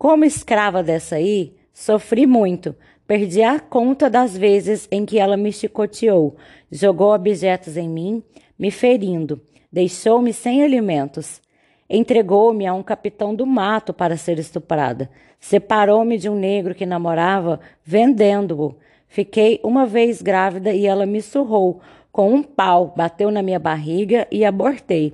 Como 0.02 0.26
escrava 0.26 0.82
dessa 0.82 1.18
aí, 1.18 1.54
sofri 1.72 2.26
muito. 2.26 2.76
Perdi 3.06 3.43
a 3.43 3.60
conta 3.60 4.10
das 4.10 4.36
vezes 4.36 4.88
em 4.91 5.06
que 5.06 5.20
ela 5.20 5.38
me 5.38 5.54
chicoteou, 5.54 6.38
jogou 6.72 7.14
objetos 7.14 7.78
em 7.78 7.88
mim, 7.88 8.24
me 8.58 8.72
ferindo, 8.72 9.39
deixou-me 9.72 10.34
sem 10.34 10.64
alimentos. 10.64 11.39
Entregou-me 11.88 12.66
a 12.66 12.74
um 12.74 12.82
capitão 12.82 13.36
do 13.36 13.45
mato 13.45 13.93
para 13.93 14.18
ser 14.18 14.39
estuprada. 14.39 15.08
Separou-me 15.39 16.18
de 16.18 16.28
um 16.28 16.36
negro 16.36 16.74
que 16.74 16.84
namorava, 16.84 17.60
vendendo-o. 17.84 18.76
Fiquei 19.08 19.60
uma 19.64 19.86
vez 19.86 20.20
grávida 20.20 20.74
e 20.74 20.88
ela 20.88 21.06
me 21.06 21.22
surrou 21.22 21.80
com 22.12 22.34
um 22.34 22.41
pau, 22.41 22.91
bateu 22.97 23.30
na 23.30 23.43
minha 23.43 23.60
barriga 23.60 24.28
e 24.32 24.43
abortei. 24.43 25.14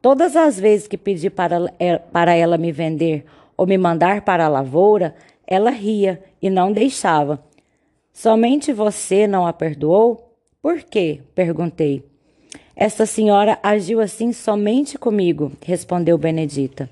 Todas 0.00 0.36
as 0.36 0.58
vezes 0.58 0.88
que 0.88 0.96
pedi 0.96 1.28
para, 1.28 1.70
para 2.10 2.34
ela 2.34 2.56
me 2.56 2.72
vender 2.72 3.26
ou 3.62 3.66
me 3.66 3.78
mandar 3.78 4.22
para 4.22 4.44
a 4.44 4.48
lavoura, 4.48 5.14
ela 5.46 5.70
ria 5.70 6.20
e 6.42 6.50
não 6.50 6.72
deixava. 6.72 7.40
Somente 8.12 8.72
você 8.72 9.24
não 9.28 9.46
a 9.46 9.52
perdoou? 9.52 10.34
Por 10.60 10.82
quê? 10.82 11.20
perguntei. 11.32 12.04
Esta 12.74 13.06
senhora 13.06 13.60
agiu 13.62 14.00
assim 14.00 14.32
somente 14.32 14.98
comigo, 14.98 15.52
respondeu 15.64 16.18
Benedita. 16.18 16.90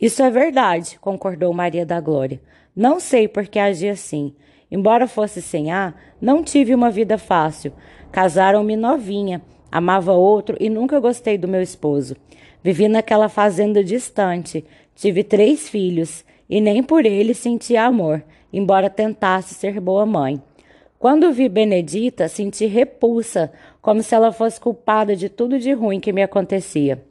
Isso 0.00 0.20
é 0.20 0.30
verdade, 0.30 0.98
concordou 0.98 1.54
Maria 1.54 1.86
da 1.86 2.00
Glória. 2.00 2.40
Não 2.74 2.98
sei 2.98 3.28
por 3.28 3.46
que 3.46 3.60
agi 3.60 3.88
assim. 3.88 4.34
Embora 4.68 5.06
fosse 5.06 5.40
sem 5.40 5.68
não 6.20 6.42
tive 6.42 6.74
uma 6.74 6.90
vida 6.90 7.16
fácil. 7.16 7.72
Casaram-me 8.10 8.74
novinha, 8.74 9.40
amava 9.70 10.12
outro 10.12 10.56
e 10.58 10.68
nunca 10.68 10.98
gostei 10.98 11.38
do 11.38 11.46
meu 11.46 11.62
esposo. 11.62 12.16
Vivi 12.64 12.88
naquela 12.88 13.28
fazenda 13.28 13.84
distante, 13.84 14.64
Tive 14.94 15.24
três 15.24 15.68
filhos 15.68 16.24
e 16.48 16.60
nem 16.60 16.82
por 16.82 17.04
eles 17.04 17.38
senti 17.38 17.76
amor, 17.76 18.22
embora 18.52 18.88
tentasse 18.88 19.54
ser 19.54 19.80
boa 19.80 20.06
mãe. 20.06 20.40
Quando 20.98 21.32
vi 21.32 21.48
Benedita, 21.48 22.28
senti 22.28 22.66
repulsa, 22.66 23.52
como 23.82 24.02
se 24.02 24.14
ela 24.14 24.32
fosse 24.32 24.60
culpada 24.60 25.14
de 25.14 25.28
tudo 25.28 25.58
de 25.58 25.72
ruim 25.72 26.00
que 26.00 26.12
me 26.12 26.22
acontecia. 26.22 27.02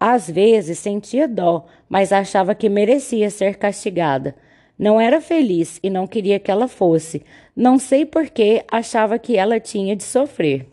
Às 0.00 0.30
vezes 0.30 0.78
sentia 0.78 1.28
dó, 1.28 1.66
mas 1.88 2.12
achava 2.12 2.54
que 2.54 2.68
merecia 2.68 3.30
ser 3.30 3.56
castigada. 3.56 4.34
Não 4.78 5.00
era 5.00 5.20
feliz 5.20 5.78
e 5.82 5.90
não 5.90 6.06
queria 6.06 6.40
que 6.40 6.50
ela 6.50 6.66
fosse. 6.66 7.22
Não 7.54 7.78
sei 7.78 8.06
por 8.06 8.30
que 8.30 8.64
achava 8.70 9.18
que 9.18 9.36
ela 9.36 9.60
tinha 9.60 9.94
de 9.94 10.02
sofrer. 10.02 10.66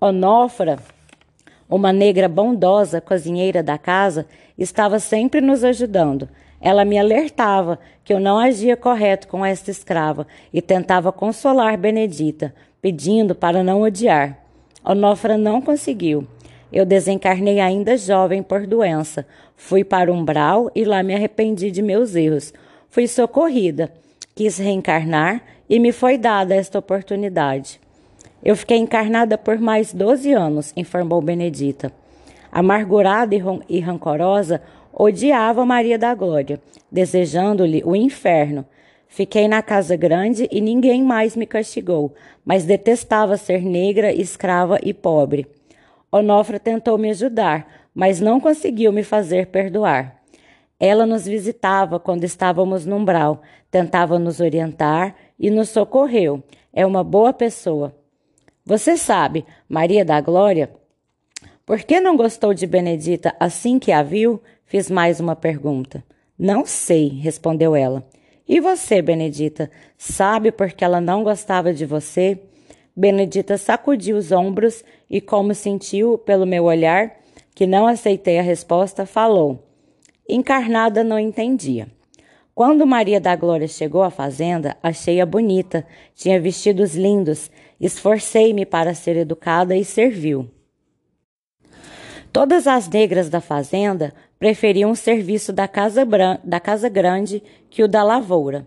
Onofra 0.00 0.78
uma 1.72 1.90
negra 1.90 2.28
bondosa, 2.28 3.00
cozinheira 3.00 3.62
da 3.62 3.78
casa, 3.78 4.26
estava 4.58 4.98
sempre 4.98 5.40
nos 5.40 5.64
ajudando. 5.64 6.28
Ela 6.60 6.84
me 6.84 6.98
alertava 6.98 7.78
que 8.04 8.12
eu 8.12 8.20
não 8.20 8.38
agia 8.38 8.76
correto 8.76 9.26
com 9.26 9.44
esta 9.44 9.70
escrava 9.70 10.26
e 10.52 10.60
tentava 10.60 11.10
consolar 11.10 11.78
Benedita, 11.78 12.54
pedindo 12.80 13.34
para 13.34 13.64
não 13.64 13.80
odiar. 13.80 14.38
Onofra 14.84 15.38
não 15.38 15.62
conseguiu. 15.62 16.26
Eu 16.70 16.84
desencarnei 16.84 17.58
ainda 17.58 17.96
jovem 17.96 18.42
por 18.42 18.66
doença. 18.66 19.26
Fui 19.56 19.82
para 19.82 20.12
umbral 20.12 20.70
e 20.74 20.84
lá 20.84 21.02
me 21.02 21.14
arrependi 21.14 21.70
de 21.70 21.80
meus 21.80 22.14
erros. 22.14 22.52
Fui 22.90 23.08
socorrida. 23.08 23.90
Quis 24.34 24.58
reencarnar 24.58 25.42
e 25.68 25.78
me 25.78 25.90
foi 25.90 26.18
dada 26.18 26.54
esta 26.54 26.78
oportunidade. 26.78 27.81
Eu 28.42 28.56
fiquei 28.56 28.78
encarnada 28.78 29.38
por 29.38 29.58
mais 29.58 29.94
doze 29.94 30.32
anos, 30.32 30.72
informou 30.76 31.22
Benedita. 31.22 31.92
Amargurada 32.50 33.34
e 33.68 33.78
rancorosa, 33.78 34.60
odiava 34.92 35.64
Maria 35.64 35.96
da 35.96 36.12
Glória, 36.14 36.60
desejando-lhe 36.90 37.82
o 37.84 37.94
inferno. 37.94 38.66
Fiquei 39.06 39.46
na 39.46 39.62
casa 39.62 39.94
grande 39.94 40.48
e 40.50 40.60
ninguém 40.60 41.02
mais 41.02 41.36
me 41.36 41.46
castigou, 41.46 42.14
mas 42.44 42.64
detestava 42.64 43.36
ser 43.36 43.62
negra, 43.62 44.12
escrava 44.12 44.78
e 44.82 44.92
pobre. 44.92 45.46
Onofra 46.10 46.58
tentou 46.58 46.98
me 46.98 47.10
ajudar, 47.10 47.66
mas 47.94 48.20
não 48.20 48.40
conseguiu 48.40 48.92
me 48.92 49.04
fazer 49.04 49.46
perdoar. 49.46 50.20
Ela 50.80 51.06
nos 51.06 51.26
visitava 51.26 52.00
quando 52.00 52.24
estávamos 52.24 52.84
no 52.84 52.96
umbral, 52.96 53.40
tentava 53.70 54.18
nos 54.18 54.40
orientar 54.40 55.14
e 55.38 55.48
nos 55.48 55.68
socorreu. 55.68 56.42
É 56.72 56.84
uma 56.84 57.04
boa 57.04 57.32
pessoa. 57.32 58.01
Você 58.64 58.96
sabe, 58.96 59.44
Maria 59.68 60.04
da 60.04 60.20
Glória, 60.20 60.70
por 61.66 61.80
que 61.82 61.98
não 61.98 62.16
gostou 62.16 62.54
de 62.54 62.64
Benedita 62.64 63.34
assim 63.40 63.78
que 63.78 63.90
a 63.90 64.04
viu? 64.04 64.40
Fiz 64.64 64.88
mais 64.88 65.18
uma 65.18 65.34
pergunta. 65.34 66.04
Não 66.38 66.64
sei, 66.64 67.08
respondeu 67.08 67.74
ela. 67.74 68.06
E 68.48 68.60
você, 68.60 69.02
Benedita, 69.02 69.68
sabe 69.98 70.52
por 70.52 70.70
que 70.70 70.84
ela 70.84 71.00
não 71.00 71.24
gostava 71.24 71.74
de 71.74 71.84
você? 71.84 72.38
Benedita 72.94 73.58
sacudiu 73.58 74.16
os 74.16 74.30
ombros 74.30 74.84
e, 75.10 75.20
como 75.20 75.54
sentiu 75.54 76.16
pelo 76.18 76.46
meu 76.46 76.64
olhar 76.64 77.16
que 77.54 77.66
não 77.66 77.86
aceitei 77.86 78.38
a 78.38 78.42
resposta, 78.42 79.04
falou. 79.04 79.66
Encarnada 80.28 81.02
não 81.02 81.18
entendia. 81.18 81.88
Quando 82.54 82.86
Maria 82.86 83.20
da 83.20 83.34
Glória 83.34 83.66
chegou 83.66 84.02
à 84.02 84.10
fazenda, 84.10 84.76
achei-a 84.82 85.24
bonita, 85.24 85.86
tinha 86.14 86.40
vestidos 86.40 86.94
lindos, 86.94 87.50
esforcei-me 87.82 88.64
para 88.64 88.94
ser 88.94 89.16
educada 89.16 89.76
e 89.76 89.84
serviu. 89.84 90.48
Todas 92.32 92.68
as 92.68 92.88
negras 92.88 93.28
da 93.28 93.40
fazenda 93.40 94.14
preferiam 94.38 94.92
o 94.92 94.96
serviço 94.96 95.52
da 95.52 95.66
casa, 95.66 96.06
da 96.44 96.60
casa 96.60 96.88
grande 96.88 97.42
que 97.68 97.82
o 97.82 97.88
da 97.88 98.04
lavoura. 98.04 98.66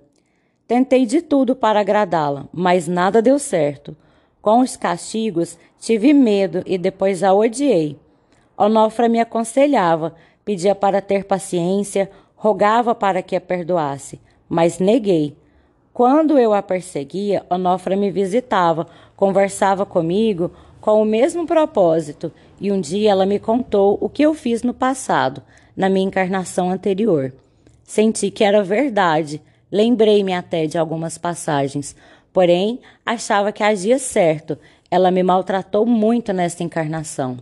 Tentei 0.68 1.05
de 1.05 1.22
tudo 1.22 1.55
para 1.55 1.80
agradá-la, 1.80 2.47
mas 2.51 2.88
nada 2.88 3.22
deu 3.22 3.39
certo. 3.39 3.95
Com 4.41 4.59
os 4.59 4.76
castigos, 4.76 5.57
tive 5.80 6.13
medo 6.13 6.61
e 6.66 6.78
depois 6.78 7.24
a 7.24 7.34
odiei. 7.34 7.97
Onofra 8.57 9.07
me 9.07 9.20
aconselhava, 9.20 10.13
pedia 10.43 10.76
para 10.76 11.01
ter 11.01 11.24
paciência, 11.24 12.09
rogava 12.36 12.93
para 12.93 13.22
que 13.22 13.36
a 13.36 13.41
perdoasse, 13.41 14.20
mas 14.47 14.78
neguei. 14.78 15.36
Quando 15.96 16.38
eu 16.38 16.54
a 16.54 16.62
perseguia, 16.62 17.43
Onofra 17.50 17.96
me 17.96 18.12
visitava, 18.12 18.86
conversava 19.16 19.84
comigo 19.84 20.52
com 20.80 21.02
o 21.02 21.06
mesmo 21.06 21.48
propósito, 21.48 22.32
e 22.62 22.72
um 22.72 22.80
dia 22.80 23.10
ela 23.10 23.26
me 23.26 23.39
contou 23.39 23.98
o 24.00 24.08
que 24.08 24.22
eu 24.22 24.36
fiz 24.36 24.62
no 24.62 24.76
passado, 24.76 25.41
na 25.76 25.89
minha 25.89 26.06
encarnação 26.06 26.70
anterior. 26.70 27.34
Senti 27.84 28.30
que 28.30 28.43
era 28.43 28.62
verdade, 28.62 29.41
lembrei-me 29.72 30.34
até 30.34 30.68
de 30.68 30.78
algumas 30.78 31.18
passagens, 31.18 31.96
Porém, 32.36 32.82
achava 33.06 33.54
que 33.54 33.64
agia 33.64 33.98
certo. 33.98 34.58
Ela 34.91 35.10
me 35.10 35.24
maltratou 35.24 35.86
muito 35.86 36.34
nesta 36.34 36.64
encarnação. 36.64 37.38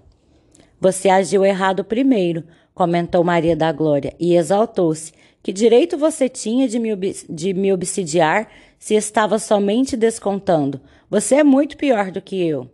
Você 0.80 1.10
agiu 1.10 1.44
errado 1.44 1.84
primeiro, 1.84 2.44
comentou 2.76 3.24
Maria 3.24 3.56
da 3.56 3.72
Glória, 3.72 4.14
e 4.20 4.36
exaltou-se. 4.36 5.12
Que 5.44 5.52
direito 5.52 5.98
você 5.98 6.30
tinha 6.30 6.70
de 6.70 6.80
me, 6.80 6.96
de 7.30 7.54
me 7.54 7.74
obsidiar 7.74 8.50
se 8.80 8.96
estava 8.96 9.38
somente 9.38 9.98
descontando? 9.98 10.80
Você 11.10 11.36
é 11.36 11.44
muito 11.44 11.76
pior 11.76 12.12
do 12.12 12.22
que 12.22 12.42
eu. 12.42 12.72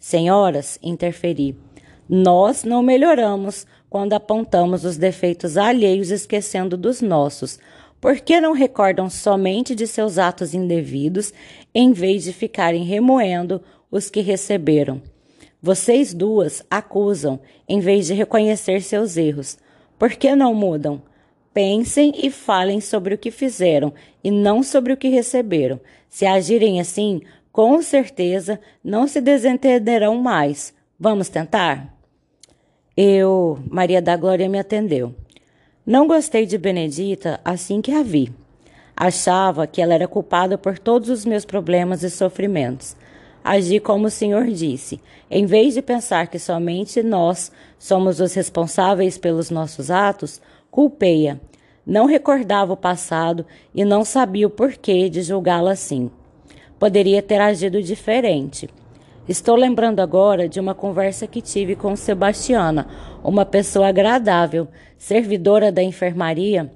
Senhoras, 0.00 0.78
interferi. 0.82 1.54
Nós 2.08 2.64
não 2.64 2.82
melhoramos 2.82 3.66
quando 3.90 4.14
apontamos 4.14 4.82
os 4.86 4.96
defeitos 4.96 5.58
alheios 5.58 6.10
esquecendo 6.10 6.74
dos 6.74 7.02
nossos. 7.02 7.58
Por 8.00 8.18
que 8.20 8.40
não 8.40 8.52
recordam 8.54 9.10
somente 9.10 9.74
de 9.74 9.86
seus 9.86 10.16
atos 10.16 10.54
indevidos, 10.54 11.34
em 11.74 11.92
vez 11.92 12.24
de 12.24 12.32
ficarem 12.32 12.82
remoendo 12.82 13.60
os 13.90 14.08
que 14.08 14.22
receberam? 14.22 15.02
Vocês 15.60 16.14
duas 16.14 16.62
acusam, 16.70 17.40
em 17.68 17.78
vez 17.78 18.06
de 18.06 18.14
reconhecer 18.14 18.80
seus 18.80 19.18
erros. 19.18 19.58
Por 19.98 20.10
que 20.12 20.34
não 20.34 20.54
mudam? 20.54 21.02
Pensem 21.56 22.12
e 22.22 22.30
falem 22.30 22.82
sobre 22.82 23.14
o 23.14 23.18
que 23.18 23.30
fizeram 23.30 23.94
e 24.22 24.30
não 24.30 24.62
sobre 24.62 24.92
o 24.92 24.96
que 24.96 25.08
receberam. 25.08 25.80
Se 26.06 26.26
agirem 26.26 26.82
assim, 26.82 27.22
com 27.50 27.80
certeza 27.80 28.60
não 28.84 29.08
se 29.08 29.22
desentenderão 29.22 30.16
mais. 30.16 30.74
Vamos 31.00 31.30
tentar? 31.30 31.96
Eu, 32.94 33.58
Maria 33.70 34.02
da 34.02 34.18
Glória, 34.18 34.50
me 34.50 34.58
atendeu. 34.58 35.14
Não 35.86 36.06
gostei 36.06 36.44
de 36.44 36.58
Benedita 36.58 37.40
assim 37.42 37.80
que 37.80 37.92
a 37.92 38.02
vi. 38.02 38.30
Achava 38.94 39.66
que 39.66 39.80
ela 39.80 39.94
era 39.94 40.06
culpada 40.06 40.58
por 40.58 40.78
todos 40.78 41.08
os 41.08 41.24
meus 41.24 41.46
problemas 41.46 42.02
e 42.02 42.10
sofrimentos. 42.10 42.94
Agi 43.42 43.80
como 43.80 44.08
o 44.08 44.10
Senhor 44.10 44.44
disse, 44.48 45.00
em 45.30 45.46
vez 45.46 45.72
de 45.72 45.80
pensar 45.80 46.26
que 46.26 46.38
somente 46.38 47.02
nós 47.02 47.50
somos 47.78 48.20
os 48.20 48.34
responsáveis 48.34 49.16
pelos 49.16 49.48
nossos 49.48 49.90
atos, 49.90 50.42
culpei-a. 50.76 51.40
Não 51.86 52.04
recordava 52.04 52.74
o 52.74 52.76
passado 52.76 53.46
e 53.74 53.82
não 53.82 54.04
sabia 54.04 54.46
o 54.46 54.50
porquê 54.50 55.08
de 55.08 55.22
julgá-la 55.22 55.72
assim. 55.72 56.10
Poderia 56.78 57.22
ter 57.22 57.40
agido 57.40 57.82
diferente. 57.82 58.68
Estou 59.26 59.56
lembrando 59.56 60.00
agora 60.00 60.46
de 60.46 60.60
uma 60.60 60.74
conversa 60.74 61.26
que 61.26 61.40
tive 61.40 61.74
com 61.74 61.96
Sebastiana, 61.96 62.86
uma 63.24 63.46
pessoa 63.46 63.88
agradável, 63.88 64.68
servidora 64.98 65.72
da 65.72 65.82
enfermaria, 65.82 66.70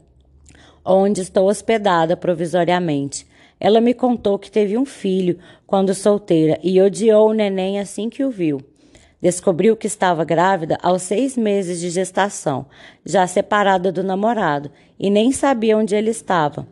onde 0.82 1.20
estou 1.20 1.46
hospedada 1.46 2.16
provisoriamente. 2.16 3.26
Ela 3.60 3.82
me 3.82 3.92
contou 3.92 4.38
que 4.38 4.50
teve 4.50 4.78
um 4.78 4.86
filho 4.86 5.38
quando 5.66 5.92
solteira 5.92 6.58
e 6.62 6.80
odiou 6.80 7.28
o 7.28 7.34
neném 7.34 7.78
assim 7.78 8.08
que 8.08 8.24
o 8.24 8.30
viu. 8.30 8.62
Descobriu 9.20 9.76
que 9.76 9.86
estava 9.86 10.24
grávida 10.24 10.78
aos 10.82 11.02
seis 11.02 11.36
meses 11.36 11.78
de 11.78 11.90
gestação, 11.90 12.66
já 13.04 13.26
separada 13.26 13.92
do 13.92 14.02
namorado, 14.02 14.70
e 14.98 15.10
nem 15.10 15.30
sabia 15.30 15.76
onde 15.76 15.94
ele 15.94 16.10
estava. 16.10 16.66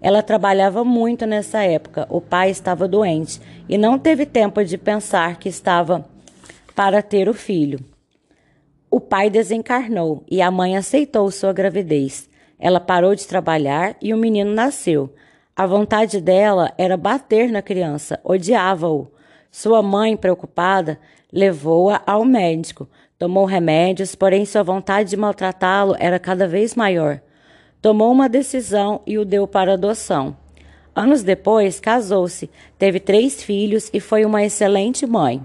Ela 0.00 0.22
trabalhava 0.22 0.84
muito 0.84 1.26
nessa 1.26 1.62
época. 1.62 2.06
O 2.08 2.20
pai 2.20 2.50
estava 2.50 2.86
doente 2.86 3.40
e 3.68 3.76
não 3.76 3.98
teve 3.98 4.24
tempo 4.24 4.64
de 4.64 4.78
pensar 4.78 5.38
que 5.38 5.48
estava 5.48 6.08
para 6.74 7.02
ter 7.02 7.28
o 7.28 7.34
filho. 7.34 7.80
O 8.90 9.00
pai 9.00 9.28
desencarnou 9.28 10.22
e 10.30 10.40
a 10.40 10.50
mãe 10.50 10.76
aceitou 10.76 11.30
sua 11.30 11.52
gravidez. 11.52 12.28
Ela 12.58 12.80
parou 12.80 13.14
de 13.14 13.26
trabalhar 13.26 13.96
e 14.00 14.14
o 14.14 14.16
menino 14.16 14.52
nasceu. 14.52 15.12
A 15.54 15.66
vontade 15.66 16.20
dela 16.20 16.72
era 16.78 16.96
bater 16.96 17.50
na 17.50 17.60
criança, 17.60 18.20
odiava-o. 18.22 19.10
Sua 19.50 19.82
mãe, 19.82 20.16
preocupada, 20.16 20.98
levou-a 21.32 22.02
ao 22.06 22.24
médico. 22.24 22.88
Tomou 23.18 23.44
remédios, 23.44 24.14
porém 24.14 24.44
sua 24.44 24.62
vontade 24.62 25.10
de 25.10 25.16
maltratá-lo 25.16 25.96
era 25.98 26.18
cada 26.18 26.46
vez 26.46 26.74
maior 26.74 27.20
tomou 27.80 28.10
uma 28.10 28.28
decisão 28.28 29.00
e 29.06 29.18
o 29.18 29.24
deu 29.24 29.46
para 29.46 29.74
adoção. 29.74 30.36
Anos 30.94 31.22
depois, 31.22 31.78
casou-se, 31.78 32.50
teve 32.76 32.98
três 32.98 33.42
filhos 33.42 33.88
e 33.92 34.00
foi 34.00 34.24
uma 34.24 34.44
excelente 34.44 35.06
mãe. 35.06 35.40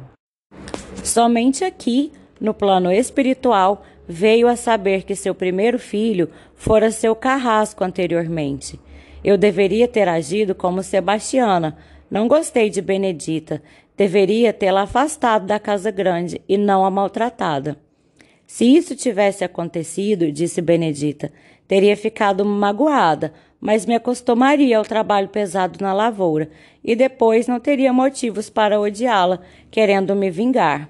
Somente 1.04 1.64
aqui, 1.64 2.12
no 2.40 2.54
plano 2.54 2.92
espiritual, 2.92 3.86
veio 4.08 4.48
a 4.48 4.56
saber 4.56 5.04
que 5.04 5.16
seu 5.16 5.36
primeiro 5.36 5.78
filho 5.78 6.30
fora 6.56 6.92
seu 6.92 7.16
carrasco 7.16 7.84
anteriormente. 7.84 8.80
Eu 9.24 9.38
deveria 9.38 9.88
ter 9.88 10.10
agido 10.10 10.56
como 10.56 10.84
Sebastiana. 10.84 11.78
Não 12.10 12.28
gostei 12.28 12.70
de 12.70 12.82
Benedita. 12.82 13.62
Deveria 13.96 14.52
tê-la 14.52 14.84
afastado 14.84 15.46
da 15.46 15.60
casa 15.60 15.91
grande 15.91 16.41
e 16.48 16.58
não 16.58 16.86
a 16.86 16.89
maltratada. 16.89 17.78
Se 18.46 18.66
isso 18.66 18.96
tivesse 18.96 19.44
acontecido, 19.44 20.32
disse 20.32 20.62
Benedita, 20.62 21.32
teria 21.68 21.96
ficado 21.96 22.44
magoada, 22.46 23.34
mas 23.60 23.86
me 23.86 23.96
acostumaria 23.96 24.78
ao 24.78 24.84
trabalho 24.84 25.30
pesado 25.30 25.80
na 25.82 25.94
lavoura 25.94 26.50
e 26.84 26.96
depois 26.96 27.48
não 27.48 27.60
teria 27.60 27.94
motivos 27.94 28.50
para 28.50 28.80
odiá-la, 28.80 29.39
querendo 29.72 30.16
me 30.16 30.30
vingar. 30.30 30.89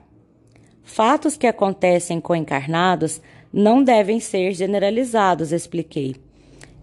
Fatos 0.81 1.37
que 1.37 1.47
acontecem 1.47 2.19
com 2.19 2.35
encarnados 2.35 3.21
não 3.53 3.83
devem 3.83 4.19
ser 4.19 4.53
generalizados, 4.53 5.51
expliquei. 5.51 6.15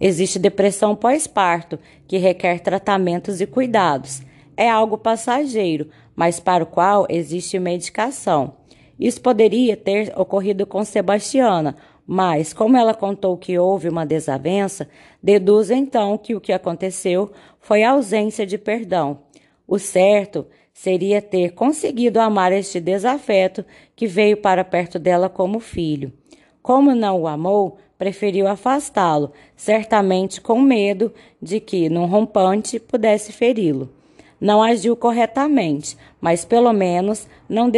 Existe 0.01 0.39
depressão 0.39 0.97
pós-parto, 0.97 1.79
que 2.07 2.17
requer 2.17 2.61
tratamentos 2.61 3.41
e 3.41 3.47
cuidados. 3.47 4.23
É 4.57 4.71
algo 4.71 4.97
passageiro, 4.97 5.91
mas 6.21 6.39
para 6.39 6.65
o 6.65 6.67
qual 6.67 7.07
existe 7.09 7.59
medicação. 7.59 8.53
Isso 8.99 9.23
poderia 9.23 9.75
ter 9.75 10.13
ocorrido 10.15 10.67
com 10.67 10.85
Sebastiana, 10.85 11.77
mas, 12.07 12.53
como 12.53 12.77
ela 12.77 12.93
contou 12.93 13.39
que 13.39 13.59
houve 13.59 13.89
uma 13.89 14.05
desavença, 14.05 14.87
deduz 15.23 15.71
então 15.71 16.19
que 16.19 16.35
o 16.35 16.41
que 16.41 16.53
aconteceu 16.53 17.33
foi 17.59 17.85
a 17.85 17.93
ausência 17.93 18.47
de 18.47 18.59
perdão. 18.59 19.21
O 19.67 19.79
certo 19.79 20.47
seria 20.75 21.23
ter 21.23 21.55
conseguido 21.55 22.21
amar 22.21 22.53
este 22.53 22.81
desafeto 22.81 23.65
que 23.97 24.07
veio 24.07 24.37
para 24.37 24.63
perto 24.63 24.99
dela 24.99 25.31
como 25.31 25.59
filho. 25.59 26.13
Como 26.61 26.95
não 26.95 27.23
o 27.23 27.27
amou, 27.27 27.79
preferiu 27.97 28.47
afastá-lo, 28.47 29.33
certamente 29.57 30.39
com 30.39 30.61
medo 30.61 31.15
de 31.41 31.61
que, 31.61 31.89
num 31.89 32.05
rompante, 32.05 32.79
pudesse 32.79 33.33
feri-lo. 33.33 34.00
Não 34.41 34.63
agiu 34.63 34.97
corretamente, 34.97 35.97
mas 36.21 36.45
pelo 36.45 36.73
menos 36.73 37.29
não, 37.49 37.71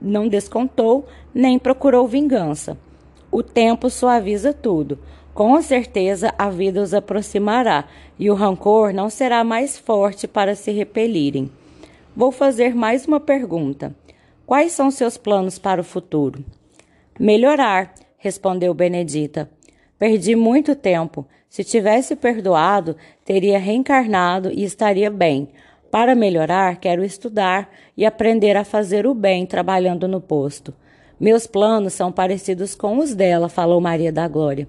não 0.00 0.28
descontou 0.28 1.06
nem 1.34 1.58
procurou 1.58 2.06
vingança. 2.06 2.76
O 3.30 3.42
tempo 3.42 3.88
suaviza 3.88 4.52
tudo. 4.52 4.98
Com 5.32 5.60
certeza 5.62 6.34
a 6.36 6.50
vida 6.50 6.82
os 6.82 6.92
aproximará 6.92 7.86
e 8.18 8.30
o 8.30 8.34
rancor 8.34 8.92
não 8.92 9.08
será 9.08 9.42
mais 9.42 9.78
forte 9.78 10.28
para 10.28 10.54
se 10.54 10.70
repelirem. 10.70 11.50
Vou 12.14 12.30
fazer 12.30 12.74
mais 12.74 13.06
uma 13.06 13.18
pergunta. 13.18 13.94
Quais 14.44 14.72
são 14.72 14.90
seus 14.90 15.16
planos 15.16 15.58
para 15.58 15.80
o 15.80 15.84
futuro? 15.84 16.44
Melhorar, 17.18 17.94
respondeu 18.18 18.74
Benedita. 18.74 19.50
Perdi 19.98 20.36
muito 20.36 20.76
tempo. 20.76 21.26
Se 21.48 21.64
tivesse 21.64 22.14
perdoado, 22.14 22.96
teria 23.24 23.58
reencarnado 23.58 24.50
e 24.52 24.64
estaria 24.64 25.10
bem. 25.10 25.48
Para 25.92 26.14
melhorar, 26.14 26.76
quero 26.76 27.04
estudar 27.04 27.70
e 27.94 28.06
aprender 28.06 28.56
a 28.56 28.64
fazer 28.64 29.06
o 29.06 29.12
bem 29.12 29.44
trabalhando 29.44 30.08
no 30.08 30.22
posto. 30.22 30.72
Meus 31.20 31.46
planos 31.46 31.92
são 31.92 32.10
parecidos 32.10 32.74
com 32.74 32.96
os 32.96 33.14
dela, 33.14 33.46
falou 33.46 33.78
Maria 33.78 34.10
da 34.10 34.26
Glória. 34.26 34.66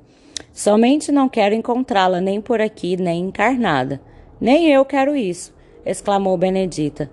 Somente 0.51 1.13
não 1.13 1.30
quero 1.30 1.55
encontrá-la 1.55 2.19
nem 2.19 2.41
por 2.41 2.59
aqui, 2.59 2.97
nem 2.97 3.21
encarnada. 3.21 4.01
Nem 4.38 4.69
eu 4.69 4.84
quero 4.84 5.15
isso, 5.15 5.55
exclamou 5.86 6.36
Benedita. 6.38 7.09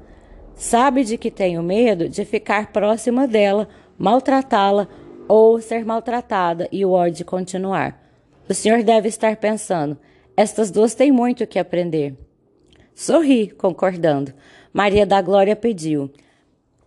Sabe 0.56 1.04
de 1.04 1.16
que 1.16 1.30
tenho 1.30 1.62
medo 1.62 2.08
de 2.08 2.24
ficar 2.24 2.72
próxima 2.72 3.28
dela, 3.28 3.68
maltratá-la 3.96 4.88
ou 5.28 5.60
ser 5.60 5.84
maltratada 5.84 6.68
e 6.72 6.84
o 6.84 6.90
ódio 6.90 7.24
continuar. 7.24 7.96
O 8.48 8.54
senhor 8.54 8.82
deve 8.82 9.08
estar 9.08 9.36
pensando: 9.36 9.96
estas 10.36 10.68
duas 10.68 10.96
têm 10.96 11.12
muito 11.12 11.44
o 11.44 11.46
que 11.46 11.60
aprender. 11.60 12.16
Sorri, 13.00 13.48
concordando. 13.48 14.30
Maria 14.74 15.06
da 15.06 15.22
Glória 15.22 15.56
pediu: 15.56 16.10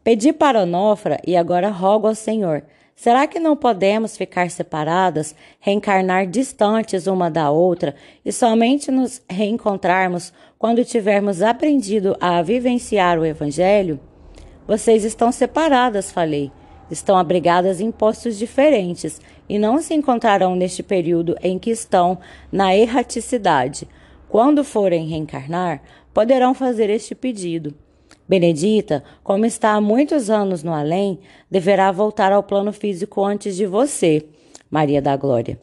Pedi 0.03 0.32
para 0.32 0.61
Onofra 0.61 1.20
e 1.26 1.36
agora 1.36 1.72
rogo 1.72 2.05
ao 2.05 2.14
Senhor. 2.14 2.64
Será 2.95 3.26
que 3.26 3.39
não 3.39 3.55
podemos 3.57 4.16
ficar 4.16 4.51
separadas, 4.51 5.36
reencarnar 5.59 6.28
distantes 6.28 7.07
uma 7.07 7.32
da 7.32 7.49
outra 7.49 7.95
e 8.24 8.32
somente 8.32 8.91
nos 8.91 9.24
reencontrarmos 9.28 10.32
quando 10.59 10.86
tivermos 10.86 11.41
aprendido 11.41 12.16
a 12.22 12.43
vivenciar 12.43 13.18
o 13.18 13.26
Evangelho? 13.26 13.99
Vocês 14.68 15.03
estão 15.03 15.32
separadas, 15.32 16.11
falei. 16.11 16.51
Estão 16.91 17.18
abrigadas 17.18 17.82
em 17.82 17.91
postos 17.91 18.38
diferentes 18.38 19.20
e 19.49 19.57
não 19.57 19.82
se 19.82 19.95
encontrarão 19.95 20.55
neste 20.55 20.84
período 20.84 21.36
em 21.41 21.57
que 21.57 21.72
estão 21.72 22.20
na 22.51 22.76
erraticidade. 22.78 23.88
Quando 24.34 24.64
forem 24.64 25.05
reencarnar, 25.05 25.80
poderão 26.14 26.53
fazer 26.53 26.89
este 26.89 27.16
pedido. 27.16 27.74
Benedita, 28.28 29.03
como 29.24 29.45
está 29.45 29.72
há 29.72 29.82
muitos 29.82 30.30
anos 30.30 30.64
no 30.64 30.74
além, 30.74 31.20
deverá 31.49 31.91
voltar 31.91 32.32
ao 32.32 32.43
plano 32.43 32.72
físico 32.72 33.24
antes 33.24 33.55
de 33.55 33.66
você, 33.66 34.26
Maria 34.70 35.01
da 35.01 35.16
Glória. 35.18 35.59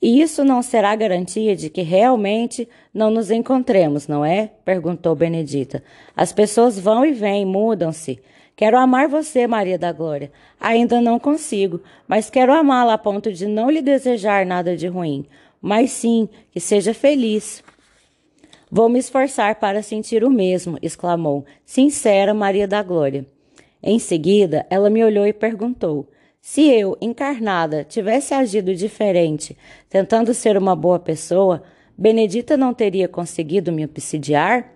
E 0.00 0.20
isso 0.20 0.44
não 0.44 0.60
será 0.60 0.94
garantia 0.94 1.56
de 1.56 1.70
que 1.70 1.82
realmente 1.82 2.68
não 2.92 3.10
nos 3.10 3.30
encontremos, 3.30 4.06
não 4.06 4.24
é? 4.24 4.50
perguntou 4.64 5.14
Benedita. 5.14 5.82
As 6.14 6.32
pessoas 6.32 6.78
vão 6.78 7.06
e 7.06 7.12
vêm, 7.12 7.46
mudam-se. 7.46 8.20
Quero 8.56 8.78
amar 8.78 9.08
você, 9.08 9.46
Maria 9.46 9.78
da 9.78 9.92
Glória. 9.92 10.30
Ainda 10.60 11.00
não 11.00 11.18
consigo, 11.18 11.80
mas 12.06 12.30
quero 12.30 12.52
amá-la 12.52 12.94
a 12.94 12.98
ponto 12.98 13.32
de 13.32 13.46
não 13.46 13.70
lhe 13.70 13.82
desejar 13.82 14.46
nada 14.46 14.76
de 14.76 14.86
ruim, 14.86 15.26
mas 15.60 15.90
sim 15.90 16.28
que 16.50 16.60
seja 16.60 16.94
feliz. 16.94 17.64
Vou 18.70 18.88
me 18.88 18.98
esforçar 18.98 19.56
para 19.56 19.82
sentir 19.82 20.24
o 20.24 20.30
mesmo, 20.30 20.78
exclamou, 20.82 21.44
sincera 21.64 22.32
Maria 22.32 22.66
da 22.66 22.82
Glória. 22.82 23.26
Em 23.82 23.98
seguida, 23.98 24.66
ela 24.70 24.88
me 24.88 25.04
olhou 25.04 25.26
e 25.26 25.32
perguntou: 25.32 26.08
se 26.40 26.68
eu, 26.70 26.96
encarnada, 27.00 27.84
tivesse 27.84 28.34
agido 28.34 28.74
diferente, 28.74 29.56
tentando 29.88 30.34
ser 30.34 30.56
uma 30.56 30.74
boa 30.74 30.98
pessoa, 30.98 31.62
Benedita 31.96 32.56
não 32.56 32.74
teria 32.74 33.06
conseguido 33.06 33.70
me 33.72 33.84
obsidiar? 33.84 34.72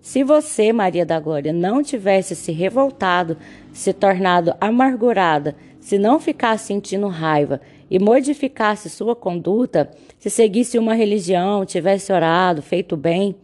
Se 0.00 0.22
você, 0.22 0.72
Maria 0.72 1.04
da 1.04 1.18
Glória, 1.18 1.52
não 1.52 1.82
tivesse 1.82 2.34
se 2.34 2.52
revoltado, 2.52 3.36
se 3.72 3.92
tornado 3.92 4.54
amargurada, 4.60 5.56
se 5.80 5.98
não 5.98 6.20
ficasse 6.20 6.66
sentindo 6.66 7.08
raiva 7.08 7.60
e 7.90 7.98
modificasse 7.98 8.90
sua 8.90 9.14
conduta, 9.14 9.90
se 10.18 10.30
seguisse 10.30 10.78
uma 10.78 10.94
religião, 10.94 11.64
tivesse 11.64 12.12
orado, 12.12 12.62
feito 12.62 12.96
bem, 12.96 13.36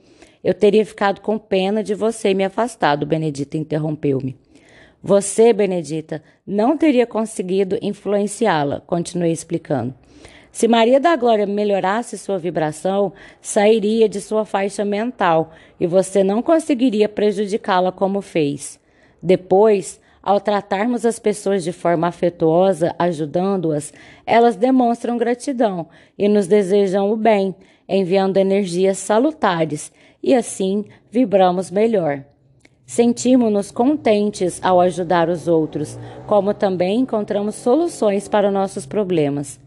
eu 0.42 0.52
teria 0.52 0.84
ficado 0.84 1.20
com 1.20 1.38
pena 1.38 1.82
de 1.82 1.94
você 1.94 2.30
e 2.30 2.34
me 2.34 2.44
afastado, 2.44 3.06
Benedita 3.06 3.56
interrompeu-me. 3.56 4.36
Você, 5.02 5.52
Benedita, 5.52 6.22
não 6.46 6.76
teria 6.76 7.06
conseguido 7.06 7.78
influenciá-la, 7.82 8.80
continuei 8.80 9.32
explicando. 9.32 9.94
Se 10.52 10.68
Maria 10.68 11.00
da 11.00 11.16
Glória 11.16 11.46
melhorasse 11.46 12.18
sua 12.18 12.38
vibração, 12.38 13.12
sairia 13.40 14.06
de 14.08 14.20
sua 14.20 14.44
faixa 14.44 14.84
mental 14.84 15.52
e 15.80 15.86
você 15.86 16.22
não 16.22 16.42
conseguiria 16.42 17.08
prejudicá-la 17.08 17.90
como 17.90 18.20
fez. 18.20 18.78
Depois, 19.20 19.98
ao 20.22 20.40
tratarmos 20.40 21.04
as 21.04 21.18
pessoas 21.18 21.64
de 21.64 21.72
forma 21.72 22.06
afetuosa, 22.06 22.94
ajudando-as, 22.98 23.92
elas 24.24 24.54
demonstram 24.54 25.18
gratidão 25.18 25.88
e 26.16 26.28
nos 26.28 26.46
desejam 26.46 27.10
o 27.10 27.16
bem, 27.16 27.54
enviando 27.88 28.36
energias 28.36 28.98
salutares, 28.98 29.90
e 30.22 30.34
assim 30.34 30.84
vibramos 31.10 31.70
melhor. 31.70 32.24
Sentimos-nos 32.86 33.70
contentes 33.70 34.60
ao 34.62 34.80
ajudar 34.80 35.28
os 35.28 35.48
outros, 35.48 35.98
como 36.26 36.54
também 36.54 37.00
encontramos 37.00 37.54
soluções 37.54 38.28
para 38.28 38.50
nossos 38.50 38.86
problemas. 38.86 39.58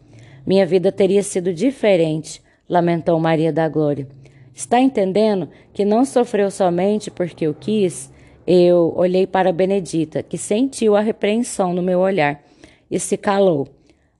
Minha 0.45 0.65
vida 0.65 0.91
teria 0.91 1.23
sido 1.23 1.53
diferente, 1.53 2.41
lamentou 2.69 3.19
Maria 3.19 3.51
da 3.51 3.67
Glória. 3.67 4.07
Está 4.53 4.79
entendendo 4.79 5.49
que 5.73 5.83
não 5.83 6.05
sofreu 6.05 6.49
somente 6.49 7.11
porque 7.11 7.47
eu 7.47 7.53
quis, 7.53 8.11
eu 8.47 8.93
olhei 8.95 9.25
para 9.25 9.51
Benedita, 9.51 10.21
que 10.21 10.37
sentiu 10.37 10.95
a 10.95 11.01
repreensão 11.01 11.73
no 11.73 11.81
meu 11.81 11.99
olhar, 11.99 12.43
e 12.89 12.99
se 12.99 13.17
calou. 13.17 13.67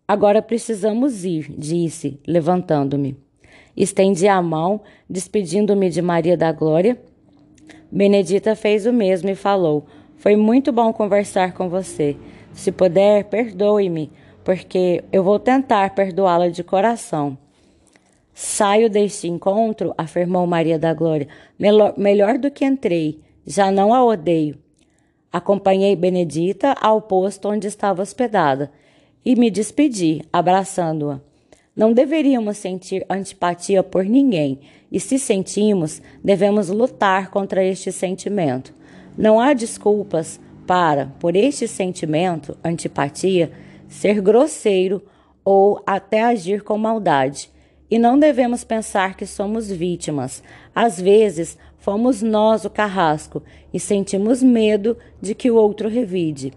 Agora 0.07 0.41
precisamos 0.41 1.23
ir, 1.23 1.53
disse, 1.57 2.19
levantando-me. 2.27 3.15
Estendi 3.75 4.27
a 4.27 4.41
mão, 4.41 4.81
despedindo-me 5.09 5.89
de 5.89 6.01
Maria 6.01 6.37
da 6.37 6.51
Glória. 6.51 6.97
Benedita 7.91 8.55
fez 8.55 8.85
o 8.85 8.93
mesmo 8.93 9.29
e 9.29 9.35
falou: 9.35 9.85
Foi 10.17 10.35
muito 10.35 10.71
bom 10.71 10.93
conversar 10.93 11.53
com 11.53 11.69
você. 11.69 12.15
Se 12.53 12.71
puder, 12.71 13.25
perdoe-me, 13.25 14.11
porque 14.43 15.03
eu 15.11 15.23
vou 15.23 15.39
tentar 15.39 15.93
perdoá-la 15.93 16.47
de 16.49 16.63
coração. 16.63 17.37
Saio 18.33 18.89
deste 18.89 19.27
encontro, 19.27 19.93
afirmou 19.97 20.45
Maria 20.45 20.77
da 20.77 20.93
Glória, 20.93 21.27
melhor, 21.57 21.93
melhor 21.97 22.37
do 22.37 22.51
que 22.51 22.65
entrei. 22.65 23.24
Já 23.45 23.71
não 23.71 23.93
a 23.93 24.03
odeio. 24.03 24.57
Acompanhei 25.31 25.95
Benedita 25.95 26.75
ao 26.79 27.01
posto 27.01 27.49
onde 27.49 27.67
estava 27.67 28.01
hospedada 28.01 28.71
e 29.25 29.35
me 29.35 29.51
despedi, 29.51 30.21
abraçando-a. 30.31 31.19
Não 31.75 31.91
deveríamos 31.91 32.57
sentir 32.57 33.05
antipatia 33.09 33.83
por 33.83 34.05
ninguém, 34.05 34.61
e 34.89 34.97
se 34.99 35.19
sentimos, 35.19 36.01
devemos 36.23 36.69
lutar 36.69 37.29
contra 37.29 37.61
este 37.63 37.91
sentimento. 37.91 38.73
Não 39.17 39.39
há 39.39 39.53
desculpas 39.53 40.39
para, 40.65 41.07
por 41.19 41.35
este 41.35 41.67
sentimento, 41.67 42.57
antipatia, 42.63 43.51
ser 43.89 44.21
grosseiro 44.21 45.01
ou 45.43 45.81
até 45.85 46.23
agir 46.23 46.63
com 46.63 46.77
maldade. 46.77 47.49
E 47.91 47.99
não 47.99 48.17
devemos 48.17 48.63
pensar 48.63 49.15
que 49.15 49.25
somos 49.25 49.69
vítimas. 49.69 50.41
Às 50.73 50.99
vezes, 50.99 51.57
fomos 51.85 52.23
nós 52.23 52.65
o 52.65 52.69
carrasco 52.71 53.43
e 53.71 53.79
sentimos 53.79 54.41
medo 54.41 54.97
de 55.21 55.35
que 55.35 55.51
o 55.51 55.55
outro 55.55 55.87
revide. 55.87 56.51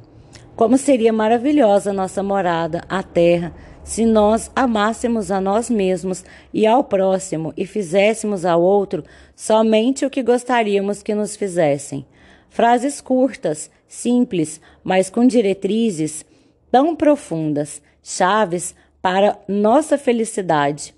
Como 0.57 0.79
seria 0.79 1.13
maravilhosa 1.13 1.93
nossa 1.93 2.23
morada, 2.23 2.83
a 2.89 3.03
terra, 3.03 3.53
se 3.85 4.07
nós 4.07 4.51
amássemos 4.57 5.31
a 5.31 5.39
nós 5.39 5.69
mesmos 5.69 6.25
e 6.51 6.67
ao 6.67 6.83
próximo 6.83 7.53
e 7.59 7.67
fizéssemos 7.67 8.47
ao 8.47 8.63
outro 8.63 9.05
somente 9.37 10.07
o 10.07 10.09
que 10.09 10.23
gostaríamos 10.23 11.03
que 11.03 11.15
nos 11.15 11.37
fizessem. 11.37 12.07
frases 12.49 12.99
curtas, 12.99 13.71
simples, 13.87 14.59
mas 14.83 15.11
com 15.11 15.27
diretrizes 15.27 16.25
tão 16.71 16.97
profundas, 16.97 17.83
chaves 18.03 18.75
para 19.03 19.39
nossa 19.47 19.99
felicidade. 19.99 20.95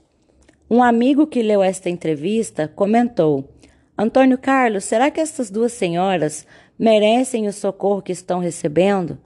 Um 0.71 0.81
amigo 0.81 1.27
que 1.27 1.43
leu 1.43 1.61
esta 1.61 1.91
entrevista 1.91 2.69
comentou: 2.69 3.45
Antônio 4.03 4.39
Carlos, 4.39 4.85
será 4.85 5.11
que 5.11 5.21
essas 5.21 5.51
duas 5.51 5.73
senhoras 5.73 6.47
merecem 6.79 7.47
o 7.47 7.53
socorro 7.53 8.01
que 8.01 8.13
estão 8.13 8.39
recebendo? 8.39 9.19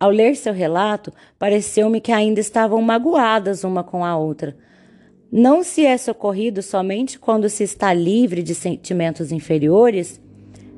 Ao 0.00 0.08
ler 0.08 0.34
seu 0.34 0.54
relato, 0.54 1.12
pareceu-me 1.38 2.00
que 2.00 2.10
ainda 2.10 2.40
estavam 2.40 2.80
magoadas 2.80 3.64
uma 3.64 3.84
com 3.84 4.02
a 4.02 4.16
outra. 4.16 4.56
Não 5.30 5.62
se 5.62 5.84
é 5.84 5.98
socorrido 5.98 6.62
somente 6.62 7.18
quando 7.18 7.50
se 7.50 7.64
está 7.64 7.92
livre 7.92 8.42
de 8.42 8.54
sentimentos 8.54 9.30
inferiores? 9.30 10.18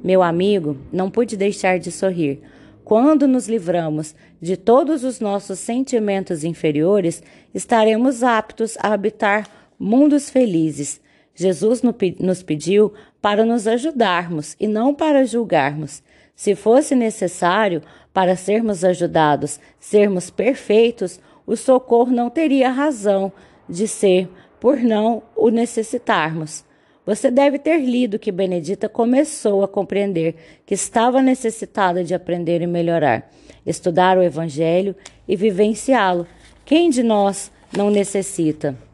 Meu 0.02 0.24
amigo, 0.24 0.76
não 0.92 1.08
pude 1.08 1.36
deixar 1.36 1.78
de 1.78 1.92
sorrir. 1.92 2.40
Quando 2.82 3.28
nos 3.28 3.46
livramos 3.46 4.16
de 4.42 4.56
todos 4.56 5.04
os 5.04 5.20
nossos 5.20 5.60
sentimentos 5.60 6.42
inferiores, 6.42 7.22
estaremos 7.54 8.24
aptos 8.24 8.76
a 8.80 8.92
habitar 8.92 9.48
mundos 9.78 10.28
felizes. 10.28 11.00
Jesus 11.36 11.82
nos 12.18 12.42
pediu 12.42 12.94
para 13.20 13.44
nos 13.44 13.66
ajudarmos 13.66 14.56
e 14.58 14.66
não 14.66 14.94
para 14.94 15.26
julgarmos. 15.26 16.02
Se 16.34 16.54
fosse 16.54 16.94
necessário, 16.94 17.82
para 18.12 18.34
sermos 18.34 18.82
ajudados, 18.82 19.60
sermos 19.78 20.30
perfeitos, 20.30 21.20
o 21.46 21.54
socorro 21.54 22.10
não 22.10 22.30
teria 22.30 22.70
razão 22.70 23.30
de 23.68 23.86
ser 23.86 24.28
por 24.58 24.78
não 24.78 25.22
o 25.36 25.50
necessitarmos. 25.50 26.64
Você 27.04 27.30
deve 27.30 27.58
ter 27.58 27.78
lido 27.78 28.18
que 28.18 28.32
Benedita 28.32 28.88
começou 28.88 29.62
a 29.62 29.68
compreender 29.68 30.34
que 30.64 30.74
estava 30.74 31.22
necessitada 31.22 32.02
de 32.02 32.14
aprender 32.14 32.62
e 32.62 32.66
melhorar, 32.66 33.30
estudar 33.64 34.16
o 34.18 34.22
Evangelho 34.22 34.96
e 35.28 35.36
vivenciá-lo. 35.36 36.26
Quem 36.64 36.90
de 36.90 37.02
nós 37.02 37.52
não 37.76 37.90
necessita? 37.90 38.85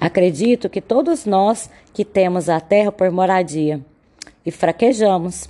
Acredito 0.00 0.68
que 0.68 0.80
todos 0.80 1.24
nós 1.24 1.70
que 1.92 2.04
temos 2.04 2.48
a 2.48 2.60
terra 2.60 2.92
por 2.92 3.10
moradia 3.10 3.80
e 4.44 4.50
fraquejamos, 4.50 5.48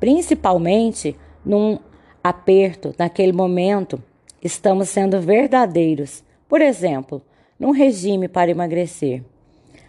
principalmente 0.00 1.16
num 1.44 1.78
aperto, 2.22 2.94
naquele 2.98 3.32
momento, 3.32 4.02
estamos 4.42 4.88
sendo 4.88 5.20
verdadeiros. 5.20 6.24
Por 6.48 6.60
exemplo, 6.60 7.22
num 7.58 7.70
regime 7.70 8.28
para 8.28 8.50
emagrecer. 8.50 9.22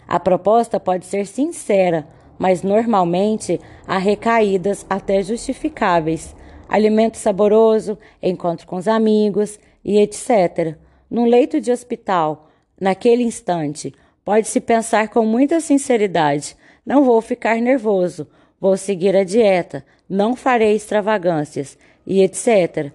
A 0.07 0.19
proposta 0.19 0.79
pode 0.79 1.05
ser 1.05 1.25
sincera, 1.25 2.07
mas 2.37 2.61
normalmente 2.61 3.59
há 3.87 3.97
recaídas 3.97 4.85
até 4.89 5.23
justificáveis. 5.23 6.35
Alimento 6.67 7.17
saboroso, 7.17 7.97
encontro 8.21 8.67
com 8.67 8.75
os 8.75 8.87
amigos 8.87 9.59
e 9.83 9.99
etc. 9.99 10.75
Num 11.09 11.25
leito 11.25 11.61
de 11.61 11.71
hospital, 11.71 12.49
naquele 12.79 13.23
instante, 13.23 13.93
pode-se 14.23 14.59
pensar 14.59 15.09
com 15.09 15.25
muita 15.25 15.59
sinceridade: 15.59 16.55
não 16.85 17.03
vou 17.03 17.21
ficar 17.21 17.57
nervoso, 17.57 18.27
vou 18.59 18.77
seguir 18.77 19.15
a 19.15 19.23
dieta, 19.23 19.85
não 20.09 20.35
farei 20.35 20.75
extravagâncias 20.75 21.77
e 22.05 22.21
etc. 22.21 22.91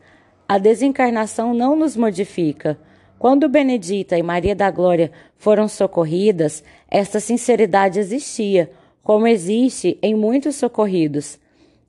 A 0.49 0.59
desencarnação 0.59 1.53
não 1.53 1.77
nos 1.77 1.97
modifica. 1.97 2.79
Quando 3.19 3.49
Benedita 3.49 4.17
e 4.17 4.23
Maria 4.23 4.55
da 4.55 4.71
Glória 4.71 5.11
foram 5.37 5.67
socorridas, 5.67 6.63
esta 6.89 7.19
sinceridade 7.19 7.99
existia, 7.99 8.71
como 9.03 9.27
existe 9.27 9.99
em 10.01 10.15
muitos 10.15 10.57
socorridos. 10.57 11.39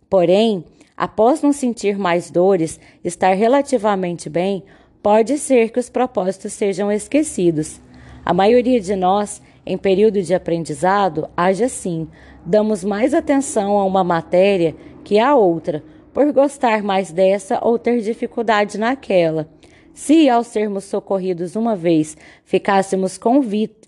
Porém, 0.10 0.66
após 0.98 1.42
não 1.42 1.54
sentir 1.54 1.98
mais 1.98 2.32
dores, 2.32 2.80
estar 3.04 3.34
relativamente 3.34 4.30
bem, 4.30 4.64
pode 5.02 5.38
ser 5.38 5.70
que 5.72 5.80
os 5.80 5.90
propósitos 5.90 6.54
sejam 6.54 6.92
esquecidos. 6.92 7.80
A 8.26 8.34
maioria 8.34 8.80
de 8.80 8.96
nós, 8.96 9.42
em 9.66 9.78
período 9.78 10.22
de 10.22 10.34
aprendizado, 10.34 11.30
age 11.36 11.64
assim: 11.64 12.08
damos 12.46 12.84
mais 12.84 13.14
atenção 13.14 13.78
a 13.78 13.86
uma 13.86 14.04
matéria 14.04 14.76
que 15.04 15.20
a 15.20 15.36
outra, 15.36 15.84
por 16.14 16.32
gostar 16.32 16.84
mais 16.84 17.12
dessa 17.12 17.60
ou 17.62 17.80
ter 17.80 18.02
dificuldade 18.02 18.78
naquela. 18.78 19.50
Se, 19.94 20.30
ao 20.30 20.44
sermos 20.44 20.86
socorridos 20.86 21.56
uma 21.56 21.76
vez, 21.76 22.16
ficássemos 22.46 23.20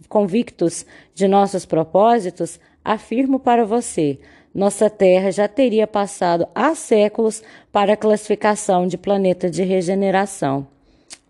convictos 0.10 0.86
de 1.14 1.28
nossos 1.28 1.66
propósitos, 1.66 2.60
afirmo 2.84 3.40
para 3.40 3.66
você, 3.66 4.20
nossa 4.54 4.90
Terra 4.90 5.32
já 5.32 5.48
teria 5.48 5.88
passado 5.88 6.46
há 6.54 6.76
séculos 6.76 7.42
para 7.72 7.94
a 7.94 7.98
classificação 7.98 8.86
de 8.86 8.98
planeta 8.98 9.50
de 9.50 9.64
regeneração. 9.64 10.68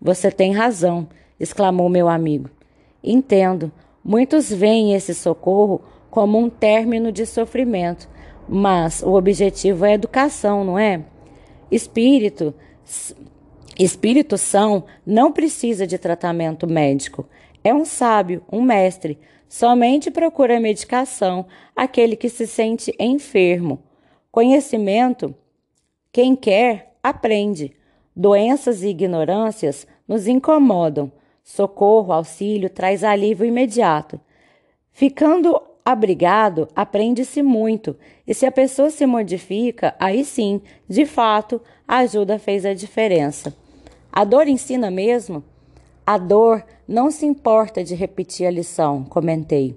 Você 0.02 0.32
tem 0.32 0.52
razão, 0.52 1.08
exclamou 1.38 1.88
meu 1.88 2.08
amigo. 2.08 2.50
Entendo. 3.02 3.70
Muitos 4.04 4.50
veem 4.50 4.94
esse 4.94 5.14
socorro 5.14 5.80
como 6.10 6.38
um 6.38 6.50
término 6.50 7.12
de 7.12 7.24
sofrimento, 7.24 8.08
mas 8.48 9.00
o 9.00 9.12
objetivo 9.12 9.84
é 9.84 9.94
educação, 9.94 10.64
não 10.64 10.76
é? 10.76 11.04
Espírito 11.70 12.52
Espírito 13.78 14.36
são 14.36 14.84
não 15.06 15.32
precisa 15.32 15.86
de 15.86 15.96
tratamento 15.96 16.66
médico. 16.66 17.26
É 17.64 17.72
um 17.72 17.84
sábio, 17.84 18.42
um 18.52 18.60
mestre. 18.60 19.18
Somente 19.48 20.10
procura 20.10 20.60
medicação 20.60 21.46
aquele 21.74 22.16
que 22.16 22.28
se 22.28 22.46
sente 22.46 22.92
enfermo. 22.98 23.82
Conhecimento, 24.30 25.34
quem 26.12 26.34
quer, 26.34 26.94
aprende. 27.02 27.72
Doenças 28.14 28.82
e 28.82 28.88
ignorâncias 28.88 29.86
nos 30.06 30.26
incomodam. 30.26 31.10
Socorro, 31.42 32.12
auxílio 32.12 32.70
traz 32.70 33.02
alívio 33.02 33.46
imediato. 33.46 34.20
Ficando 34.92 35.60
abrigado, 35.84 36.68
aprende-se 36.76 37.42
muito, 37.42 37.96
e 38.26 38.32
se 38.34 38.46
a 38.46 38.52
pessoa 38.52 38.90
se 38.90 39.04
modifica, 39.04 39.94
aí 39.98 40.24
sim, 40.24 40.60
de 40.88 41.04
fato, 41.04 41.60
a 41.86 41.98
ajuda 41.98 42.38
fez 42.38 42.64
a 42.64 42.72
diferença. 42.72 43.54
A 44.12 44.24
dor 44.24 44.46
ensina 44.46 44.90
mesmo? 44.90 45.42
A 46.06 46.18
dor 46.18 46.64
não 46.86 47.10
se 47.10 47.26
importa 47.26 47.82
de 47.82 47.94
repetir 47.94 48.46
a 48.46 48.50
lição, 48.50 49.04
comentei. 49.04 49.76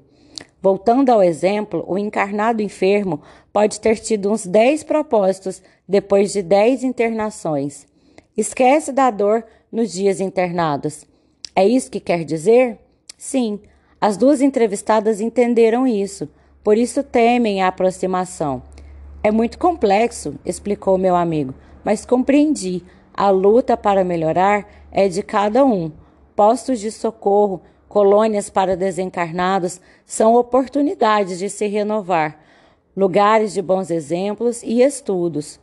Voltando 0.61 1.11
ao 1.11 1.21
exemplo, 1.21 1.83
o 1.87 1.97
encarnado 1.97 2.61
enfermo 2.61 3.21
pode 3.53 3.79
ter 3.79 3.99
tido 3.99 4.31
uns 4.31 4.45
10 4.45 4.83
propósitos 4.83 5.61
depois 5.87 6.33
de 6.33 6.41
10 6.41 6.83
internações. 6.83 7.87
Esquece 8.35 8.91
da 8.91 9.11
dor 9.11 9.45
nos 9.71 9.91
dias 9.91 10.19
internados. 10.19 11.05
É 11.55 11.67
isso 11.67 11.91
que 11.91 11.99
quer 11.99 12.23
dizer? 12.23 12.79
Sim, 13.17 13.59
as 13.99 14.17
duas 14.17 14.41
entrevistadas 14.41 15.21
entenderam 15.21 15.87
isso, 15.87 16.29
por 16.63 16.77
isso 16.77 17.01
temem 17.01 17.61
a 17.61 17.67
aproximação. 17.67 18.61
É 19.23 19.31
muito 19.31 19.57
complexo, 19.57 20.35
explicou 20.45 20.97
meu 20.97 21.15
amigo, 21.15 21.53
mas 21.83 22.05
compreendi. 22.05 22.83
A 23.13 23.29
luta 23.29 23.77
para 23.77 24.03
melhorar 24.03 24.67
é 24.91 25.07
de 25.07 25.23
cada 25.23 25.63
um. 25.65 25.91
Postos 26.35 26.79
de 26.79 26.91
socorro, 26.91 27.61
colônias 27.87 28.49
para 28.49 28.75
desencarnados 28.75 29.79
são 30.05 30.35
oportunidades 30.35 31.39
de 31.39 31.49
se 31.49 31.65
renovar, 31.65 32.37
lugares 32.95 33.53
de 33.53 33.61
bons 33.61 33.89
exemplos 33.89 34.61
e 34.61 34.81
estudos. 34.81 35.59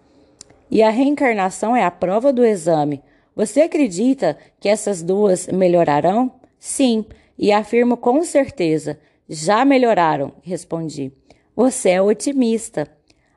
E 0.71 0.83
a 0.83 0.89
reencarnação 0.89 1.77
é 1.77 1.85
a 1.85 1.91
prova 1.91 2.33
do 2.33 2.45
exame. 2.45 3.03
Você 3.35 3.63
acredita 3.63 4.37
que 4.61 4.69
essas 4.69 5.03
duas 5.03 5.47
melhorarão? 5.49 6.33
Sim, 6.59 7.05
e 7.39 7.51
afirmo 7.51 7.97
com 7.97 8.23
certeza. 8.23 8.99
Já 9.29 9.65
melhoraram, 9.65 10.33
respondi. 10.43 11.13
Você 11.57 11.91
é 11.91 12.03
otimista. 12.03 12.87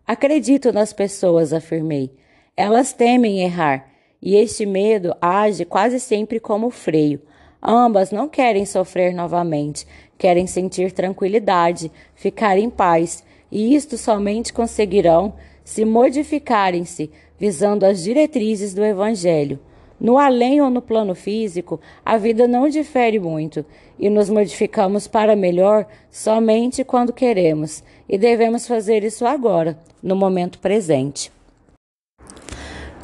Acredito 0.06 0.72
nas 0.72 0.94
pessoas, 0.94 1.54
afirmei. 1.54 2.12
Elas 2.56 2.94
temem 2.94 3.42
errar 3.42 3.90
e 4.22 4.36
este 4.36 4.66
medo 4.66 5.16
age 5.22 5.66
quase 5.66 6.00
sempre 6.00 6.40
como 6.40 6.70
freio. 6.70 7.22
Ambas 7.62 8.12
não 8.12 8.28
querem 8.28 8.66
sofrer 8.66 9.14
novamente, 9.14 9.88
querem 10.18 10.46
sentir 10.46 10.92
tranquilidade, 10.92 11.92
ficar 12.14 12.58
em 12.58 12.70
paz, 12.70 13.24
e 13.52 13.76
isto 13.76 13.98
somente 13.98 14.54
conseguirão 14.54 15.34
se 15.64 15.86
modificarem-se, 15.86 17.12
visando 17.40 17.86
as 17.86 18.04
diretrizes 18.04 18.74
do 18.74 18.84
Evangelho. 18.84 19.60
No 20.00 20.18
além 20.18 20.62
ou 20.62 20.70
no 20.70 20.82
plano 20.82 21.16
físico, 21.16 21.80
a 22.06 22.18
vida 22.18 22.48
não 22.48 22.68
difere 22.68 23.20
muito 23.20 23.66
e 23.98 24.10
nos 24.10 24.30
modificamos 24.30 25.08
para 25.08 25.36
melhor 25.36 25.88
somente 26.10 26.84
quando 26.84 27.14
queremos, 27.14 27.84
e 28.08 28.18
devemos 28.18 28.68
fazer 28.68 29.04
isso 29.04 29.26
agora, 29.26 29.80
no 30.04 30.16
momento 30.16 30.60
presente. 30.60 31.32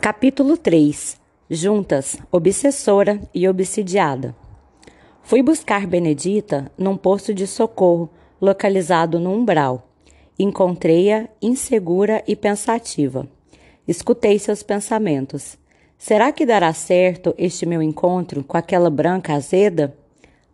Capítulo 0.01 0.57
3 0.57 1.19
Juntas, 1.49 2.17
obsessora 2.31 3.19
e 3.33 3.47
obsidiada. 3.47 4.33
Fui 5.21 5.43
buscar 5.43 5.85
Benedita 5.85 6.71
num 6.77 6.95
posto 6.95 7.33
de 7.33 7.45
socorro 7.45 8.09
localizado 8.39 9.19
no 9.19 9.33
umbral. 9.33 9.87
Encontrei-a 10.39 11.27
insegura 11.41 12.23
e 12.25 12.35
pensativa. 12.35 13.27
Escutei 13.87 14.39
seus 14.39 14.63
pensamentos. 14.63 15.57
Será 16.03 16.31
que 16.31 16.47
dará 16.47 16.73
certo 16.73 17.35
este 17.37 17.63
meu 17.63 17.79
encontro 17.79 18.43
com 18.43 18.57
aquela 18.57 18.89
branca 18.89 19.35
azeda? 19.35 19.95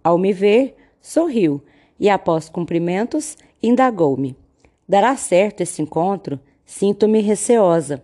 Ao 0.04 0.18
me 0.18 0.34
ver, 0.34 0.76
sorriu 1.02 1.64
e, 1.98 2.10
após 2.10 2.50
cumprimentos, 2.50 3.38
indagou-me: 3.64 4.36
Dará 4.86 5.16
certo 5.16 5.62
esse 5.62 5.82
encontro? 5.82 6.38
Sinto-me 6.66 7.22
receosa. 7.22 8.04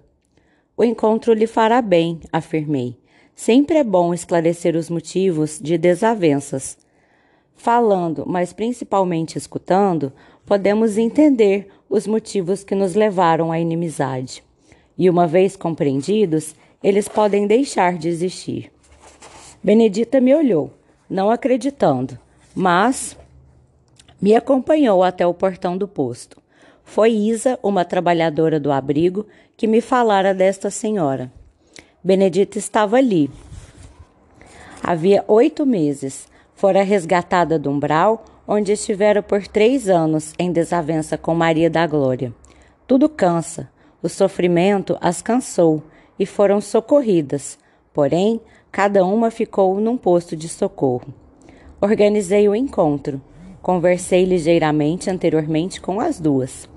O 0.77 0.85
encontro 0.85 1.33
lhe 1.33 1.45
fará 1.45 1.81
bem, 1.81 2.21
afirmei. 2.31 2.95
Sempre 3.35 3.77
é 3.77 3.83
bom 3.83 4.13
esclarecer 4.13 4.77
os 4.77 4.89
motivos 4.89 5.59
de 5.61 5.77
desavenças. 5.77 6.77
Falando, 7.57 8.23
mas 8.25 8.53
principalmente 8.53 9.37
escutando, 9.37 10.13
podemos 10.45 10.97
entender 10.97 11.67
os 11.89 12.07
motivos 12.07 12.63
que 12.63 12.73
nos 12.73 12.95
levaram 12.95 13.51
à 13.51 13.59
inimizade. 13.59 14.41
E 14.97 15.09
uma 15.09 15.27
vez 15.27 15.57
compreendidos, 15.57 16.55
eles 16.83 17.07
podem 17.07 17.47
deixar 17.47 17.97
de 17.97 18.09
existir. 18.09 18.71
Benedita 19.63 20.19
me 20.19 20.35
olhou, 20.35 20.71
não 21.09 21.31
acreditando, 21.31 22.19
mas 22.53 23.17
me 24.21 24.35
acompanhou 24.35 25.03
até 25.03 25.25
o 25.25 25.33
portão 25.33 25.77
do 25.77 25.87
posto. 25.87 26.41
Foi 26.83 27.11
Isa, 27.11 27.57
uma 27.63 27.85
trabalhadora 27.85 28.59
do 28.59 28.71
abrigo, 28.71 29.25
que 29.55 29.65
me 29.65 29.79
falara 29.79 30.33
desta 30.33 30.69
senhora. 30.69 31.31
Benedita 32.03 32.57
estava 32.57 32.97
ali. 32.97 33.31
Havia 34.83 35.23
oito 35.27 35.65
meses. 35.65 36.27
Fora 36.55 36.83
resgatada 36.83 37.57
do 37.57 37.69
umbral, 37.69 38.23
onde 38.47 38.73
estivera 38.73 39.23
por 39.23 39.47
três 39.47 39.87
anos 39.89 40.33
em 40.37 40.51
desavença 40.51 41.17
com 41.17 41.33
Maria 41.33 41.69
da 41.69 41.87
Glória. 41.87 42.33
Tudo 42.85 43.07
cansa. 43.07 43.69
O 44.01 44.09
sofrimento 44.09 44.97
as 44.99 45.21
cansou 45.21 45.81
e 46.17 46.25
foram 46.25 46.61
socorridas. 46.61 47.57
Porém, 47.93 48.41
cada 48.71 49.05
uma 49.05 49.29
ficou 49.29 49.79
num 49.79 49.97
posto 49.97 50.35
de 50.35 50.49
socorro. 50.49 51.13
Organizei 51.79 52.47
o 52.47 52.55
encontro. 52.55 53.21
Conversei 53.61 54.25
ligeiramente 54.25 55.09
anteriormente 55.09 55.79
com 55.79 55.99
as 55.99 56.19
duas. 56.19 56.67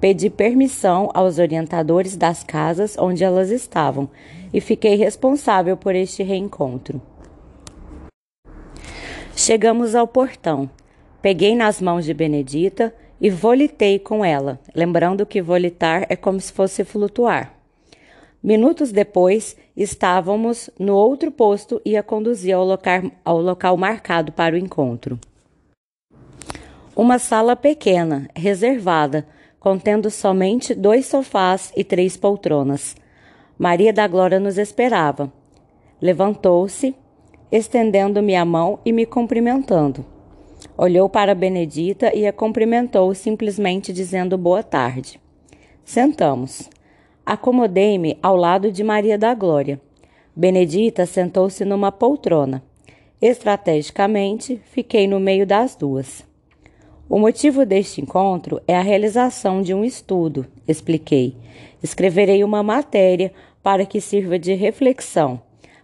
Pedi 0.00 0.28
permissão 0.28 1.10
aos 1.14 1.38
orientadores 1.38 2.16
das 2.16 2.42
casas 2.42 2.96
onde 2.98 3.24
elas 3.24 3.50
estavam 3.50 4.08
e 4.52 4.60
fiquei 4.60 4.96
responsável 4.96 5.76
por 5.76 5.94
este 5.94 6.22
reencontro. 6.22 7.00
Chegamos 9.36 9.94
ao 9.94 10.06
portão. 10.06 10.68
Peguei 11.22 11.54
nas 11.54 11.80
mãos 11.80 12.04
de 12.04 12.12
Benedita 12.12 12.94
e 13.20 13.30
volitei 13.30 13.98
com 13.98 14.24
ela, 14.24 14.60
lembrando 14.74 15.24
que 15.24 15.40
volitar 15.40 16.04
é 16.08 16.16
como 16.16 16.38
se 16.38 16.52
fosse 16.52 16.84
flutuar. 16.84 17.53
Minutos 18.44 18.92
depois, 18.92 19.56
estávamos 19.74 20.68
no 20.78 20.94
outro 20.94 21.32
posto 21.32 21.80
e 21.82 21.96
a 21.96 22.02
conduzia 22.02 22.56
ao 22.56 22.64
local, 22.66 23.04
ao 23.24 23.40
local 23.40 23.74
marcado 23.74 24.32
para 24.32 24.54
o 24.54 24.58
encontro. 24.58 25.18
Uma 26.94 27.18
sala 27.18 27.56
pequena, 27.56 28.28
reservada, 28.36 29.26
contendo 29.58 30.10
somente 30.10 30.74
dois 30.74 31.06
sofás 31.06 31.72
e 31.74 31.82
três 31.82 32.18
poltronas. 32.18 32.94
Maria 33.58 33.94
da 33.94 34.06
Glória 34.06 34.38
nos 34.38 34.58
esperava. 34.58 35.32
Levantou-se, 35.98 36.94
estendendo-me 37.50 38.36
a 38.36 38.44
mão 38.44 38.78
e 38.84 38.92
me 38.92 39.06
cumprimentando. 39.06 40.04
Olhou 40.76 41.08
para 41.08 41.34
Benedita 41.34 42.14
e 42.14 42.26
a 42.26 42.32
cumprimentou, 42.32 43.14
simplesmente 43.14 43.90
dizendo 43.90 44.36
boa 44.36 44.62
tarde. 44.62 45.18
Sentamos. 45.82 46.68
Acomodei-me 47.26 48.18
ao 48.22 48.36
lado 48.36 48.70
de 48.70 48.84
Maria 48.84 49.16
da 49.16 49.32
Glória. 49.32 49.80
Benedita 50.36 51.06
sentou-se 51.06 51.64
numa 51.64 51.90
poltrona. 51.90 52.62
Estrategicamente, 53.20 54.60
fiquei 54.66 55.06
no 55.06 55.18
meio 55.18 55.46
das 55.46 55.74
duas. 55.74 56.22
O 57.08 57.18
motivo 57.18 57.64
deste 57.64 58.02
encontro 58.02 58.60
é 58.68 58.76
a 58.76 58.82
realização 58.82 59.62
de 59.62 59.72
um 59.72 59.82
estudo, 59.82 60.46
expliquei. 60.68 61.34
Escreverei 61.82 62.44
uma 62.44 62.62
matéria 62.62 63.32
para 63.62 63.86
que 63.86 64.00
sirva 64.00 64.38
de 64.38 64.52
reflexão. 64.52 65.40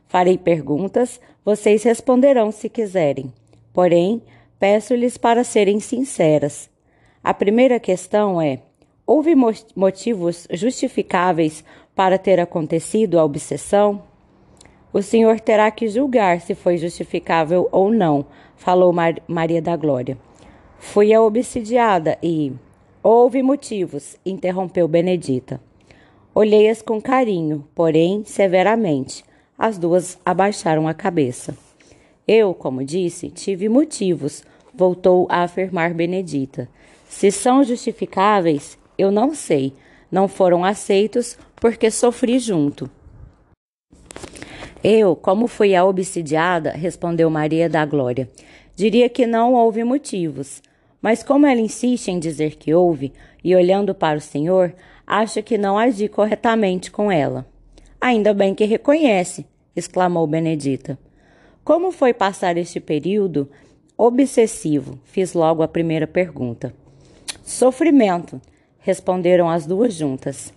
Farei 0.09 0.37
perguntas, 0.37 1.21
vocês 1.43 1.83
responderão 1.85 2.51
se 2.51 2.69
quiserem. 2.69 3.33
Porém, 3.73 4.21
peço-lhes 4.59 5.17
para 5.17 5.43
serem 5.43 5.81
sinceras. 5.81 6.69
A 7.25 7.33
primeira 7.33 7.81
questão 7.81 8.41
é: 8.41 8.61
houve 9.11 9.35
motivos 9.75 10.47
justificáveis 10.53 11.65
para 11.97 12.17
ter 12.17 12.39
acontecido 12.39 13.19
a 13.19 13.25
obsessão? 13.25 14.05
O 14.93 15.03
senhor 15.03 15.41
terá 15.41 15.69
que 15.73 15.89
julgar 15.89 16.41
se 16.41 16.55
foi 16.55 16.77
justificável 16.77 17.69
ou 17.73 17.93
não, 17.93 18.25
falou 18.55 18.93
Mar 18.93 19.17
Maria 19.27 19.61
da 19.61 19.75
Glória. 19.75 20.17
Fui 20.79 21.13
a 21.13 21.21
obsidiada 21.21 22.19
e. 22.23 22.53
Houve 23.03 23.43
motivos, 23.43 24.17
interrompeu 24.25 24.87
Benedita. 24.87 25.61
Olhei-as 26.33 26.81
com 26.81 27.01
carinho, 27.01 27.67
porém 27.75 28.23
severamente. 28.25 29.25
As 29.59 29.77
duas 29.77 30.21
abaixaram 30.25 30.87
a 30.87 30.95
cabeça. 30.95 31.59
Eu, 32.29 32.55
como 32.55 32.85
disse, 32.85 33.29
tive 33.29 33.69
motivos, 33.69 34.45
voltou 34.73 35.27
a 35.29 35.43
afirmar 35.43 35.95
Benedita. 35.95 36.69
Se 37.09 37.33
são 37.33 37.65
justificáveis, 37.65 38.79
eu 39.01 39.11
não 39.11 39.35
sei. 39.35 39.73
Não 40.11 40.29
foram 40.29 40.65
aceitos 40.65 41.39
porque 41.57 41.91
sofri 41.91 42.39
junto. 42.39 42.91
Eu, 44.83 45.15
como 45.15 45.47
fui 45.47 45.75
a 45.75 45.85
obsidiada, 45.85 46.71
respondeu 46.71 47.29
Maria 47.31 47.69
da 47.69 47.85
Glória, 47.85 48.29
diria 48.75 49.09
que 49.09 49.27
não 49.27 49.55
houve 49.55 49.85
motivos. 49.85 50.63
Mas 51.03 51.23
como 51.23 51.47
ela 51.47 51.61
insiste 51.61 52.09
em 52.09 52.19
dizer 52.19 52.57
que 52.57 52.75
houve, 52.75 53.13
e 53.43 53.55
olhando 53.55 53.95
para 53.95 54.19
o 54.19 54.21
Senhor, 54.21 54.75
acha 55.07 55.43
que 55.43 55.57
não 55.57 55.79
agi 55.79 56.09
corretamente 56.09 56.91
com 56.91 57.11
ela. 57.11 57.47
Ainda 58.01 58.35
bem 58.35 58.55
que 58.55 58.65
reconhece, 58.65 59.47
exclamou 59.75 60.27
Benedita. 60.27 60.99
Como 61.65 61.93
foi 61.93 62.13
passar 62.13 62.57
este 62.57 62.81
período 62.81 63.51
obsessivo? 63.97 64.99
Fiz 65.05 65.35
logo 65.35 65.63
a 65.63 65.69
primeira 65.69 66.07
pergunta. 66.07 66.75
Sofrimento, 67.43 68.41
responderam 68.81 69.49
as 69.49 69.67
duas 69.67 69.95
juntas. 69.95 70.53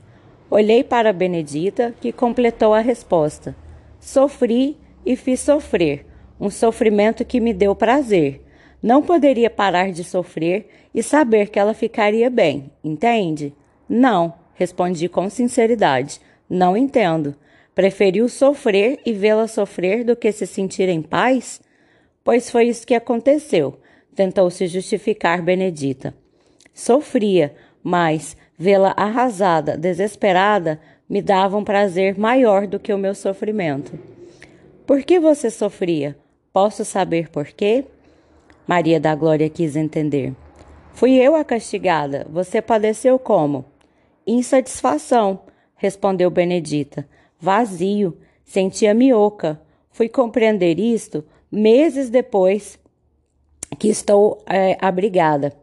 Olhei 0.50 0.84
para 0.84 1.14
Benedita, 1.14 1.94
que 2.00 2.12
completou 2.12 2.74
a 2.74 2.80
resposta. 2.80 3.56
Sofri 4.00 4.78
e 5.06 5.16
fiz 5.16 5.40
sofrer, 5.40 6.06
um 6.40 6.50
sofrimento 6.50 7.26
que 7.26 7.40
me 7.40 7.54
deu 7.54 7.76
prazer. 7.76 8.42
Não 8.82 9.02
poderia 9.02 9.50
parar 9.50 9.92
de 9.92 10.04
sofrer 10.04 10.68
e 10.94 11.02
saber 11.02 11.50
que 11.50 11.58
ela 11.58 11.74
ficaria 11.74 12.30
bem, 12.30 12.72
entende? 12.84 13.54
Não, 13.88 14.34
respondi 14.54 15.08
com 15.08 15.30
sinceridade. 15.30 16.20
Não 16.50 16.76
entendo. 16.78 17.36
Preferiu 17.74 18.30
sofrer 18.30 19.00
e 19.06 19.14
vê-la 19.14 19.48
sofrer 19.48 20.04
do 20.04 20.16
que 20.16 20.32
se 20.32 20.46
sentir 20.46 20.90
em 20.90 21.02
paz? 21.02 21.62
Pois 22.24 22.50
foi 22.52 22.66
isso 22.68 22.86
que 22.86 22.94
aconteceu, 22.94 23.80
tentou 24.16 24.50
se 24.50 24.68
justificar 24.68 25.42
Benedita. 25.42 26.14
Sofria, 26.74 27.56
mas 27.84 28.38
vê-la 28.58 28.94
arrasada, 28.96 29.78
desesperada, 29.78 30.80
me 31.10 31.22
dava 31.22 31.58
um 31.58 31.64
prazer 31.64 32.18
maior 32.18 32.66
do 32.66 32.80
que 32.80 32.94
o 32.94 32.98
meu 32.98 33.14
sofrimento. 33.14 34.00
Por 34.88 35.04
que 35.04 35.20
você 35.20 35.50
sofria? 35.50 36.18
Posso 36.52 36.86
saber 36.86 37.30
por 37.30 37.46
quê? 37.48 37.86
Maria 38.66 39.00
da 39.00 39.14
Glória 39.14 39.50
quis 39.50 39.76
entender. 39.76 40.34
Fui 40.94 41.14
eu 41.16 41.36
a 41.36 41.44
castigada. 41.44 42.26
Você 42.30 42.62
padeceu 42.62 43.20
como? 43.20 43.66
Insatisfação, 44.26 45.42
respondeu 45.76 46.30
Benedita. 46.30 47.08
Vazio. 47.40 48.18
Sentia-me 48.46 49.14
oca. 49.14 49.60
Fui 49.92 50.08
compreender 50.08 50.80
isto 50.80 51.24
meses 51.52 52.10
depois 52.10 52.80
que 53.78 53.88
estou 53.88 54.44
é, 54.48 54.78
abrigada. 54.80 55.54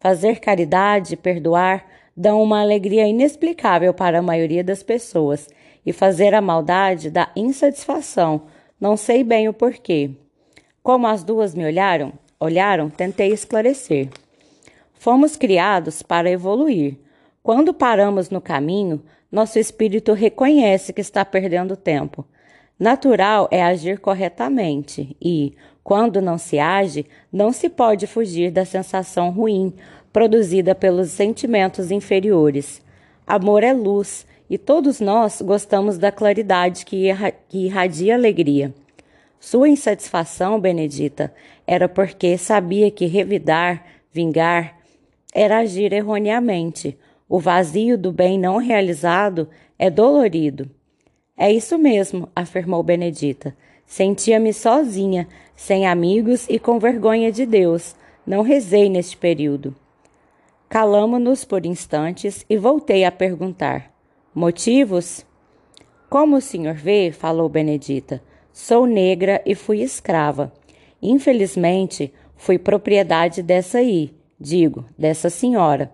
Fazer 0.00 0.40
caridade, 0.40 1.14
perdoar, 1.14 1.86
dão 2.16 2.42
uma 2.42 2.62
alegria 2.62 3.06
inexplicável 3.06 3.92
para 3.92 4.18
a 4.18 4.22
maioria 4.22 4.64
das 4.64 4.82
pessoas, 4.82 5.48
e 5.84 5.92
fazer 5.92 6.34
a 6.34 6.40
maldade 6.40 7.10
dá 7.10 7.30
insatisfação. 7.36 8.42
Não 8.80 8.96
sei 8.96 9.22
bem 9.22 9.46
o 9.48 9.52
porquê. 9.52 10.10
Como 10.82 11.06
as 11.06 11.22
duas 11.22 11.54
me 11.54 11.64
olharam, 11.66 12.14
olharam, 12.38 12.88
tentei 12.88 13.30
esclarecer. 13.30 14.08
Fomos 14.94 15.36
criados 15.36 16.02
para 16.02 16.30
evoluir. 16.30 16.96
Quando 17.42 17.74
paramos 17.74 18.30
no 18.30 18.40
caminho, 18.40 19.02
nosso 19.30 19.58
espírito 19.58 20.14
reconhece 20.14 20.94
que 20.94 21.00
está 21.00 21.24
perdendo 21.24 21.76
tempo. 21.76 22.26
Natural 22.78 23.46
é 23.50 23.62
agir 23.62 24.00
corretamente 24.00 25.14
e, 25.20 25.54
quando 25.90 26.22
não 26.22 26.38
se 26.38 26.56
age, 26.56 27.04
não 27.32 27.50
se 27.50 27.68
pode 27.68 28.06
fugir 28.06 28.52
da 28.52 28.64
sensação 28.64 29.28
ruim 29.30 29.74
produzida 30.12 30.72
pelos 30.72 31.10
sentimentos 31.10 31.90
inferiores. 31.90 32.80
Amor 33.26 33.64
é 33.64 33.72
luz, 33.72 34.24
e 34.48 34.56
todos 34.56 35.00
nós 35.00 35.42
gostamos 35.42 35.98
da 35.98 36.12
claridade 36.12 36.86
que, 36.86 37.08
irradia 37.52 38.14
alegria. 38.14 38.72
Sua 39.40 39.68
insatisfação, 39.68 40.60
Benedita, 40.60 41.34
era 41.66 41.88
porque 41.88 42.38
sabia 42.38 42.88
que 42.88 43.06
revidar, 43.06 43.84
vingar, 44.12 44.78
era 45.34 45.58
agir 45.58 45.92
erroneamente. 45.92 46.96
O 47.28 47.40
vazio 47.40 47.98
do 47.98 48.12
bem 48.12 48.38
não 48.38 48.58
realizado 48.58 49.48
é 49.76 49.90
dolorido. 49.90 50.70
É 51.36 51.52
isso 51.52 51.76
mesmo, 51.76 52.28
afirmou 52.36 52.80
Benedita. 52.80 53.56
Sentia-me 53.90 54.52
sozinha, 54.52 55.26
sem 55.56 55.84
amigos 55.84 56.46
e 56.48 56.60
com 56.60 56.78
vergonha 56.78 57.32
de 57.32 57.44
Deus. 57.44 57.96
Não 58.24 58.40
rezei 58.40 58.88
neste 58.88 59.16
período. 59.16 59.74
Calamo-nos 60.68 61.44
por 61.44 61.66
instantes 61.66 62.46
e 62.48 62.56
voltei 62.56 63.04
a 63.04 63.10
perguntar: 63.10 63.92
Motivos? 64.32 65.26
Como 66.08 66.36
o 66.36 66.40
senhor 66.40 66.74
vê, 66.74 67.10
falou 67.10 67.48
Benedita, 67.48 68.22
sou 68.52 68.86
negra 68.86 69.42
e 69.44 69.56
fui 69.56 69.80
escrava. 69.80 70.52
Infelizmente, 71.02 72.14
fui 72.36 72.60
propriedade 72.60 73.42
dessa 73.42 73.78
aí, 73.78 74.14
digo, 74.38 74.84
dessa 74.96 75.28
senhora. 75.28 75.92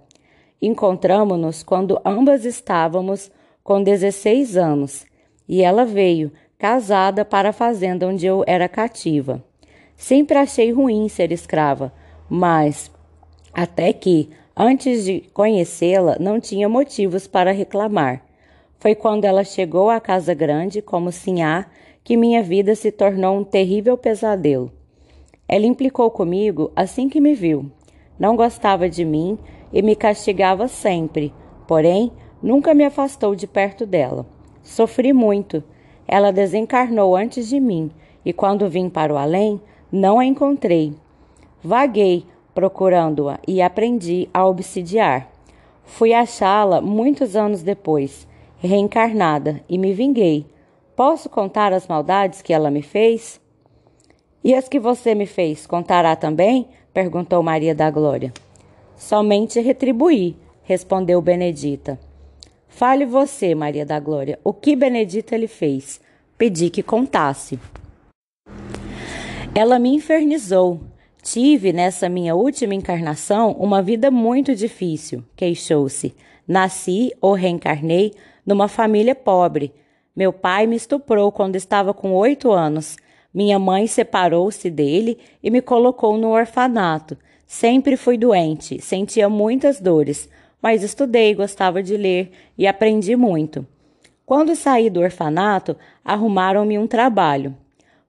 Encontramo-nos 0.61 1.63
quando 1.63 1.99
ambas 2.05 2.45
estávamos 2.45 3.31
com 3.65 3.83
16 3.83 4.55
anos 4.59 5.07
e 5.49 5.63
ela 5.63 5.85
veio, 5.85 6.33
casada, 6.59 7.25
para 7.25 7.51
a 7.51 7.53
fazenda 7.53 8.07
onde 8.07 8.27
eu 8.27 8.45
era 8.47 8.69
cativa. 8.69 9.43
Sempre 9.97 10.39
achei 10.39 10.73
ruim 10.73 11.09
ser 11.09 11.33
escrava, 11.33 11.93
mas 12.29 12.91
até 13.55 13.93
que, 13.93 14.31
Antes 14.59 15.05
de 15.05 15.21
conhecê-la, 15.35 16.17
não 16.19 16.41
tinha 16.41 16.67
motivos 16.67 17.27
para 17.27 17.53
reclamar. 17.53 18.23
Foi 18.79 18.95
quando 18.95 19.27
ela 19.27 19.45
chegou 19.45 19.91
à 19.91 20.01
casa 20.01 20.33
grande, 20.33 20.81
como 20.81 21.13
sinhá, 21.13 21.67
que 22.03 22.17
minha 22.17 22.43
vida 22.43 22.75
se 22.75 22.91
tornou 22.91 23.37
um 23.37 23.45
terrível 23.45 23.99
pesadelo. 23.99 24.73
Ela 25.47 25.67
implicou 25.67 26.11
comigo 26.11 26.73
assim 26.75 27.07
que 27.07 27.21
me 27.21 27.35
viu. 27.35 27.71
Não 28.19 28.35
gostava 28.35 28.89
de 28.89 29.05
mim 29.05 29.39
e 29.71 29.83
me 29.83 29.95
castigava 29.95 30.69
sempre, 30.69 31.35
porém, 31.69 32.11
nunca 32.43 32.73
me 32.73 32.87
afastou 32.87 33.35
de 33.35 33.47
perto 33.47 33.85
dela. 33.85 34.25
Sofri 34.63 35.13
muito. 35.13 35.63
Ela 36.07 36.33
desencarnou 36.33 37.17
antes 37.17 37.49
de 37.49 37.59
mim 37.59 37.91
e, 38.25 38.33
quando 38.33 38.69
vim 38.69 38.89
para 38.89 39.13
o 39.13 39.17
além, 39.17 39.61
não 39.91 40.19
a 40.19 40.25
encontrei. 40.25 40.95
Vaguei, 41.63 42.25
procurando-a 42.55 43.39
e 43.47 43.61
aprendi 43.61 44.29
a 44.33 44.47
obsidiar. 44.47 45.29
Fui 45.85 46.13
achá-la 46.13 46.81
muitos 46.81 47.37
anos 47.37 47.63
depois, 47.63 48.27
reencarnada, 48.59 49.63
e 49.69 49.79
me 49.79 49.93
vinguei. 49.93 50.47
Posso 50.97 51.29
contar 51.29 51.73
as 51.73 51.87
maldades 51.87 52.43
que 52.43 52.53
ela 52.53 52.71
me 52.71 52.83
fez? 52.83 53.41
E 54.43 54.55
as 54.55 54.69
que 54.69 54.81
você 54.81 55.15
me 55.15 55.27
fez, 55.27 55.67
contará 55.67 56.17
também? 56.17 56.69
perguntou 56.93 57.43
Maria 57.43 57.75
da 57.75 57.91
Glória. 57.91 58.33
Somente 58.97 59.61
retribuí, 59.61 60.37
respondeu 60.63 61.21
Benedita. 61.21 61.99
Fale 62.77 63.07
você, 63.07 63.55
Maria 63.55 63.87
da 63.87 63.99
Glória, 63.99 64.39
o 64.45 64.53
que 64.53 64.77
Benedita 64.77 65.35
lhe 65.35 65.49
fez? 65.49 65.99
Pedi 66.37 66.69
que 66.69 66.83
contasse. 66.83 67.59
Ela 69.55 69.79
me 69.79 69.95
infernizou, 69.95 70.83
Tive, 71.23 71.73
nessa 71.73 72.07
minha 72.07 72.35
última 72.35 72.75
encarnação, 72.75 73.53
uma 73.53 73.81
vida 73.81 74.11
muito 74.11 74.55
difícil, 74.55 75.25
queixou-se. 75.35 76.15
Nasci 76.47 77.13
ou 77.19 77.33
reencarnei 77.33 78.13
numa 78.45 78.69
família 78.69 79.15
pobre. 79.15 79.73
Meu 80.15 80.31
pai 80.31 80.67
me 80.67 80.77
estuprou 80.77 81.33
quando 81.33 81.57
estava 81.57 81.95
com 81.95 82.13
oito 82.13 82.53
anos. 82.53 82.95
Minha 83.33 83.59
mãe 83.59 83.87
separou-se 83.87 84.71
dele 84.71 85.19
e 85.43 85.51
me 85.51 85.63
colocou 85.63 86.19
no 86.19 86.29
orfanato. 86.29 87.17
Sempre 87.47 87.97
fui 87.97 88.19
doente, 88.19 88.83
sentia 88.83 89.31
muitas 89.31 89.81
dores, 89.81 90.29
mas 90.67 90.83
estudei, 90.83 91.33
gostava 91.33 91.81
de 91.81 91.97
ler 91.97 92.33
e 92.59 92.67
aprendi 92.67 93.15
muito. 93.15 93.65
Quando 94.25 94.57
saí 94.57 94.91
do 94.91 94.99
orfanato, 94.99 95.77
arrumaram-me 96.05 96.77
um 96.77 96.89
trabalho. 96.89 97.55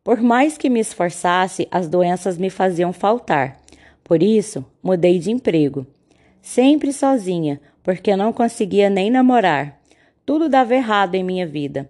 Por 0.04 0.20
mais 0.24 0.58
que 0.58 0.68
me 0.68 0.80
esforçasse, 0.80 1.68
as 1.70 1.88
doenças 1.88 2.36
me 2.36 2.50
faziam 2.50 2.92
faltar. 2.92 3.60
Por 4.04 4.24
isso, 4.24 4.66
mudei 4.82 5.20
de 5.20 5.30
emprego. 5.30 5.86
Sempre 6.42 6.92
sozinha, 6.92 7.62
porque 7.84 8.16
não 8.16 8.34
conseguia 8.34 8.90
nem 8.90 9.12
namorar. 9.12 9.80
Tudo 10.26 10.50
dava 10.50 10.74
errado 10.74 11.14
em 11.14 11.24
minha 11.24 11.46
vida. 11.46 11.88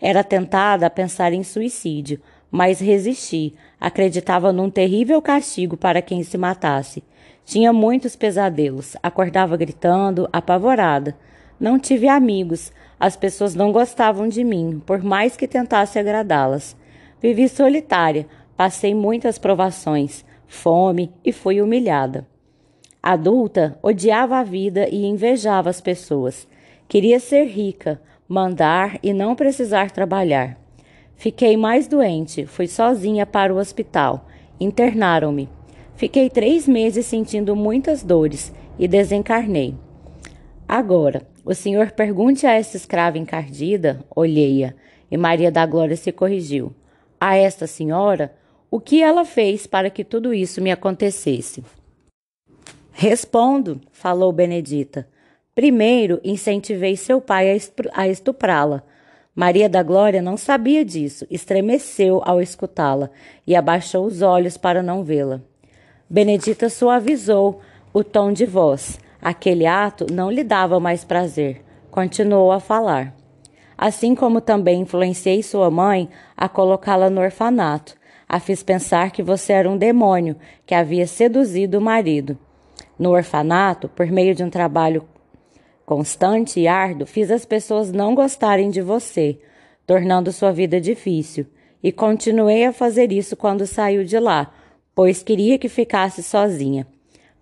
Era 0.00 0.22
tentada 0.22 0.86
a 0.86 0.90
pensar 0.90 1.32
em 1.32 1.42
suicídio, 1.42 2.20
mas 2.52 2.78
resisti. 2.78 3.52
Acreditava 3.80 4.52
num 4.52 4.70
terrível 4.70 5.20
castigo 5.20 5.76
para 5.76 6.00
quem 6.00 6.22
se 6.22 6.38
matasse. 6.38 7.02
Tinha 7.44 7.72
muitos 7.72 8.16
pesadelos. 8.16 8.96
Acordava 9.02 9.56
gritando, 9.56 10.28
apavorada. 10.32 11.16
Não 11.60 11.78
tive 11.78 12.08
amigos. 12.08 12.72
As 12.98 13.16
pessoas 13.16 13.54
não 13.54 13.70
gostavam 13.70 14.28
de 14.28 14.42
mim, 14.42 14.82
por 14.84 15.02
mais 15.02 15.36
que 15.36 15.46
tentasse 15.46 15.98
agradá-las. 15.98 16.76
Vivi 17.20 17.48
solitária, 17.48 18.26
passei 18.56 18.94
muitas 18.94 19.38
provações, 19.38 20.24
fome 20.46 21.12
e 21.24 21.32
fui 21.32 21.60
humilhada. 21.60 22.26
Adulta, 23.02 23.78
odiava 23.82 24.38
a 24.38 24.42
vida 24.42 24.88
e 24.88 25.04
invejava 25.04 25.68
as 25.68 25.80
pessoas. 25.80 26.48
Queria 26.88 27.20
ser 27.20 27.44
rica, 27.44 28.00
mandar 28.28 28.98
e 29.02 29.12
não 29.12 29.34
precisar 29.34 29.90
trabalhar. 29.90 30.58
Fiquei 31.16 31.56
mais 31.56 31.86
doente, 31.86 32.46
fui 32.46 32.66
sozinha 32.66 33.26
para 33.26 33.54
o 33.54 33.58
hospital. 33.58 34.26
Internaram-me. 34.58 35.48
Fiquei 35.96 36.28
três 36.28 36.66
meses 36.66 37.06
sentindo 37.06 37.54
muitas 37.54 38.02
dores 38.02 38.52
e 38.78 38.88
desencarnei. 38.88 39.74
Agora, 40.66 41.26
o 41.44 41.54
senhor 41.54 41.92
pergunte 41.92 42.46
a 42.46 42.52
essa 42.52 42.76
escrava 42.76 43.18
encardida, 43.18 44.04
olhei-a, 44.14 44.74
e 45.10 45.16
Maria 45.16 45.52
da 45.52 45.64
Glória 45.64 45.96
se 45.96 46.10
corrigiu 46.10 46.74
a 47.20 47.36
esta 47.36 47.66
senhora 47.66 48.34
o 48.70 48.80
que 48.80 49.02
ela 49.02 49.24
fez 49.24 49.66
para 49.66 49.88
que 49.88 50.04
tudo 50.04 50.34
isso 50.34 50.60
me 50.60 50.70
acontecesse. 50.70 51.62
Respondo, 52.92 53.80
falou 53.92 54.32
Benedita. 54.32 55.08
Primeiro, 55.54 56.20
incentivei 56.24 56.96
seu 56.96 57.20
pai 57.20 57.56
a 57.92 58.08
estuprá-la. 58.08 58.82
Maria 59.34 59.68
da 59.68 59.82
Glória 59.82 60.20
não 60.20 60.36
sabia 60.36 60.84
disso, 60.84 61.26
estremeceu 61.30 62.20
ao 62.24 62.40
escutá-la 62.40 63.10
e 63.46 63.54
abaixou 63.54 64.04
os 64.04 64.22
olhos 64.22 64.56
para 64.56 64.82
não 64.82 65.04
vê-la. 65.04 65.40
Benedita 66.08 66.68
suavizou 66.68 67.60
o 67.92 68.02
tom 68.04 68.32
de 68.32 68.46
voz. 68.46 68.98
Aquele 69.20 69.66
ato 69.66 70.06
não 70.12 70.30
lhe 70.30 70.44
dava 70.44 70.78
mais 70.78 71.04
prazer. 71.04 71.62
Continuou 71.90 72.52
a 72.52 72.60
falar 72.60 73.14
assim 73.76 74.14
como 74.14 74.40
também 74.40 74.80
influenciei 74.80 75.42
sua 75.42 75.70
mãe 75.70 76.08
a 76.36 76.48
colocá-la 76.48 77.10
no 77.10 77.20
orfanato. 77.20 77.94
A 78.28 78.40
fiz 78.40 78.62
pensar 78.62 79.10
que 79.10 79.22
você 79.22 79.52
era 79.52 79.70
um 79.70 79.76
demônio 79.76 80.36
que 80.64 80.74
havia 80.74 81.06
seduzido 81.06 81.78
o 81.78 81.82
marido. 81.82 82.38
No 82.98 83.10
orfanato, 83.10 83.88
por 83.88 84.06
meio 84.06 84.34
de 84.34 84.42
um 84.42 84.50
trabalho 84.50 85.04
constante 85.84 86.60
e 86.60 86.66
árduo, 86.66 87.06
fiz 87.06 87.30
as 87.30 87.44
pessoas 87.44 87.92
não 87.92 88.14
gostarem 88.14 88.70
de 88.70 88.80
você, 88.80 89.38
tornando 89.86 90.32
sua 90.32 90.52
vida 90.52 90.80
difícil. 90.80 91.46
E 91.82 91.92
continuei 91.92 92.64
a 92.64 92.72
fazer 92.72 93.12
isso 93.12 93.36
quando 93.36 93.66
saiu 93.66 94.04
de 94.04 94.18
lá, 94.18 94.50
pois 94.94 95.22
queria 95.22 95.58
que 95.58 95.68
ficasse 95.68 96.22
sozinha. 96.22 96.86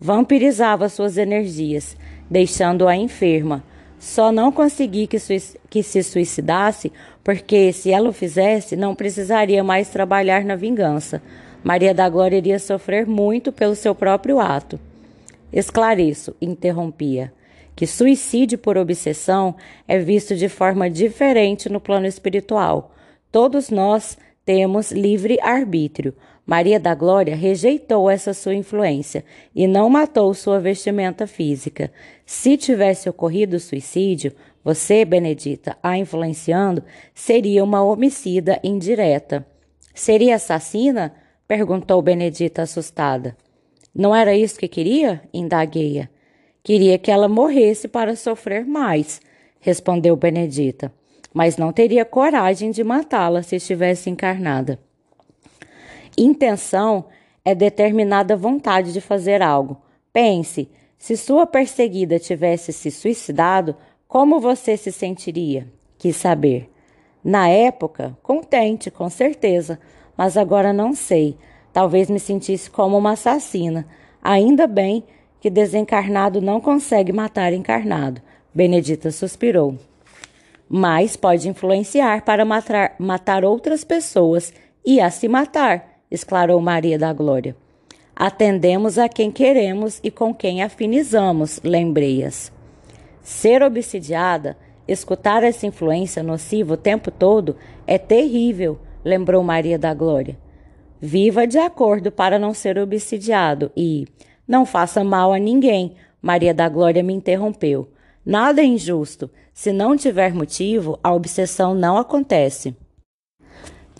Vampirizava 0.01 0.89
suas 0.89 1.17
energias, 1.17 1.97
deixando-a 2.29 2.97
enferma, 2.97 3.63
só 4.03 4.33
não 4.33 4.51
consegui 4.51 5.07
que, 5.07 5.17
que 5.71 5.81
se 5.81 6.03
suicidasse 6.03 6.93
porque, 7.23 7.73
se 7.73 7.93
ela 7.93 8.09
o 8.09 8.13
fizesse, 8.13 8.75
não 8.75 8.97
precisaria 8.97 9.63
mais 9.63 9.91
trabalhar 9.91 10.45
na 10.45 10.57
vingança. 10.57 11.23
Maria 11.63 11.95
da 11.95 12.09
Glória 12.09 12.37
iria 12.37 12.59
sofrer 12.59 13.07
muito 13.07 13.53
pelo 13.53 13.77
seu 13.77 13.95
próprio 13.95 14.41
ato. 14.41 14.81
Esclareço, 15.53 16.35
interrompia, 16.43 17.33
que 17.77 17.87
suicídio 17.87 18.59
por 18.59 18.77
obsessão 18.77 19.55
é 19.87 20.01
visto 20.01 20.35
de 20.35 20.49
forma 20.49 20.91
diferente 20.91 21.69
no 21.69 21.81
plano 21.81 22.07
espiritual. 22.07 22.93
Todos 23.31 23.71
nós 23.71 24.19
temos 24.45 24.91
livre 24.91 25.39
arbítrio. 25.41 26.15
Maria 26.45 26.81
da 26.81 26.95
Glória 26.95 27.37
rejeitou 27.37 28.11
essa 28.11 28.35
sua 28.35 28.55
influência 28.55 29.25
e 29.55 29.67
não 29.67 29.89
matou 29.89 30.35
sua 30.35 30.59
vestimenta 30.59 31.27
física. 31.27 31.93
Se 32.27 32.57
tivesse 32.57 33.09
ocorrido 33.09 33.61
suicídio, 33.61 34.33
você, 34.65 35.05
Benedita, 35.05 35.77
a 35.83 35.97
influenciando, 35.97 36.83
seria 37.15 37.63
uma 37.63 37.83
homicida 37.83 38.61
indireta. 38.63 39.47
Seria 39.95 40.37
assassina? 40.37 41.15
perguntou 41.47 42.01
Benedita 42.01 42.63
assustada. 42.63 43.37
Não 43.95 44.15
era 44.15 44.35
isso 44.35 44.59
que 44.59 44.69
queria? 44.69 45.23
indaguei-a. 45.33 46.09
Queria 46.63 46.97
que 46.97 47.11
ela 47.11 47.29
morresse 47.29 47.89
para 47.89 48.15
sofrer 48.15 48.65
mais, 48.65 49.21
respondeu 49.61 50.15
Benedita, 50.15 50.93
mas 51.33 51.57
não 51.57 51.73
teria 51.73 52.05
coragem 52.05 52.71
de 52.71 52.85
matá-la 52.85 53.43
se 53.43 53.57
estivesse 53.57 54.11
encarnada. 54.11 54.79
Intenção 56.17 57.07
é 57.45 57.55
determinada 57.55 58.37
vontade 58.37 58.93
de 58.93 59.01
fazer 59.01 59.43
algo. 59.43 59.81
Pense, 60.13 60.69
se 60.99 61.17
sua 61.17 61.47
perseguida 61.47 62.19
tivesse 62.19 62.73
se 62.73 62.91
suicidado, 62.91 63.75
como 64.07 64.41
você 64.41 64.77
se 64.77 64.93
sentiria? 64.93 65.67
Quis 65.99 66.17
saber. 66.17 66.71
Na 67.25 67.49
época, 67.49 68.17
contente, 68.23 68.91
com 68.91 69.09
certeza, 69.09 69.79
mas 70.17 70.37
agora 70.37 70.73
não 70.73 70.95
sei. 70.95 71.37
Talvez 71.73 72.11
me 72.11 72.21
sentisse 72.21 72.71
como 72.71 72.99
uma 72.99 73.13
assassina. 73.13 73.87
Ainda 74.23 74.67
bem 74.67 75.05
que 75.41 75.49
desencarnado 75.49 76.41
não 76.41 76.61
consegue 76.61 77.13
matar 77.13 77.53
encarnado. 77.53 78.21
Benedita 78.55 79.11
suspirou. 79.11 79.77
Mas 80.75 81.17
pode 81.17 81.51
influenciar 81.51 82.23
para 82.23 82.47
matar, 82.47 82.97
matar 82.99 83.45
outras 83.45 83.85
pessoas 83.85 84.55
e 84.83 85.03
a 85.03 85.11
se 85.11 85.29
matar, 85.29 86.01
exclarou 86.11 86.59
Maria 86.63 86.99
da 86.99 87.13
Glória. 87.13 87.55
Atendemos 88.17 88.97
a 88.97 89.07
quem 89.07 89.31
queremos 89.31 90.01
e 90.03 90.11
com 90.11 90.35
quem 90.35 90.63
afinizamos, 90.63 91.61
lembrei-as. 91.63 92.51
Ser 93.23 93.63
obsidiada, 93.63 94.57
escutar 94.89 95.45
essa 95.45 95.67
influência 95.67 96.23
nociva 96.23 96.73
o 96.73 96.79
tempo 96.79 97.11
todo, 97.11 97.55
é 97.87 97.99
terrível, 97.99 98.79
lembrou 99.05 99.43
Maria 99.43 99.79
da 99.79 99.93
Glória. 99.93 100.39
Viva 100.99 101.47
de 101.47 101.59
acordo 101.59 102.11
para 102.11 102.39
não 102.39 102.55
ser 102.55 102.79
obsidiado 102.79 103.71
e 103.77 104.07
não 104.49 104.65
faça 104.65 105.05
mal 105.05 105.35
a 105.35 105.39
ninguém, 105.39 105.97
Maria 106.23 106.55
da 106.55 106.67
Glória 106.67 107.03
me 107.03 107.13
interrompeu. 107.13 107.91
Nada 108.25 108.63
é 108.63 108.65
injusto. 108.65 109.31
Se 109.53 109.73
não 109.73 109.97
tiver 109.97 110.33
motivo, 110.35 110.99
a 111.03 111.13
obsessão 111.13 111.75
não 111.75 111.99
acontece. 111.99 112.75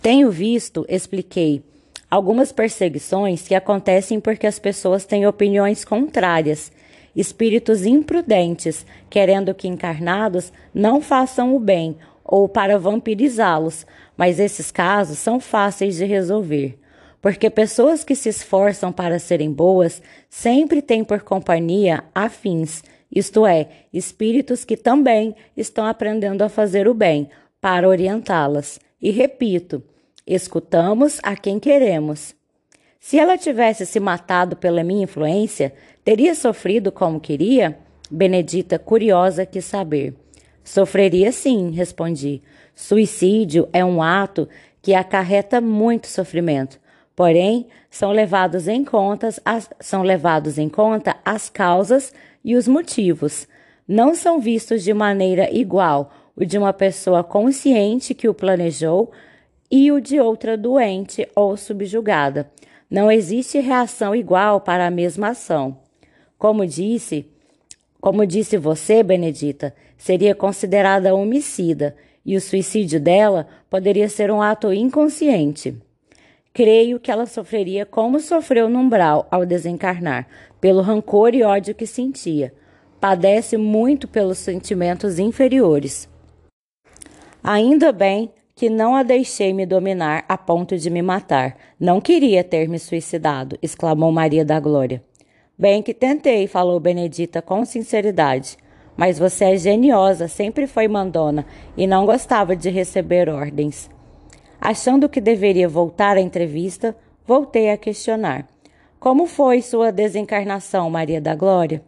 Tenho 0.01 0.31
visto, 0.31 0.85
expliquei, 0.89 1.63
algumas 2.09 2.51
perseguições 2.51 3.47
que 3.47 3.55
acontecem 3.55 4.19
porque 4.19 4.47
as 4.47 4.59
pessoas 4.59 5.05
têm 5.05 5.25
opiniões 5.27 5.85
contrárias, 5.85 6.71
espíritos 7.15 7.85
imprudentes, 7.85 8.85
querendo 9.09 9.53
que 9.53 9.67
encarnados 9.67 10.51
não 10.73 10.99
façam 10.99 11.55
o 11.55 11.59
bem 11.59 11.97
ou 12.23 12.49
para 12.49 12.79
vampirizá-los, 12.79 13.85
mas 14.17 14.39
esses 14.39 14.71
casos 14.71 15.17
são 15.19 15.39
fáceis 15.39 15.95
de 15.97 16.05
resolver 16.05 16.79
porque 17.23 17.49
pessoas 17.49 18.03
que 18.03 18.15
se 18.15 18.27
esforçam 18.27 18.91
para 18.91 19.17
serem 19.17 19.49
boas 19.49 20.01
sempre 20.29 20.81
têm 20.81 21.05
por 21.05 21.21
companhia 21.21 22.03
afins, 22.13 22.83
isto 23.13 23.45
é, 23.45 23.67
espíritos 23.93 24.65
que 24.65 24.75
também 24.75 25.35
estão 25.55 25.85
aprendendo 25.85 26.41
a 26.41 26.49
fazer 26.49 26.87
o 26.87 26.93
bem, 26.93 27.29
para 27.61 27.87
orientá-las. 27.87 28.79
E 29.01 29.11
repito, 29.11 29.83
escutamos 30.25 31.19
a 31.21 31.35
quem 31.35 31.59
queremos. 31.59 32.35
Se 32.99 33.19
ela 33.19 33.37
tivesse 33.37 33.85
se 33.85 33.99
matado 33.99 34.55
pela 34.55 34.83
minha 34.83 35.03
influência, 35.03 35.73
teria 36.03 36.33
sofrido 36.33 36.91
como 36.91 37.19
queria? 37.19 37.77
Benedita, 38.09 38.79
curiosa, 38.79 39.45
quis 39.45 39.65
saber. 39.65 40.15
Sofreria 40.63 41.31
sim, 41.31 41.71
respondi. 41.71 42.41
Suicídio 42.73 43.67
é 43.71 43.83
um 43.83 44.01
ato 44.01 44.47
que 44.81 44.93
acarreta 44.93 45.61
muito 45.61 46.07
sofrimento. 46.07 46.79
Porém, 47.15 47.67
são 47.89 48.11
levados 48.11 48.67
em 48.67 48.83
conta 48.83 49.29
as, 49.45 49.69
são 49.79 50.01
levados 50.01 50.57
em 50.57 50.67
conta 50.67 51.15
as 51.23 51.49
causas 51.49 52.11
e 52.43 52.55
os 52.55 52.67
motivos. 52.67 53.47
Não 53.87 54.15
são 54.15 54.39
vistos 54.39 54.83
de 54.83 54.93
maneira 54.93 55.49
igual 55.51 56.11
o 56.35 56.45
de 56.45 56.57
uma 56.57 56.73
pessoa 56.73 57.23
consciente 57.23 58.13
que 58.13 58.27
o 58.27 58.33
planejou 58.33 59.11
e 59.69 59.91
o 59.91 59.99
de 59.99 60.19
outra 60.19 60.57
doente 60.57 61.27
ou 61.35 61.55
subjugada. 61.57 62.51
Não 62.89 63.11
existe 63.11 63.59
reação 63.59 64.15
igual 64.15 64.61
para 64.61 64.85
a 64.85 64.91
mesma 64.91 65.29
ação. 65.29 65.77
Como 66.37 66.65
disse, 66.65 67.25
como 67.99 68.25
disse 68.25 68.57
você, 68.57 69.01
Benedita, 69.01 69.73
seria 69.97 70.35
considerada 70.35 71.15
homicida 71.15 71.95
e 72.25 72.35
o 72.35 72.41
suicídio 72.41 72.99
dela 72.99 73.47
poderia 73.69 74.09
ser 74.09 74.31
um 74.31 74.41
ato 74.41 74.71
inconsciente. 74.73 75.75
Creio 76.53 76.99
que 76.99 77.09
ela 77.09 77.25
sofreria 77.25 77.83
como 77.83 78.19
sofreu 78.19 78.69
no 78.69 78.79
umbral 78.79 79.27
ao 79.31 79.43
desencarnar, 79.43 80.27
pelo 80.61 80.81
rancor 80.81 81.33
e 81.33 81.41
ódio 81.41 81.73
que 81.73 81.87
sentia. 81.87 82.53
Padece 83.01 83.57
muito 83.57 84.07
pelos 84.07 84.37
sentimentos 84.37 85.17
inferiores. 85.17 86.07
Ainda 87.43 87.91
bem 87.91 88.31
que 88.55 88.69
não 88.69 88.95
a 88.95 89.01
deixei 89.01 89.51
me 89.51 89.65
dominar 89.65 90.25
a 90.29 90.37
ponto 90.37 90.77
de 90.77 90.91
me 90.91 91.01
matar. 91.01 91.57
Não 91.79 91.99
queria 91.99 92.43
ter 92.43 92.69
me 92.69 92.77
suicidado, 92.77 93.57
exclamou 93.59 94.11
Maria 94.11 94.45
da 94.45 94.59
Glória. 94.59 95.03
Bem 95.57 95.81
que 95.81 95.93
tentei, 95.93 96.45
falou 96.45 96.79
Benedita 96.79 97.41
com 97.41 97.65
sinceridade. 97.65 98.57
Mas 98.95 99.17
você 99.17 99.45
é 99.45 99.57
geniosa, 99.57 100.27
sempre 100.27 100.67
foi 100.67 100.87
mandona 100.87 101.47
e 101.75 101.87
não 101.87 102.05
gostava 102.05 102.55
de 102.55 102.69
receber 102.69 103.27
ordens. 103.27 103.89
Achando 104.65 105.09
que 105.09 105.19
deveria 105.19 105.67
voltar 105.67 106.15
à 106.15 106.21
entrevista, 106.21 106.95
voltei 107.27 107.69
a 107.69 107.75
questionar. 107.75 108.47
Como 108.97 109.27
foi 109.27 109.61
sua 109.61 109.91
desencarnação, 109.91 110.89
Maria 110.89 111.19
da 111.19 111.35
Glória? 111.35 111.83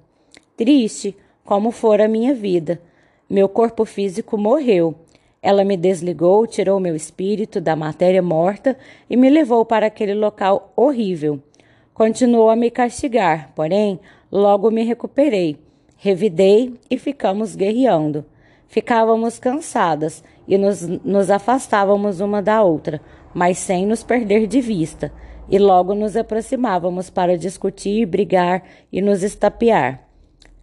Triste, 0.58 1.16
como 1.46 1.72
fora 1.72 2.04
a 2.04 2.10
minha 2.10 2.34
vida. 2.34 2.82
Meu 3.30 3.48
corpo 3.48 3.86
físico 3.86 4.38
morreu. 4.38 4.94
Ela 5.42 5.64
me 5.64 5.78
desligou, 5.78 6.46
tirou 6.46 6.78
meu 6.82 6.98
espírito 6.98 7.62
da 7.62 7.78
matéria 7.78 8.22
morta 8.22 8.78
e 9.10 9.16
me 9.16 9.30
levou 9.30 9.64
para 9.64 9.86
aquele 9.86 10.14
local 10.14 10.74
horrível. 10.76 11.42
Continuou 11.94 12.50
a 12.50 12.58
me 12.58 12.70
castigar, 12.70 13.54
porém, 13.56 14.02
logo 14.30 14.70
me 14.70 14.84
recuperei. 14.84 15.58
Revidei 15.96 16.74
e 16.92 16.98
ficamos 16.98 17.56
guerreando. 17.56 18.26
Ficávamos 18.68 19.40
cansadas 19.40 20.22
e 20.48 20.58
nos, 20.58 20.82
nos 20.82 21.30
afastávamos 21.30 22.20
uma 22.20 22.42
da 22.42 22.62
outra, 22.64 23.02
mas 23.34 23.58
sem 23.58 23.86
nos 23.86 24.04
perder 24.04 24.48
de 24.48 24.62
vista, 24.62 25.12
e 25.50 25.58
logo 25.60 25.94
nos 25.94 26.16
aproximávamos 26.16 27.10
para 27.10 27.38
discutir, 27.38 28.06
brigar 28.06 28.64
e 28.92 29.02
nos 29.02 29.24
estapear. 29.24 30.08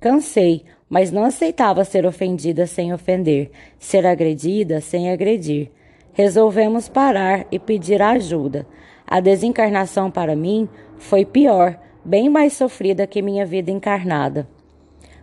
Cansei, 0.00 0.64
mas 0.88 1.10
não 1.10 1.24
aceitava 1.24 1.84
ser 1.84 2.04
ofendida 2.04 2.66
sem 2.66 2.92
ofender, 2.92 3.50
ser 3.78 4.06
agredida 4.06 4.80
sem 4.80 5.10
agredir. 5.10 5.70
Resolvemos 6.12 6.88
parar 6.88 7.46
e 7.50 7.58
pedir 7.58 8.02
ajuda. 8.02 8.66
A 9.06 9.20
desencarnação 9.20 10.10
para 10.10 10.36
mim 10.36 10.68
foi 10.98 11.24
pior, 11.24 11.78
bem 12.04 12.28
mais 12.28 12.52
sofrida 12.52 13.06
que 13.06 13.22
minha 13.22 13.46
vida 13.46 13.70
encarnada. 13.70 14.46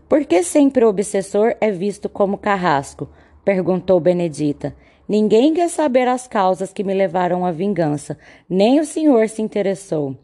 Por 0.08 0.26
que 0.26 0.42
sempre 0.42 0.84
o 0.84 0.90
obsessor 0.90 1.56
é 1.62 1.70
visto 1.70 2.10
como 2.10 2.38
carrasco? 2.38 3.08
Perguntou 3.44 4.00
Benedita. 4.00 4.76
Ninguém 5.08 5.54
quer 5.54 5.70
saber 5.70 6.08
as 6.08 6.28
causas 6.28 6.72
que 6.72 6.84
me 6.84 6.94
levaram 6.94 7.46
à 7.46 7.52
vingança, 7.52 8.18
nem 8.48 8.80
o 8.80 8.86
senhor 8.86 9.28
se 9.28 9.42
interessou. 9.42 10.16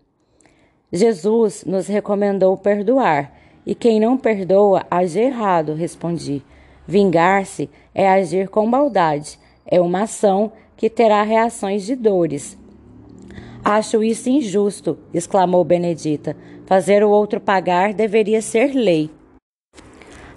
Jesus 0.92 1.66
nos 1.66 1.88
recomendou 1.88 2.56
perdoar, 2.56 3.34
e 3.66 3.74
quem 3.74 4.00
não 4.00 4.16
perdoa 4.16 4.86
age 4.90 5.20
errado, 5.20 5.74
respondi. 5.74 6.44
Vingar-se 6.88 7.70
é 7.94 8.08
agir 8.08 8.48
com 8.48 8.66
maldade, 8.68 9.40
é 9.66 9.82
uma 9.82 10.04
ação 10.04 10.52
que 10.78 10.90
terá 10.90 11.24
reações 11.24 11.84
de 11.84 11.96
dores. 11.96 12.58
Acho 13.64 14.04
isso 14.04 14.30
injusto, 14.30 15.00
exclamou 15.12 15.64
Benedita. 15.64 16.38
Fazer 16.68 17.04
o 17.04 17.10
outro 17.10 17.40
pagar 17.40 17.94
deveria 17.94 18.42
ser 18.42 18.74
lei. 18.74 19.10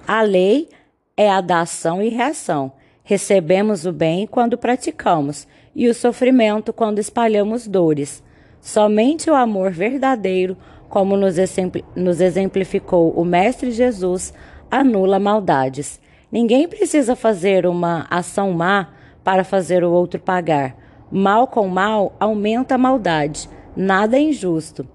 A 0.06 0.22
lei 0.22 0.70
é 1.18 1.28
a 1.28 1.40
da 1.40 1.62
ação 1.62 2.00
e 2.00 2.08
reação. 2.08 2.70
Recebemos 3.02 3.84
o 3.84 3.92
bem 3.92 4.24
quando 4.24 4.56
praticamos 4.56 5.48
e 5.74 5.88
o 5.88 5.94
sofrimento 5.94 6.72
quando 6.72 7.00
espalhamos 7.00 7.66
dores. 7.66 8.22
Somente 8.60 9.28
o 9.28 9.34
amor 9.34 9.72
verdadeiro, 9.72 10.56
como 10.88 11.16
nos 11.16 12.20
exemplificou 12.20 13.10
o 13.10 13.24
Mestre 13.24 13.72
Jesus, 13.72 14.32
anula 14.70 15.18
maldades. 15.18 16.00
Ninguém 16.30 16.68
precisa 16.68 17.16
fazer 17.16 17.66
uma 17.66 18.06
ação 18.08 18.52
má 18.52 18.90
para 19.24 19.42
fazer 19.42 19.82
o 19.82 19.90
outro 19.90 20.20
pagar. 20.20 20.76
Mal 21.10 21.48
com 21.48 21.66
mal 21.66 22.14
aumenta 22.20 22.76
a 22.76 22.78
maldade. 22.78 23.50
Nada 23.74 24.16
é 24.16 24.20
injusto. 24.20 24.86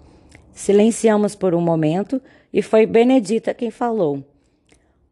Silenciamos 0.54 1.36
por 1.36 1.54
um 1.54 1.62
momento 1.62 2.22
e 2.54 2.62
foi 2.62 2.86
Benedita 2.86 3.54
quem 3.54 3.72
falou. 3.72 4.24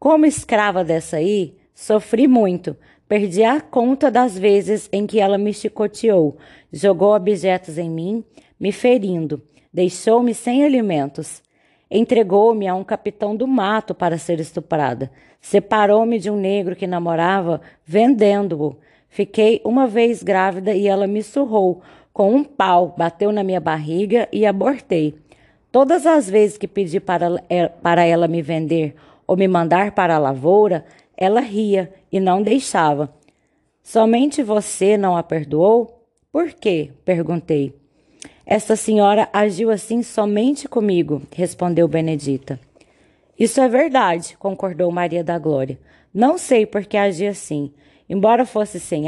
Como 0.02 0.26
escrava 0.26 0.82
dessa 0.82 1.18
aí, 1.18 1.54
sofri 1.72 2.26
muito. 2.26 2.76
Perdi 3.06 3.44
a 3.44 3.60
conta 3.60 4.10
das 4.10 4.36
vezes 4.36 4.88
em 4.92 5.06
que 5.06 5.20
ela 5.20 5.38
me 5.38 5.54
chicoteou, 5.54 6.38
jogou 6.72 7.14
objetos 7.14 7.78
em 7.78 7.88
mim, 7.88 8.24
me 8.58 8.72
ferindo, 8.72 9.40
deixou-me 9.72 10.34
sem 10.34 10.64
alimentos. 10.64 11.40
Entregou-me 11.88 12.66
a 12.66 12.74
um 12.74 12.82
capitão 12.82 13.36
do 13.36 13.46
mato 13.46 13.94
para 13.94 14.18
ser 14.18 14.40
estuprada. 14.40 15.08
Separou-me 15.40 16.18
de 16.18 16.28
um 16.28 16.36
negro 16.36 16.74
que 16.74 16.88
namorava, 16.88 17.60
vendendo-o. 17.86 18.76
Fiquei 19.08 19.60
uma 19.64 19.86
vez 19.86 20.20
grávida 20.20 20.74
e 20.74 20.88
ela 20.88 21.06
me 21.06 21.22
surrou 21.22 21.80
com 22.12 22.34
um 22.34 22.42
pau, 22.42 22.92
bateu 22.98 23.30
na 23.30 23.44
minha 23.44 23.60
barriga 23.60 24.28
e 24.32 24.44
abortei. 24.46 25.14
Todas 25.70 26.06
as 26.06 26.28
vezes 26.28 26.58
que 26.58 26.66
pedi 26.66 26.98
para, 26.98 27.40
é, 27.48 27.68
para 27.68 28.04
ela 28.04 28.26
me 28.26 28.42
vender 28.42 28.96
ou 29.26 29.36
me 29.36 29.48
mandar 29.48 29.92
para 29.92 30.16
a 30.16 30.18
lavoura, 30.18 30.84
ela 31.16 31.40
ria 31.40 31.92
e 32.10 32.18
não 32.18 32.42
deixava. 32.42 33.12
Somente 33.82 34.42
você 34.42 34.96
não 34.96 35.16
a 35.16 35.22
perdoou? 35.22 36.04
Por 36.30 36.52
quê? 36.52 36.90
perguntei. 37.04 37.74
Essa 38.44 38.76
senhora 38.76 39.28
agiu 39.32 39.70
assim 39.70 40.02
somente 40.02 40.68
comigo, 40.68 41.22
respondeu 41.34 41.86
Benedita. 41.86 42.58
Isso 43.38 43.60
é 43.60 43.68
verdade, 43.68 44.36
concordou 44.38 44.90
Maria 44.90 45.24
da 45.24 45.38
Glória. 45.38 45.78
Não 46.12 46.36
sei 46.36 46.66
por 46.66 46.84
que 46.84 46.96
agi 46.96 47.26
assim. 47.26 47.72
Embora 48.08 48.44
fosse 48.44 48.78
sem 48.78 49.06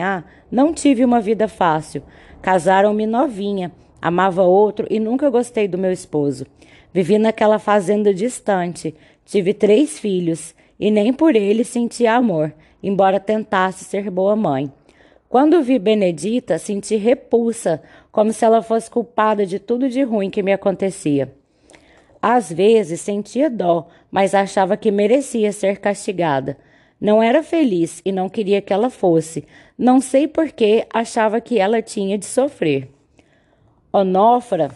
não 0.51 0.73
tive 0.73 1.05
uma 1.05 1.20
vida 1.20 1.47
fácil. 1.47 2.03
Casaram-me 2.41 3.07
novinha, 3.07 3.70
amava 4.01 4.43
outro 4.43 4.86
e 4.89 4.99
nunca 4.99 5.28
gostei 5.28 5.69
do 5.69 5.77
meu 5.77 5.93
esposo. 5.93 6.47
Vivi 6.93 7.19
naquela 7.19 7.59
fazenda 7.59 8.15
distante, 8.15 8.95
tive 9.24 9.55
três 9.55 9.98
filhos 9.98 10.55
e 10.78 10.90
nem 10.90 11.12
por 11.12 11.34
ele 11.36 11.64
senti 11.64 12.06
amor, 12.06 12.52
embora 12.82 13.18
tentasse 13.20 13.84
ser 13.84 14.10
boa 14.10 14.36
mãe. 14.36 14.70
Quando 15.28 15.62
vi 15.62 15.78
Benedita, 15.78 16.59
senti 16.59 16.96
repulsa, 16.96 17.82
como 18.12 18.32
se 18.32 18.44
ela 18.44 18.62
fosse 18.62 18.90
culpada 18.90 19.44
de 19.44 19.59
tudo 19.59 19.88
de 19.88 20.02
ruim 20.02 20.30
que 20.30 20.42
me 20.42 20.52
acontecia. 20.52 21.34
Às 22.22 22.52
vezes 22.52 23.01
sentia 23.01 23.51
dó, 23.51 23.88
mas 24.10 24.34
achava 24.34 24.76
que 24.76 24.90
merecia 24.90 25.52
ser 25.52 25.78
castigada. 25.78 26.56
Não 27.01 27.22
era 27.22 27.42
feliz 27.42 28.01
e 28.05 28.12
não 28.12 28.28
queria 28.28 28.62
que 28.62 28.72
ela 28.72 28.88
fosse. 28.88 29.44
Não 29.76 30.01
sei 30.01 30.28
por 30.28 30.52
que 30.52 30.86
achava 30.92 31.40
que 31.40 31.59
ela 31.59 31.82
tinha 31.82 32.16
de 32.16 32.24
sofrer. 32.24 32.88
Onofra, 33.92 34.70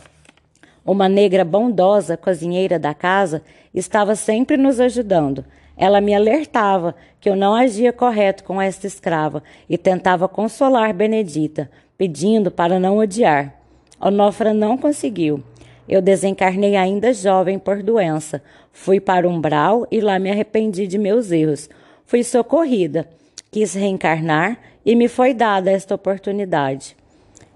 uma 0.84 1.08
negra 1.08 1.44
bondosa, 1.44 2.16
cozinheira 2.16 2.78
da 2.78 2.92
casa, 2.92 3.42
estava 3.74 4.14
sempre 4.14 4.56
nos 4.56 4.80
ajudando. 4.80 5.44
Ela 5.76 6.00
me 6.00 6.14
alertava 6.14 6.94
que 7.20 7.30
eu 7.30 7.36
não 7.36 7.54
agia 7.54 7.92
correto 7.92 8.42
com 8.42 8.60
esta 8.60 8.86
escrava 8.86 9.42
e 9.68 9.78
tentava 9.78 10.28
consolar 10.28 10.92
Benedita, 10.92 11.70
pedindo 11.96 12.50
para 12.50 12.80
não 12.80 12.98
odiar. 12.98 13.54
Onofra 14.00 14.52
não 14.52 14.76
conseguiu. 14.76 15.42
Eu 15.88 16.02
desencarnei 16.02 16.76
ainda 16.76 17.12
jovem 17.12 17.58
por 17.58 17.82
doença. 17.82 18.42
Fui 18.72 19.00
para 19.00 19.28
umbral 19.28 19.86
e 19.90 20.00
lá 20.00 20.18
me 20.18 20.30
arrependi 20.30 20.86
de 20.86 20.98
meus 20.98 21.30
erros. 21.30 21.68
Fui 22.04 22.22
socorrida. 22.22 23.08
Quis 23.50 23.74
reencarnar 23.74 24.58
e 24.84 24.94
me 24.94 25.08
foi 25.08 25.32
dada 25.32 25.70
esta 25.70 25.94
oportunidade. 25.94 26.96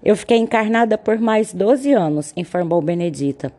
Eu 0.03 0.17
fiquei 0.17 0.39
encarnada 0.39 0.97
por 0.97 1.19
mais 1.19 1.53
doze 1.53 1.93
anos, 1.93 2.33
informou 2.37 2.81
Benedita. 2.81 3.53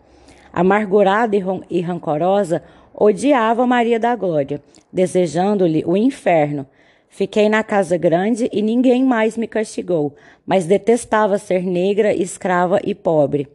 Amargurada 0.54 1.36
e 1.68 1.82
rancorosa, 1.82 2.62
Odiava 2.94 3.66
Maria 3.66 4.00
da 4.00 4.16
Glória, 4.16 4.62
desejando-lhe 4.92 5.84
o 5.84 5.98
inferno. 5.98 6.68
Fiquei 7.10 7.50
na 7.50 7.64
casa 7.64 7.98
grande 7.98 8.48
e 8.54 8.62
ninguém 8.62 9.04
mais 9.04 9.36
me 9.36 9.48
castigou, 9.48 10.16
mas 10.46 10.66
detestava 10.66 11.40
ser 11.40 11.64
negra, 11.64 12.14
escrava 12.14 12.80
e 12.84 12.94
pobre. 12.94 13.48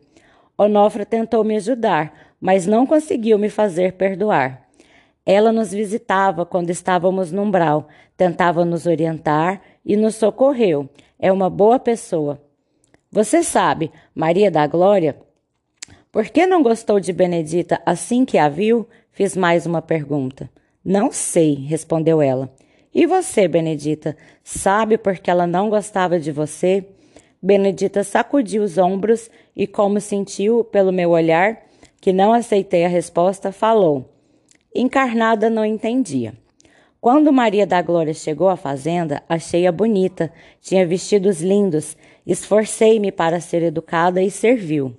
Onofra 0.57 1.07
tentou 1.07 1.45
me 1.45 1.55
ajudar, 1.55 2.13
mas 2.41 2.67
não 2.67 2.85
conseguiu 2.85 3.39
me 3.39 3.49
fazer 3.49 3.93
perdoar. 3.93 4.67
Ela 5.25 5.53
nos 5.53 5.71
visitava 5.73 6.45
quando 6.45 6.71
estávamos 6.71 7.31
no 7.31 7.43
umbral, 7.43 7.87
tentava 8.17 8.65
nos 8.65 8.87
orientar 8.87 9.61
e 9.85 9.97
nos 9.97 10.17
socorreu. 10.17 10.89
É 11.19 11.31
uma 11.31 11.49
boa 11.49 11.79
pessoa. 11.79 12.41
Você 13.11 13.43
sabe, 13.43 13.91
Maria 14.15 14.51
da 14.51 14.67
Glória, 14.67 15.17
por 16.11 16.27
que 16.29 16.47
não 16.47 16.63
gostou 16.63 16.99
de 16.99 17.13
Benedita 17.13 17.81
assim 17.85 18.25
que 18.25 18.39
a 18.39 18.49
viu? 18.49 18.89
Fiz 19.13 19.37
mais 19.37 19.67
uma 19.67 19.83
pergunta. 19.83 20.49
Não 20.85 21.13
sei, 21.13 21.55
respondeu 21.55 22.23
ela. 22.23 22.53
E 22.95 23.07
você, 23.07 23.47
Benedita, 23.47 24.17
sabe 24.43 24.97
por 24.97 25.19
que 25.19 25.31
ela 25.31 25.47
não 25.47 25.69
gostava 25.69 26.19
de 26.19 26.33
você? 26.33 26.87
Benedita 27.43 28.03
sacudiu 28.03 28.63
os 28.63 28.79
ombros 28.79 29.31
e, 29.55 29.67
como 29.67 30.01
sentiu 30.01 30.65
pelo 30.65 30.93
meu 30.93 31.11
olhar 31.11 31.63
que 32.01 32.13
não 32.13 32.33
aceitei 32.33 32.85
a 32.85 32.89
resposta, 32.89 33.53
falou. 33.53 34.09
Encarnada 34.75 35.51
não 35.51 35.65
entendia. 35.65 36.33
Quando 37.01 37.33
Maria 37.33 37.67
da 37.67 37.81
Glória 37.81 38.15
chegou 38.15 38.49
à 38.49 38.57
fazenda, 38.57 39.23
achei-a 39.29 39.71
bonita, 39.71 40.33
tinha 40.61 40.87
vestidos 40.87 41.41
lindos, 41.41 41.97
esforcei-me 42.27 43.13
para 43.13 43.41
ser 43.41 43.63
educada 43.63 44.23
e 44.23 44.31
serviu. 44.31 44.97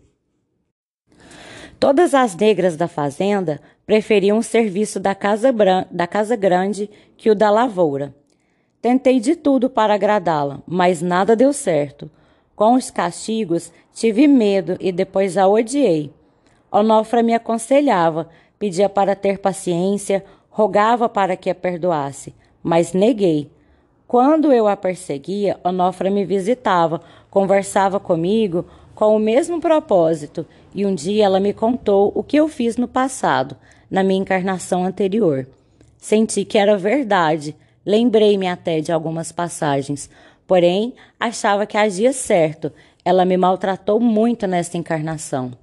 Todas 1.80 2.14
as 2.14 2.36
negras 2.36 2.76
da 2.76 2.90
fazenda 2.90 3.62
preferiam 3.86 4.38
o 4.38 4.44
serviço 4.44 5.00
da 5.00 5.16
casa, 5.16 5.54
da 5.90 6.06
casa 6.06 6.36
grande 6.36 6.90
que 7.16 7.30
o 7.30 7.36
da 7.36 7.50
lavoura. 7.50 8.14
Tentei 8.82 9.20
de 9.22 9.34
tudo 9.36 9.70
para 9.70 9.94
agradá-la, 9.94 10.62
mas 10.68 11.02
nada 11.02 11.38
deu 11.38 11.54
certo. 11.54 12.12
Com 12.54 12.74
os 12.74 12.92
castigos, 12.92 13.72
tive 13.94 14.28
medo 14.28 14.76
e 14.82 14.92
depois 14.92 15.38
a 15.38 15.48
odiei. 15.48 16.12
Onofra 16.70 17.24
me 17.24 17.34
aconselhava, 17.34 18.30
pedia 18.60 18.90
para 18.90 19.16
ter 19.16 19.40
paciência, 19.40 20.24
rogava 20.50 21.08
para 21.08 21.38
que 21.38 21.50
a 21.50 21.56
perdoasse, 21.56 22.36
mas 22.62 22.92
neguei. 22.92 23.50
Quando 24.06 24.52
eu 24.52 24.68
a 24.68 24.76
perseguia, 24.76 25.58
Onofra 25.64 26.10
me 26.10 26.26
visitava, 26.26 27.00
conversava 27.30 28.00
comigo, 28.00 28.66
com 29.00 29.16
o 29.16 29.20
mesmo 29.20 29.62
propósito, 29.62 30.46
e 30.76 30.86
um 30.86 30.94
dia 30.94 31.24
ela 31.24 31.40
me 31.40 31.54
contou 31.54 32.12
o 32.14 32.22
que 32.22 32.36
eu 32.36 32.50
fiz 32.50 32.76
no 32.76 32.86
passado, 32.86 33.56
na 33.90 34.04
minha 34.04 34.20
encarnação 34.20 34.84
anterior. 34.84 35.48
Senti 35.98 36.44
que 36.44 36.58
era 36.58 36.78
verdade, 36.78 37.56
lembrei-me 37.86 38.46
até 38.46 38.82
de 38.82 38.92
algumas 38.92 39.32
passagens, 39.32 40.10
porém 40.46 40.94
achava 41.18 41.66
que 41.66 41.78
agia 41.78 42.12
certo. 42.12 42.74
Ela 43.06 43.24
me 43.24 43.38
maltratou 43.38 44.02
muito 44.02 44.46
nesta 44.46 44.78
encarnação. 44.78 45.54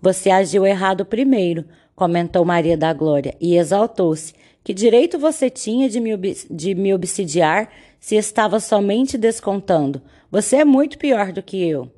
Você 0.00 0.30
agiu 0.30 0.64
errado 0.64 1.04
primeiro, 1.04 1.66
comentou 1.94 2.46
Maria 2.46 2.78
da 2.78 2.94
Glória, 2.94 3.36
e 3.38 3.58
exaltou-se. 3.58 4.32
Que 4.64 4.72
direito 4.72 5.18
você 5.18 5.50
tinha 5.50 5.86
de 5.86 6.00
me, 6.00 6.16
de 6.50 6.74
me 6.74 6.94
obsidiar 6.94 7.68
se 8.00 8.16
estava 8.16 8.58
somente 8.58 9.18
descontando? 9.18 10.00
Você 10.30 10.56
é 10.56 10.64
muito 10.64 10.96
pior 10.96 11.30
do 11.30 11.42
que 11.42 11.62
eu. 11.62 11.92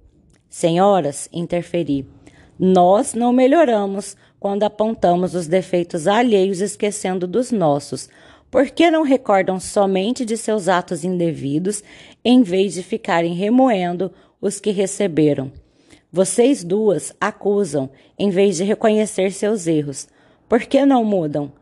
Senhoras, 0.48 1.28
interferi, 1.32 2.06
nós 2.58 3.12
não 3.12 3.32
melhoramos 3.32 4.16
quando 4.40 4.62
apontamos 4.62 5.34
os 5.34 5.46
defeitos 5.46 6.06
alheios 6.06 6.60
esquecendo 6.60 7.26
dos 7.26 7.50
nossos. 7.50 8.08
Por 8.50 8.70
que 8.70 8.90
não 8.90 9.02
recordam 9.02 9.60
somente 9.60 10.24
de 10.24 10.36
seus 10.36 10.68
atos 10.68 11.04
indevidos 11.04 11.82
em 12.24 12.42
vez 12.42 12.74
de 12.74 12.82
ficarem 12.82 13.34
remoendo 13.34 14.10
os 14.40 14.60
que 14.60 14.70
receberam? 14.70 15.52
Vocês 16.10 16.64
duas 16.64 17.12
acusam 17.20 17.90
em 18.18 18.30
vez 18.30 18.56
de 18.56 18.64
reconhecer 18.64 19.32
seus 19.32 19.66
erros. 19.66 20.08
Por 20.48 20.60
que 20.60 20.86
não 20.86 21.04
mudam? 21.04 21.52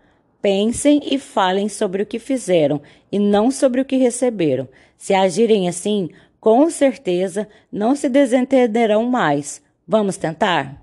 Pensem 0.40 1.00
e 1.10 1.18
falem 1.18 1.68
sobre 1.68 2.02
o 2.02 2.06
que 2.06 2.18
fizeram 2.18 2.82
e 3.10 3.18
não 3.18 3.50
sobre 3.50 3.80
o 3.80 3.84
que 3.84 3.96
receberam. 3.96 4.68
Se 4.96 5.14
agirem 5.14 5.68
assim, 5.68 6.10
com 6.44 6.68
certeza 6.68 7.48
não 7.72 7.96
se 7.96 8.06
desentenderão 8.06 9.06
mais. 9.06 9.62
Vamos 9.88 10.18
tentar? 10.18 10.78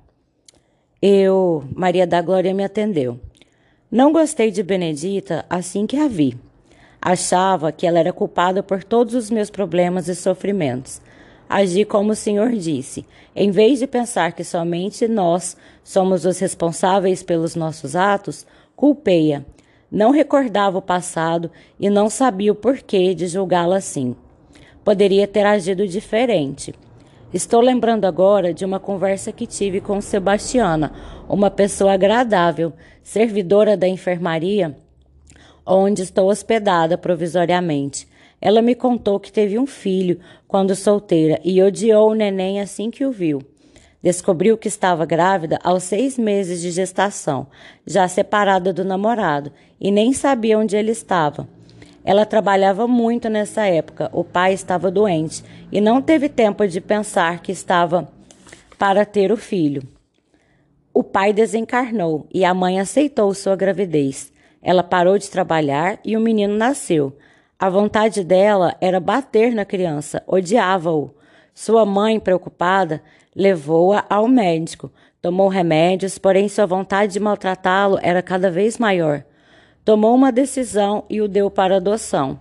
Eu, 0.99 1.63
Maria 1.75 2.07
da 2.07 2.19
Glória, 2.19 2.51
me 2.51 2.63
atendeu. 2.63 3.19
Não 3.91 4.11
gostei 4.11 4.49
de 4.49 4.63
Benedita 4.63 5.45
assim 5.47 5.85
que 5.85 5.97
a 5.97 6.07
vi. 6.07 6.35
Achava 6.99 7.71
que 7.71 7.85
ela 7.85 7.99
era 7.99 8.11
culpada 8.11 8.63
por 8.63 8.83
todos 8.83 9.13
os 9.13 9.29
meus 9.29 9.51
problemas 9.51 10.07
e 10.07 10.15
sofrimentos. 10.15 10.99
Agi 11.47 11.85
como 11.85 12.13
o 12.13 12.15
Senhor 12.15 12.53
disse, 12.53 13.05
em 13.35 13.51
vez 13.51 13.77
de 13.77 13.85
pensar 13.85 14.31
que 14.31 14.43
somente 14.43 15.07
nós 15.07 15.55
somos 15.83 16.25
os 16.25 16.39
responsáveis 16.39 17.21
pelos 17.21 17.55
nossos 17.55 17.95
atos, 17.95 18.47
culpei-a. 18.75 19.45
Não 19.91 20.09
recordava 20.09 20.79
o 20.79 20.81
passado 20.81 21.51
e 21.79 21.87
não 21.87 22.09
sabia 22.09 22.51
o 22.51 22.55
porquê 22.55 23.13
de 23.13 23.27
julgá-la 23.27 23.77
assim 23.77 24.15
poderia 24.83 25.27
ter 25.27 25.45
agido 25.45 25.87
diferente. 25.87 26.73
Estou 27.33 27.61
lembrando 27.61 28.05
agora 28.05 28.53
de 28.53 28.65
uma 28.65 28.79
conversa 28.79 29.31
que 29.31 29.47
tive 29.47 29.79
com 29.79 30.01
Sebastiana, 30.01 30.91
uma 31.29 31.49
pessoa 31.49 31.93
agradável, 31.93 32.73
servidora 33.01 33.77
da 33.77 33.87
enfermaria, 33.87 34.75
onde 35.65 36.01
estou 36.01 36.29
hospedada 36.29 36.97
provisoriamente. 36.97 38.07
Ela 38.41 38.61
me 38.61 38.75
contou 38.75 39.19
que 39.19 39.31
teve 39.31 39.57
um 39.57 39.67
filho 39.67 40.19
quando 40.47 40.75
solteira 40.75 41.39
e 41.43 41.61
odiou 41.61 42.11
o 42.11 42.15
neném 42.15 42.59
assim 42.59 42.89
que 42.89 43.05
o 43.05 43.11
viu. 43.11 43.41
Descobriu 44.03 44.57
que 44.57 44.67
estava 44.67 45.05
grávida 45.05 45.59
aos 45.63 45.83
seis 45.83 46.17
meses 46.17 46.59
de 46.59 46.71
gestação, 46.71 47.47
já 47.85 48.07
separada 48.07 48.73
do 48.73 48.83
namorado, 48.83 49.51
e 49.79 49.91
nem 49.91 50.11
sabia 50.11 50.57
onde 50.57 50.75
ele 50.75 50.91
estava. 50.91 51.47
Ela 52.03 52.25
trabalhava 52.25 52.87
muito 52.87 53.29
nessa 53.29 53.65
época, 53.65 54.09
o 54.11 54.23
pai 54.23 54.53
estava 54.53 54.89
doente 54.89 55.43
e 55.71 55.79
não 55.79 56.01
teve 56.01 56.27
tempo 56.27 56.67
de 56.67 56.81
pensar 56.81 57.41
que 57.41 57.51
estava 57.51 58.09
para 58.77 59.05
ter 59.05 59.31
o 59.31 59.37
filho. 59.37 59.83
O 60.93 61.03
pai 61.03 61.31
desencarnou 61.31 62.27
e 62.33 62.43
a 62.43 62.53
mãe 62.53 62.79
aceitou 62.79 63.33
sua 63.33 63.55
gravidez. 63.55 64.33
Ela 64.61 64.83
parou 64.83 65.17
de 65.17 65.29
trabalhar 65.29 65.99
e 66.03 66.17
o 66.17 66.19
menino 66.19 66.55
nasceu. 66.55 67.15
A 67.57 67.69
vontade 67.69 68.23
dela 68.23 68.75
era 68.81 68.99
bater 68.99 69.53
na 69.53 69.63
criança, 69.63 70.23
odiava-o. 70.25 71.13
Sua 71.53 71.85
mãe, 71.85 72.19
preocupada, 72.19 73.01
levou-a 73.35 74.03
ao 74.09 74.27
médico. 74.27 74.91
Tomou 75.21 75.47
remédios, 75.47 76.17
porém 76.17 76.49
sua 76.49 76.65
vontade 76.65 77.13
de 77.13 77.19
maltratá-lo 77.19 77.99
era 78.01 78.21
cada 78.23 78.49
vez 78.49 78.79
maior. 78.79 79.23
Tomou 79.83 80.13
uma 80.13 80.31
decisão 80.31 81.03
e 81.09 81.21
o 81.21 81.27
deu 81.27 81.49
para 81.49 81.77
adoção. 81.77 82.39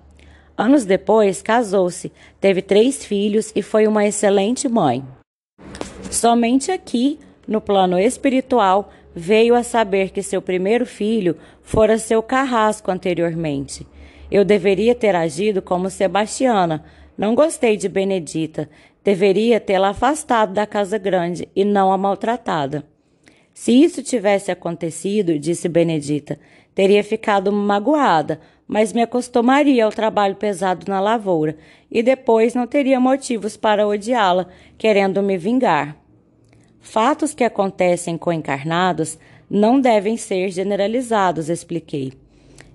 Anos 0.57 0.85
depois, 0.85 1.41
casou-se, 1.41 2.13
teve 2.39 2.61
três 2.61 3.03
filhos 3.03 3.51
e 3.57 3.63
foi 3.63 3.87
uma 3.87 4.07
excelente 4.07 4.69
mãe. 4.69 5.03
Somente 6.11 6.71
aqui, 6.71 7.19
no 7.49 7.61
plano 7.61 7.99
espiritual, 7.99 8.93
veio 9.15 9.55
a 9.55 9.63
saber 9.63 10.11
que 10.11 10.23
seu 10.23 10.43
primeiro 10.43 10.85
filho 10.85 11.37
fora 11.63 11.97
seu 11.97 12.23
carrasco 12.23 12.91
anteriormente. 12.91 13.87
Eu 14.31 14.45
deveria 14.45 14.95
ter 14.95 15.17
agido 15.17 15.63
como 15.63 15.89
Sebastiana. 15.89 16.85
Não 17.17 17.35
gostei 17.35 17.77
de 17.77 17.89
Benedita. 17.89 18.69
Deveria 19.03 19.59
tê-la 19.59 19.89
afastado 19.89 20.53
da 20.53 20.67
casa 20.67 20.99
grande 20.99 21.49
e 21.57 21.65
não 21.65 21.91
a 21.91 21.97
maltratada. 21.97 22.85
Se 23.53 23.73
isso 23.73 24.03
tivesse 24.03 24.51
acontecido, 24.51 25.39
disse 25.39 25.69
Benedita, 25.69 26.39
teria 26.81 27.05
ficado 27.05 27.53
magoada, 27.53 28.41
mas 28.67 28.91
me 28.91 29.03
acostumaria 29.03 29.85
ao 29.85 29.91
trabalho 29.91 30.35
pesado 30.37 30.87
na 30.89 30.99
lavoura 30.99 31.59
e 31.91 32.03
depois 32.03 32.55
não 32.55 32.67
teria 32.67 32.99
motivos 32.99 33.55
para 33.55 33.87
odiá-la, 33.87 34.47
querendo 34.79 35.23
me 35.23 35.37
vingar. 35.37 35.95
Fatos 36.81 37.35
que 37.35 37.45
acontecem 37.45 38.17
com 38.17 38.33
encarnados 38.33 39.19
não 39.51 39.79
devem 39.79 40.17
ser 40.17 40.49
generalizados, 40.49 41.51
expliquei. 41.51 42.15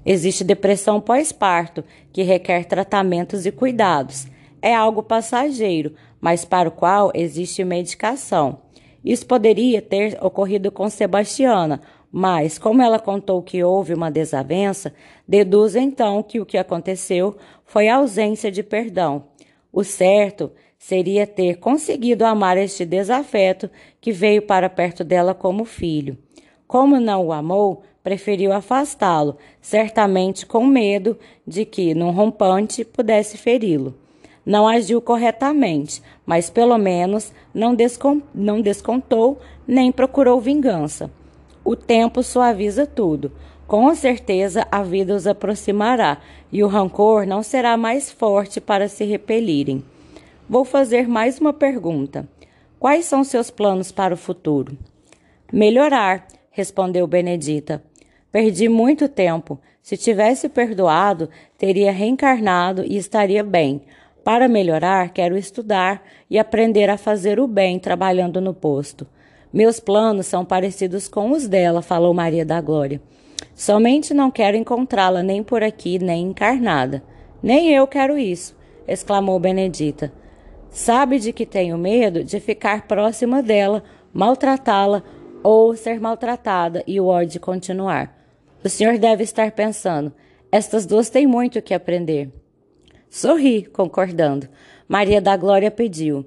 Existe 0.05 0.43
depressão 0.43 1.01
pós-parto, 1.01 1.83
que 2.13 2.21
requer 2.21 2.65
tratamentos 2.65 3.47
e 3.47 3.51
cuidados. 3.51 4.27
É 4.61 4.75
algo 4.75 5.01
passageiro, 5.01 5.95
mas 6.21 6.45
para 6.45 6.69
o 6.69 6.71
qual 6.71 7.11
existe 7.15 7.63
medicação. 7.63 8.59
Isso 9.03 9.25
poderia 9.25 9.81
ter 9.81 10.15
ocorrido 10.23 10.71
com 10.71 10.89
Sebastiana, 10.91 11.81
mas, 12.17 12.57
como 12.57 12.81
ela 12.81 12.97
contou 12.97 13.41
que 13.41 13.61
houve 13.61 13.93
uma 13.93 14.09
desavença, 14.09 14.93
deduz 15.27 15.75
então 15.75 16.23
que 16.23 16.39
o 16.39 16.45
que 16.45 16.57
aconteceu 16.57 17.35
foi 17.65 17.89
ausência 17.89 18.49
de 18.49 18.63
perdão. 18.63 19.25
O 19.69 19.83
certo 19.83 20.49
seria 20.79 21.27
ter 21.27 21.57
conseguido 21.57 22.23
amar 22.23 22.57
este 22.57 22.85
desafeto 22.85 23.69
que 23.99 24.13
veio 24.13 24.41
para 24.41 24.69
perto 24.69 25.03
dela 25.03 25.33
como 25.33 25.65
filho. 25.65 26.17
Como 26.65 27.01
não 27.01 27.25
o 27.25 27.33
amou, 27.33 27.83
preferiu 28.01 28.53
afastá-lo, 28.53 29.35
certamente 29.59 30.45
com 30.45 30.65
medo 30.65 31.19
de 31.45 31.65
que, 31.65 31.93
num 31.93 32.11
rompante, 32.11 32.85
pudesse 32.85 33.37
feri-lo. 33.37 33.93
Não 34.45 34.65
agiu 34.65 35.01
corretamente, 35.01 36.01
mas 36.25 36.49
pelo 36.49 36.77
menos 36.77 37.33
não, 37.53 37.75
não 38.33 38.61
descontou 38.61 39.37
nem 39.67 39.91
procurou 39.91 40.39
vingança. 40.39 41.11
O 41.65 41.75
tempo 41.75 42.21
suaviza 42.21 42.85
tudo. 42.85 43.31
Com 43.65 43.93
certeza 43.95 44.67
a 44.71 44.83
vida 44.83 45.15
os 45.15 45.25
aproximará 45.25 46.21
e 46.51 46.63
o 46.63 46.67
rancor 46.67 47.25
não 47.25 47.41
será 47.41 47.75
mais 47.75 48.11
forte 48.11 48.61
para 48.61 48.87
se 48.87 49.03
repelirem. 49.03 49.83
Vou 50.47 50.63
fazer 50.63 51.07
mais 51.07 51.39
uma 51.39 51.51
pergunta. 51.51 52.29
Quais 52.79 53.05
são 53.05 53.23
seus 53.23 53.49
planos 53.49 53.91
para 53.91 54.13
o 54.13 54.17
futuro? 54.17 54.77
Melhorar, 55.51 56.27
respondeu 56.51 57.07
Benedita. 57.07 57.83
Perdi 58.31 58.69
muito 58.69 59.09
tempo. 59.09 59.59
Se 59.81 59.97
tivesse 59.97 60.47
perdoado, 60.47 61.27
teria 61.57 61.91
reencarnado 61.91 62.83
e 62.85 62.95
estaria 62.95 63.43
bem. 63.43 63.81
Para 64.23 64.47
melhorar, 64.47 65.09
quero 65.09 65.35
estudar 65.35 66.03
e 66.29 66.37
aprender 66.37 66.91
a 66.91 66.97
fazer 66.97 67.39
o 67.39 67.47
bem 67.47 67.79
trabalhando 67.79 68.39
no 68.39 68.53
posto. 68.53 69.07
Meus 69.55 69.79
planos 69.79 70.25
são 70.25 70.43
parecidos 70.43 71.07
com 71.07 71.31
os 71.31 71.47
dela, 71.47 71.81
falou 71.81 72.13
Maria 72.13 72.45
da 72.45 72.59
Glória. 72.59 73.01
Somente 73.55 74.13
não 74.13 74.29
quero 74.29 74.57
encontrá-la 74.57 75.23
nem 75.23 75.41
por 75.41 75.63
aqui, 75.63 75.97
nem 75.97 76.23
encarnada. 76.25 77.01
Nem 77.41 77.73
eu 77.73 77.87
quero 77.87 78.17
isso, 78.17 78.53
exclamou 78.85 79.39
Benedita. 79.39 80.11
Sabe 80.69 81.19
de 81.19 81.31
que 81.31 81.45
tenho 81.45 81.77
medo 81.77 82.21
de 82.21 82.37
ficar 82.41 82.85
próxima 82.85 83.41
dela, 83.41 83.81
maltratá-la 84.13 85.01
ou 85.41 85.73
ser 85.73 86.01
maltratada 86.01 86.83
e 86.85 86.99
o 86.99 87.05
ódio 87.05 87.39
continuar. 87.39 88.13
O 88.61 88.67
senhor 88.67 88.97
deve 88.97 89.23
estar 89.23 89.53
pensando: 89.53 90.11
estas 90.51 90.85
duas 90.85 91.09
têm 91.09 91.25
muito 91.25 91.59
o 91.59 91.61
que 91.61 91.73
aprender. 91.73 92.29
Sorri, 93.09 93.63
concordando. 93.63 94.49
Maria 94.85 95.21
da 95.21 95.37
Glória 95.37 95.71
pediu: 95.71 96.25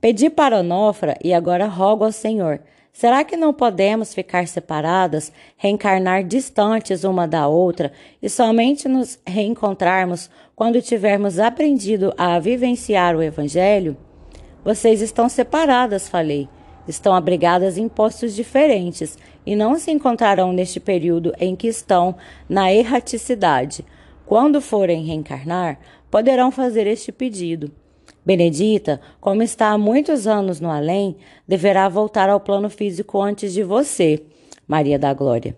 Pedi 0.00 0.30
para 0.30 0.60
Onofra 0.60 1.14
e 1.22 1.34
agora 1.34 1.66
rogo 1.66 2.04
ao 2.04 2.12
Senhor. 2.12 2.60
Será 2.90 3.22
que 3.22 3.36
não 3.36 3.52
podemos 3.52 4.14
ficar 4.14 4.48
separadas, 4.48 5.30
reencarnar 5.58 6.24
distantes 6.24 7.04
uma 7.04 7.28
da 7.28 7.46
outra 7.46 7.92
e 8.22 8.28
somente 8.28 8.88
nos 8.88 9.18
reencontrarmos 9.26 10.30
quando 10.56 10.80
tivermos 10.80 11.38
aprendido 11.38 12.14
a 12.16 12.38
vivenciar 12.38 13.14
o 13.14 13.22
Evangelho? 13.22 13.94
Vocês 14.64 15.02
estão 15.02 15.28
separadas, 15.28 16.08
falei. 16.08 16.48
Estão 16.88 17.14
abrigadas 17.14 17.76
em 17.76 17.86
postos 17.86 18.34
diferentes 18.34 19.18
e 19.44 19.54
não 19.54 19.78
se 19.78 19.90
encontrarão 19.90 20.50
neste 20.50 20.80
período 20.80 21.34
em 21.38 21.54
que 21.54 21.68
estão 21.68 22.16
na 22.48 22.72
erraticidade. 22.72 23.84
Quando 24.24 24.62
forem 24.62 25.04
reencarnar, 25.04 25.78
poderão 26.10 26.50
fazer 26.50 26.86
este 26.86 27.12
pedido. 27.12 27.70
Benedita, 28.24 29.00
como 29.20 29.42
está 29.42 29.70
há 29.70 29.78
muitos 29.78 30.26
anos 30.26 30.60
no 30.60 30.70
além, 30.70 31.16
deverá 31.46 31.88
voltar 31.88 32.28
ao 32.28 32.40
plano 32.40 32.68
físico 32.68 33.20
antes 33.20 33.52
de 33.52 33.62
você, 33.62 34.22
Maria 34.66 34.98
da 34.98 35.12
Glória. 35.14 35.56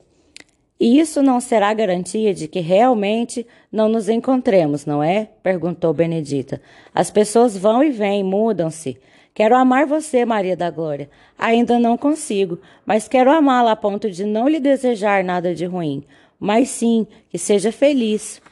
E 0.78 0.98
isso 0.98 1.22
não 1.22 1.38
será 1.38 1.72
garantia 1.72 2.34
de 2.34 2.48
que 2.48 2.58
realmente 2.58 3.46
não 3.70 3.88
nos 3.88 4.08
encontremos, 4.08 4.84
não 4.84 5.00
é? 5.00 5.28
perguntou 5.42 5.94
Benedita. 5.94 6.60
As 6.92 7.10
pessoas 7.10 7.56
vão 7.56 7.84
e 7.84 7.90
vêm, 7.90 8.24
mudam-se. 8.24 8.98
Quero 9.34 9.56
amar 9.56 9.86
você, 9.86 10.24
Maria 10.24 10.56
da 10.56 10.70
Glória. 10.70 11.08
Ainda 11.38 11.78
não 11.78 11.96
consigo, 11.96 12.58
mas 12.84 13.06
quero 13.06 13.30
amá-la 13.30 13.72
a 13.72 13.76
ponto 13.76 14.10
de 14.10 14.24
não 14.24 14.48
lhe 14.48 14.58
desejar 14.60 15.22
nada 15.22 15.54
de 15.54 15.64
ruim, 15.64 16.04
mas 16.38 16.68
sim 16.68 17.06
que 17.30 17.38
seja 17.38 17.70
feliz. 17.70 18.42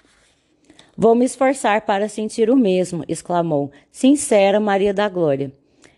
Vou 1.02 1.14
me 1.14 1.24
esforçar 1.24 1.80
para 1.86 2.10
sentir 2.10 2.50
o 2.50 2.56
mesmo, 2.56 3.02
exclamou, 3.08 3.70
sincera 3.90 4.60
Maria 4.60 4.92
da 4.92 5.08
Glória. 5.08 5.50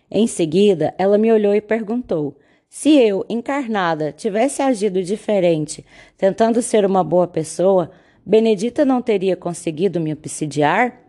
Em 0.08 0.28
seguida, 0.28 0.94
ela 0.96 1.18
me 1.18 1.32
olhou 1.32 1.52
e 1.56 1.60
perguntou: 1.60 2.38
se 2.68 2.96
eu, 3.00 3.26
encarnada, 3.28 4.12
tivesse 4.12 4.62
agido 4.62 5.02
diferente, 5.02 5.84
tentando 6.16 6.62
ser 6.62 6.86
uma 6.86 7.02
boa 7.02 7.26
pessoa, 7.26 7.90
Benedita 8.24 8.84
não 8.84 9.02
teria 9.02 9.34
conseguido 9.34 9.98
me 9.98 10.12
obsidiar? 10.12 11.02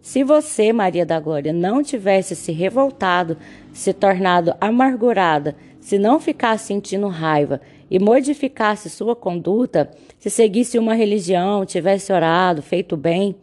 Se 0.00 0.24
você, 0.24 0.72
Maria 0.72 1.06
da 1.06 1.20
Glória, 1.20 1.52
não 1.52 1.84
tivesse 1.84 2.34
se 2.34 2.50
revoltado, 2.50 3.36
se 3.72 3.92
tornado 3.92 4.56
amargurada, 4.60 5.54
se 5.78 6.00
não 6.00 6.18
ficasse 6.18 6.66
sentindo 6.66 7.06
raiva 7.06 7.60
e 7.90 7.98
modificasse 7.98 8.90
sua 8.90 9.14
conduta, 9.14 9.90
se 10.18 10.30
seguisse 10.30 10.78
uma 10.78 10.94
religião, 10.94 11.64
tivesse 11.64 12.12
orado, 12.12 12.62
feito 12.62 12.96
bem, 12.96 13.36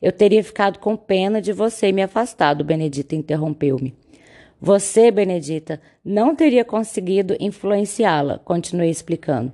eu 0.00 0.10
teria 0.10 0.42
ficado 0.42 0.78
com 0.78 0.96
pena 0.96 1.40
de 1.40 1.52
você 1.52 1.88
e 1.88 1.92
me 1.92 2.02
afastado, 2.02 2.64
Benedita 2.64 3.14
interrompeu-me. 3.14 3.94
Você, 4.60 5.10
Benedita, 5.10 5.80
não 6.04 6.34
teria 6.34 6.64
conseguido 6.64 7.36
influenciá-la, 7.40 8.38
continuei 8.38 8.90
explicando. 8.90 9.52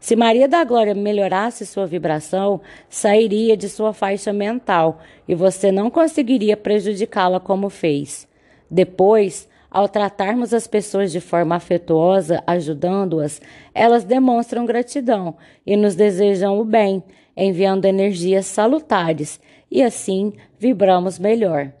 Se 0.00 0.16
Maria 0.16 0.48
da 0.48 0.64
Glória 0.64 0.94
melhorasse 0.94 1.66
sua 1.66 1.86
vibração, 1.86 2.60
sairia 2.88 3.54
de 3.56 3.68
sua 3.68 3.92
faixa 3.92 4.32
mental 4.32 5.00
e 5.28 5.34
você 5.34 5.70
não 5.70 5.90
conseguiria 5.90 6.56
prejudicá-la 6.56 7.38
como 7.38 7.68
fez. 7.68 8.26
Depois, 8.70 9.46
ao 9.70 9.88
tratarmos 9.88 10.52
as 10.52 10.66
pessoas 10.66 11.12
de 11.12 11.20
forma 11.20 11.54
afetuosa, 11.54 12.42
ajudando-as, 12.46 13.40
elas 13.72 14.02
demonstram 14.02 14.66
gratidão 14.66 15.36
e 15.64 15.76
nos 15.76 15.94
desejam 15.94 16.58
o 16.58 16.64
bem, 16.64 17.02
enviando 17.36 17.84
energias 17.84 18.46
salutares, 18.46 19.40
e 19.70 19.82
assim 19.82 20.32
vibramos 20.58 21.18
melhor. 21.18 21.72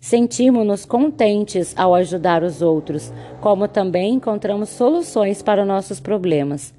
Sentimos-nos 0.00 0.84
contentes 0.84 1.74
ao 1.76 1.94
ajudar 1.94 2.42
os 2.42 2.62
outros, 2.62 3.12
como 3.40 3.68
também 3.68 4.14
encontramos 4.14 4.68
soluções 4.68 5.42
para 5.42 5.64
nossos 5.64 6.00
problemas. 6.00 6.72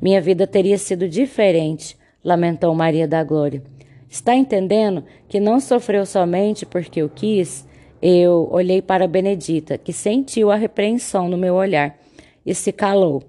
Minha 0.00 0.20
vida 0.20 0.46
teria 0.46 0.78
sido 0.78 1.08
diferente, 1.08 1.96
lamentou 2.24 2.74
Maria 2.74 3.06
da 3.06 3.22
Glória. 3.22 3.62
Está 4.08 4.34
entendendo 4.34 5.04
que 5.28 5.38
não 5.38 5.60
sofreu 5.60 6.04
somente 6.04 6.66
porque 6.66 7.02
eu 7.02 7.08
quis? 7.08 7.68
Eu 8.02 8.48
olhei 8.50 8.80
para 8.80 9.06
Benedita, 9.06 9.76
que 9.76 9.92
sentiu 9.92 10.50
a 10.50 10.56
repreensão 10.56 11.28
no 11.28 11.36
meu 11.36 11.54
olhar, 11.54 11.98
e 12.46 12.54
se 12.54 12.72
calou. 12.72 13.22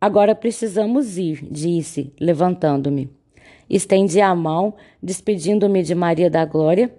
Agora 0.00 0.34
precisamos 0.34 1.16
ir, 1.16 1.46
disse, 1.50 2.12
levantando-me. 2.20 3.08
Estendi 3.70 4.20
a 4.20 4.34
mão, 4.34 4.74
despedindo-me 5.02 5.82
de 5.82 5.94
Maria 5.94 6.30
da 6.30 6.44
Glória. 6.44 6.90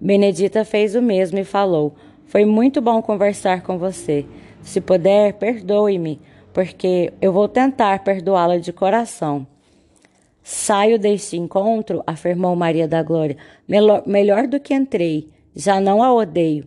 Benedita 0.00 0.64
fez 0.64 0.94
o 0.94 1.02
mesmo 1.02 1.38
e 1.38 1.44
falou: 1.44 1.94
Foi 2.26 2.44
muito 2.44 2.80
bom 2.80 3.00
conversar 3.00 3.62
com 3.62 3.78
você. 3.78 4.24
Se 4.62 4.80
puder, 4.80 5.34
perdoe-me, 5.34 6.20
porque 6.52 7.12
eu 7.20 7.32
vou 7.32 7.48
tentar 7.48 8.02
perdoá-la 8.02 8.58
de 8.58 8.72
coração. 8.72 9.46
Saio 10.42 10.98
deste 10.98 11.36
encontro, 11.36 12.02
afirmou 12.06 12.54
Maria 12.56 12.88
da 12.88 13.02
Glória, 13.02 13.36
melhor, 13.68 14.02
melhor 14.06 14.46
do 14.46 14.58
que 14.58 14.74
entrei. 14.74 15.33
Já 15.54 15.80
não 15.80 16.02
a 16.02 16.12
odeio. 16.12 16.66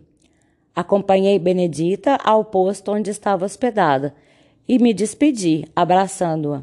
Acompanhei 0.74 1.38
Benedita 1.38 2.18
ao 2.22 2.44
posto 2.44 2.92
onde 2.92 3.10
estava 3.10 3.44
hospedada 3.44 4.14
e 4.68 4.78
me 4.78 4.94
despedi, 4.94 5.64
abraçando-a. 5.74 6.62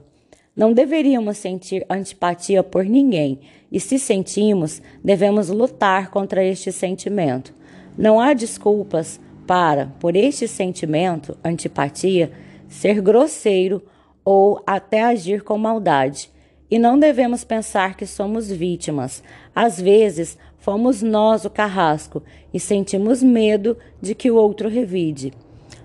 Não 0.55 0.71
deveríamos 0.71 1.37
sentir 1.37 1.85
antipatia 1.89 2.63
por 2.63 2.85
ninguém, 2.85 3.41
e 3.69 3.79
se 3.79 3.99
sentimos, 3.99 4.81
devemos 5.03 5.49
lutar 5.49 6.09
contra 6.09 6.41
este 6.43 6.71
sentimento. 6.71 7.53
Não 7.97 8.19
há 8.19 8.33
desculpas 8.33 9.19
para, 9.45 9.87
por 9.99 10.15
este 10.15 10.47
sentimento, 10.47 11.37
antipatia, 11.43 12.31
ser 12.69 13.01
grosseiro 13.01 13.83
ou 14.23 14.61
até 14.65 15.03
agir 15.03 15.43
com 15.43 15.57
maldade. 15.57 16.29
E 16.71 16.79
não 16.79 16.97
devemos 16.97 17.43
pensar 17.43 17.95
que 17.95 18.05
somos 18.05 18.49
vítimas. 18.49 19.21
Às 19.53 19.79
vezes, 19.79 20.37
fomos 20.65 21.03
nós 21.03 21.45
o 21.45 21.49
carrasco 21.51 22.23
e 22.51 22.59
sentimos 22.59 23.21
medo 23.21 23.77
de 24.01 24.15
que 24.15 24.31
o 24.31 24.35
outro 24.35 24.67
revide. 24.67 25.31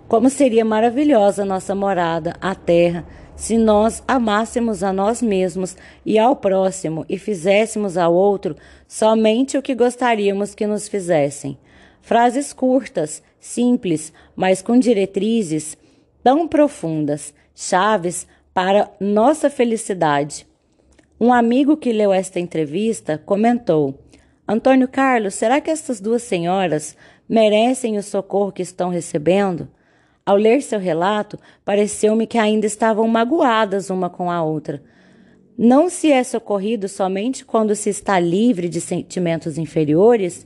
Como 0.08 0.30
seria 0.30 0.64
maravilhosa 0.64 1.44
nossa 1.44 1.74
morada, 1.74 2.34
a 2.40 2.54
terra, 2.54 3.04
se 3.36 3.58
nós 3.58 4.02
amássemos 4.08 4.82
a 4.82 4.90
nós 4.90 5.20
mesmos 5.20 5.76
e 6.02 6.18
ao 6.18 6.34
próximo 6.34 7.04
e 7.10 7.18
fizéssemos 7.18 7.98
ao 7.98 8.14
outro 8.14 8.56
somente 8.88 9.58
o 9.58 9.60
que 9.60 9.74
gostaríamos 9.74 10.54
que 10.54 10.66
nos 10.66 10.88
fizessem. 10.88 11.58
Frases 12.00 12.54
curtas, 12.54 13.22
simples, 13.38 14.14
mas 14.34 14.62
com 14.62 14.78
diretrizes 14.78 15.76
tão 16.24 16.48
profundas, 16.48 17.34
chaves 17.54 18.26
para 18.54 18.90
nossa 18.98 19.50
felicidade. 19.50 20.46
Um 21.20 21.30
amigo 21.34 21.76
que 21.76 21.92
leu 21.92 22.14
esta 22.14 22.40
entrevista 22.40 23.18
comentou: 23.18 23.94
Antônio 24.52 24.88
Carlos, 24.88 25.34
será 25.34 25.60
que 25.60 25.70
estas 25.70 26.00
duas 26.00 26.24
senhoras 26.24 26.96
merecem 27.28 27.96
o 27.96 28.02
socorro 28.02 28.50
que 28.50 28.62
estão 28.62 28.90
recebendo? 28.90 29.68
Ao 30.26 30.34
ler 30.34 30.60
seu 30.60 30.80
relato, 30.80 31.38
pareceu-me 31.64 32.26
que 32.26 32.36
ainda 32.36 32.66
estavam 32.66 33.06
magoadas 33.06 33.90
uma 33.90 34.10
com 34.10 34.28
a 34.28 34.42
outra. 34.42 34.82
Não 35.56 35.88
se 35.88 36.10
é 36.10 36.24
socorrido 36.24 36.88
somente 36.88 37.44
quando 37.44 37.76
se 37.76 37.90
está 37.90 38.18
livre 38.18 38.68
de 38.68 38.80
sentimentos 38.80 39.56
inferiores? 39.56 40.44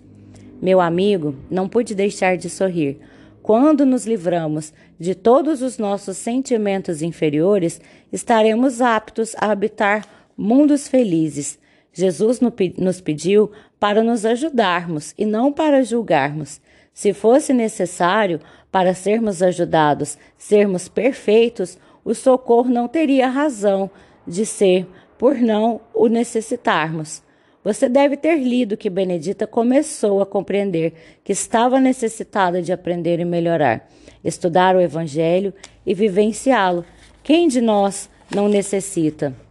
Meu 0.60 0.82
amigo, 0.82 1.34
não 1.50 1.66
pude 1.66 1.94
deixar 1.94 2.36
de 2.36 2.50
sorrir. 2.50 2.98
Quando 3.42 3.86
nos 3.86 4.04
livramos 4.06 4.74
de 5.00 5.14
todos 5.14 5.62
os 5.62 5.78
nossos 5.78 6.18
sentimentos 6.18 7.00
inferiores, 7.00 7.80
estaremos 8.12 8.82
aptos 8.82 9.34
a 9.38 9.50
habitar 9.50 10.06
mundos 10.36 10.88
felizes. 10.88 11.58
Jesus 11.96 12.40
nos 12.76 13.00
pediu 13.00 13.52
para 13.84 14.02
nos 14.02 14.24
ajudarmos 14.24 15.12
e 15.18 15.26
não 15.26 15.52
para 15.52 15.84
julgarmos. 15.84 16.58
Se 16.94 17.12
fosse 17.12 17.52
necessário, 17.52 18.40
para 18.72 18.94
sermos 18.94 19.42
ajudados, 19.42 20.16
sermos 20.38 20.88
perfeitos, 20.88 21.76
o 22.02 22.14
socorro 22.14 22.70
não 22.70 22.88
teria 22.88 23.28
razão 23.28 23.90
de 24.26 24.46
ser 24.46 24.86
por 25.18 25.34
não 25.34 25.82
o 25.92 26.08
necessitarmos. 26.08 27.22
Você 27.62 27.86
deve 27.86 28.16
ter 28.16 28.36
lido 28.36 28.74
que 28.74 28.88
Benedita 28.88 29.46
começou 29.46 30.22
a 30.22 30.26
compreender 30.26 30.94
que 31.22 31.32
estava 31.32 31.78
necessitada 31.78 32.62
de 32.62 32.72
aprender 32.72 33.20
e 33.20 33.24
melhorar, 33.26 33.86
estudar 34.24 34.74
o 34.74 34.80
Evangelho 34.80 35.52
e 35.84 35.92
vivenciá-lo. 35.92 36.86
Quem 37.22 37.48
de 37.48 37.60
nós 37.60 38.08
não 38.34 38.48
necessita? 38.48 39.43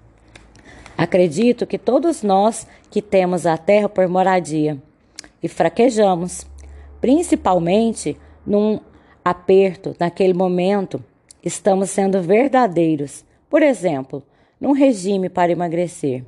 Acredito 0.98 1.66
que 1.66 1.78
todos 1.78 2.22
nós 2.22 2.68
que 2.90 3.02
temos 3.02 3.46
a 3.46 3.58
terra 3.58 3.90
por 3.90 4.08
moradia 4.08 4.78
e 5.42 5.48
fraquejamos, 5.48 6.46
principalmente 7.02 8.18
num 8.46 8.80
aperto, 9.26 9.96
naquele 10.00 10.34
momento, 10.34 11.04
estamos 11.44 11.90
sendo 11.90 12.22
verdadeiros. 12.22 13.26
Por 13.50 13.62
exemplo, 13.62 14.24
num 14.60 14.72
regime 14.72 15.30
para 15.30 15.52
emagrecer. 15.52 16.24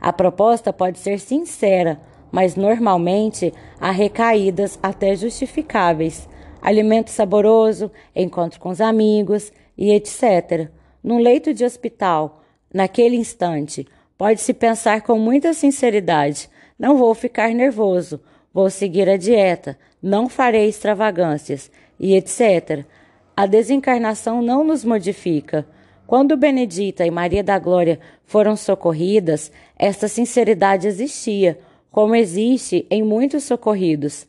A 0.00 0.12
proposta 0.12 0.72
pode 0.72 0.98
ser 0.98 1.18
sincera, 1.18 2.00
mas 2.30 2.54
normalmente 2.54 3.52
há 3.80 3.90
recaídas 3.90 4.78
até 4.82 5.16
justificáveis. 5.16 6.28
Alimento 6.60 7.10
saboroso, 7.10 7.90
encontro 8.14 8.60
com 8.60 8.68
os 8.68 8.80
amigos 8.80 9.52
e 9.76 9.92
etc. 9.92 10.68
Num 11.02 11.18
leito 11.18 11.54
de 11.54 11.64
hospital, 11.64 12.42
Naquele 12.72 13.16
instante, 13.16 13.86
pode-se 14.18 14.52
pensar 14.52 15.02
com 15.02 15.18
muita 15.18 15.52
sinceridade: 15.52 16.48
não 16.78 16.96
vou 16.96 17.14
ficar 17.14 17.50
nervoso, 17.50 18.20
vou 18.52 18.70
seguir 18.70 19.08
a 19.08 19.16
dieta, 19.16 19.78
não 20.02 20.28
farei 20.28 20.68
extravagâncias 20.68 21.70
e 21.98 22.14
etc. 22.14 22.84
A 23.36 23.46
desencarnação 23.46 24.40
não 24.42 24.64
nos 24.64 24.84
modifica. 24.84 25.66
Quando 26.06 26.36
Benedita 26.36 27.04
e 27.04 27.10
Maria 27.10 27.42
da 27.42 27.58
Glória 27.58 27.98
foram 28.24 28.56
socorridas, 28.56 29.50
esta 29.76 30.06
sinceridade 30.06 30.86
existia, 30.86 31.58
como 31.90 32.14
existe 32.14 32.86
em 32.90 33.02
muitos 33.02 33.44
socorridos. 33.44 34.26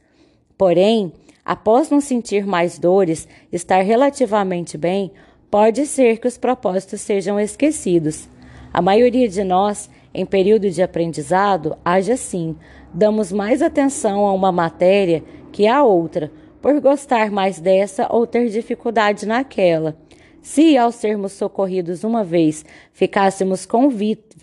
Porém, 0.58 1.14
após 1.46 1.90
não 1.90 2.02
sentir 2.02 2.46
mais 2.46 2.80
dores, 2.80 3.28
estar 3.52 3.82
relativamente 3.82 4.78
bem, 4.78 5.12
Pode 5.50 5.86
ser 5.86 6.18
que 6.18 6.28
os 6.28 6.38
propósitos 6.38 7.00
sejam 7.00 7.40
esquecidos. 7.40 8.28
A 8.74 8.82
maioria 8.82 9.30
de 9.30 9.46
nós, 9.46 9.90
em 10.14 10.26
período 10.26 10.70
de 10.70 10.84
aprendizado, 10.84 11.78
age 11.86 12.12
assim: 12.12 12.56
damos 12.94 13.32
mais 13.32 13.62
atenção 13.62 14.26
a 14.26 14.34
uma 14.34 14.52
matéria 14.52 15.24
que 15.54 15.66
a 15.66 15.84
outra, 15.84 16.30
por 16.62 16.78
gostar 16.82 17.32
mais 17.32 17.62
dessa 17.62 18.08
ou 18.14 18.28
ter 18.28 18.50
dificuldade 18.50 19.26
naquela. 19.26 19.98
Se, 20.42 20.78
ao 20.78 20.92
sermos 20.92 21.32
socorridos 21.32 22.04
uma 22.04 22.26
vez, 22.26 22.66
ficássemos 22.92 23.66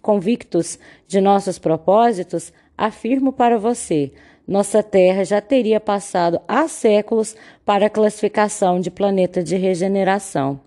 convictos 0.00 0.78
de 1.06 1.20
nossos 1.20 1.58
propósitos, 1.58 2.50
afirmo 2.78 3.30
para 3.30 3.58
você: 3.58 4.10
nossa 4.48 4.82
Terra 4.82 5.22
já 5.22 5.42
teria 5.42 5.80
passado 5.80 6.40
há 6.48 6.66
séculos 6.66 7.36
para 7.62 7.86
a 7.86 7.90
classificação 7.90 8.80
de 8.80 8.90
planeta 8.90 9.42
de 9.42 9.56
regeneração. 9.56 10.60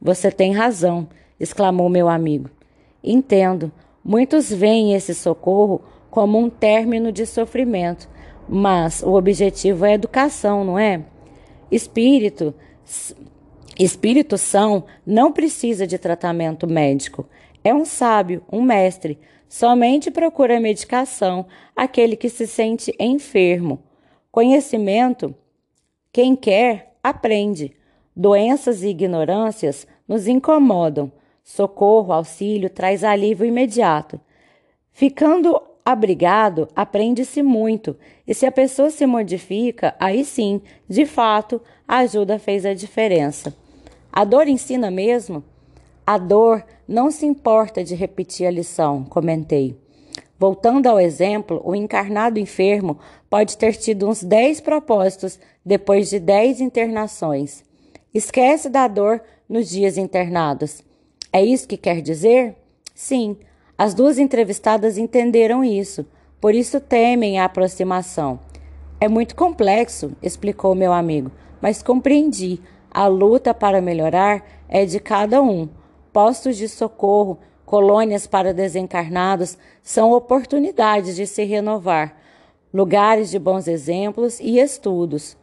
Você 0.00 0.30
tem 0.30 0.52
razão, 0.52 1.08
exclamou 1.38 1.88
meu 1.88 2.08
amigo. 2.08 2.50
Entendo. 3.02 3.70
Muitos 4.04 4.50
veem 4.50 4.94
esse 4.94 5.14
socorro 5.14 5.80
como 6.10 6.38
um 6.38 6.50
término 6.50 7.12
de 7.12 7.24
sofrimento, 7.24 8.08
mas 8.48 9.02
o 9.02 9.14
objetivo 9.14 9.84
é 9.84 9.94
educação, 9.94 10.64
não 10.64 10.78
é? 10.78 11.04
Espírito, 11.70 12.52
espírito 13.78 14.36
são 14.36 14.84
não 15.06 15.32
precisa 15.32 15.86
de 15.86 15.98
tratamento 15.98 16.66
médico. 16.66 17.26
É 17.64 17.72
um 17.72 17.84
sábio, 17.84 18.42
um 18.52 18.60
mestre. 18.60 19.18
Somente 19.48 20.10
procura 20.10 20.58
medicação 20.58 21.46
aquele 21.76 22.16
que 22.16 22.28
se 22.28 22.46
sente 22.46 22.94
enfermo. 22.98 23.82
Conhecimento, 24.30 25.34
quem 26.12 26.34
quer, 26.34 26.94
aprende. 27.02 27.72
Doenças 28.14 28.82
e 28.82 28.88
ignorâncias 28.88 29.86
nos 30.06 30.26
incomodam. 30.26 31.10
Socorro, 31.42 32.12
auxílio 32.12 32.68
traz 32.68 33.02
alívio 33.02 33.46
imediato. 33.46 34.20
Ficando 34.92 35.60
abrigado, 35.84 36.68
aprende-se 36.76 37.42
muito, 37.42 37.96
e 38.26 38.34
se 38.34 38.46
a 38.46 38.52
pessoa 38.52 38.90
se 38.90 39.04
modifica, 39.06 39.96
aí 39.98 40.24
sim, 40.24 40.60
de 40.88 41.04
fato, 41.04 41.60
a 41.88 41.98
ajuda 41.98 42.38
fez 42.38 42.64
a 42.64 42.74
diferença. 42.74 43.54
A 44.12 44.24
dor 44.24 44.46
ensina 44.46 44.90
mesmo? 44.90 45.42
A 46.06 46.18
dor 46.18 46.64
não 46.86 47.10
se 47.10 47.24
importa 47.26 47.82
de 47.82 47.94
repetir 47.94 48.46
a 48.46 48.50
lição, 48.50 49.04
comentei. 49.04 49.76
Voltando 50.38 50.86
ao 50.86 51.00
exemplo, 51.00 51.60
o 51.64 51.74
encarnado 51.74 52.38
enfermo 52.38 52.98
pode 53.30 53.56
ter 53.56 53.74
tido 53.76 54.08
uns 54.08 54.22
10 54.22 54.60
propósitos 54.60 55.38
depois 55.64 56.10
de 56.10 56.18
10 56.18 56.60
internações. 56.60 57.64
Esquece 58.14 58.68
da 58.68 58.86
dor 58.86 59.22
nos 59.48 59.70
dias 59.70 59.96
internados. 59.96 60.82
É 61.32 61.42
isso 61.42 61.66
que 61.66 61.78
quer 61.78 62.02
dizer? 62.02 62.54
Sim, 62.94 63.38
as 63.76 63.94
duas 63.94 64.18
entrevistadas 64.18 64.98
entenderam 64.98 65.64
isso, 65.64 66.04
por 66.38 66.54
isso 66.54 66.78
temem 66.78 67.38
a 67.38 67.46
aproximação. 67.46 68.38
É 69.00 69.08
muito 69.08 69.34
complexo, 69.34 70.12
explicou 70.22 70.74
meu 70.74 70.92
amigo, 70.92 71.32
mas 71.60 71.82
compreendi. 71.82 72.60
A 72.90 73.06
luta 73.06 73.54
para 73.54 73.80
melhorar 73.80 74.44
é 74.68 74.84
de 74.84 75.00
cada 75.00 75.40
um. 75.40 75.66
Postos 76.12 76.58
de 76.58 76.68
socorro, 76.68 77.38
colônias 77.64 78.26
para 78.26 78.52
desencarnados 78.52 79.56
são 79.82 80.12
oportunidades 80.12 81.16
de 81.16 81.26
se 81.26 81.42
renovar, 81.44 82.14
lugares 82.72 83.30
de 83.30 83.38
bons 83.38 83.66
exemplos 83.66 84.38
e 84.38 84.58
estudos. 84.58 85.36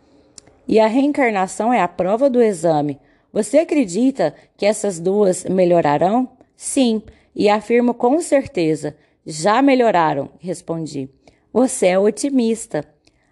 E 0.69 0.79
a 0.79 0.85
reencarnação 0.85 1.73
é 1.73 1.81
a 1.81 1.87
prova 1.87 2.29
do 2.29 2.39
exame. 2.39 2.99
Você 3.33 3.57
acredita 3.57 4.35
que 4.55 4.67
essas 4.67 4.99
duas 4.99 5.43
melhorarão? 5.45 6.29
Sim, 6.55 7.01
e 7.35 7.49
afirmo 7.49 7.91
com 7.91 8.21
certeza. 8.21 8.95
Já 9.25 9.63
melhoraram, 9.63 10.29
respondi. 10.37 11.09
Você 11.51 11.87
é 11.87 11.97
otimista. 11.97 12.85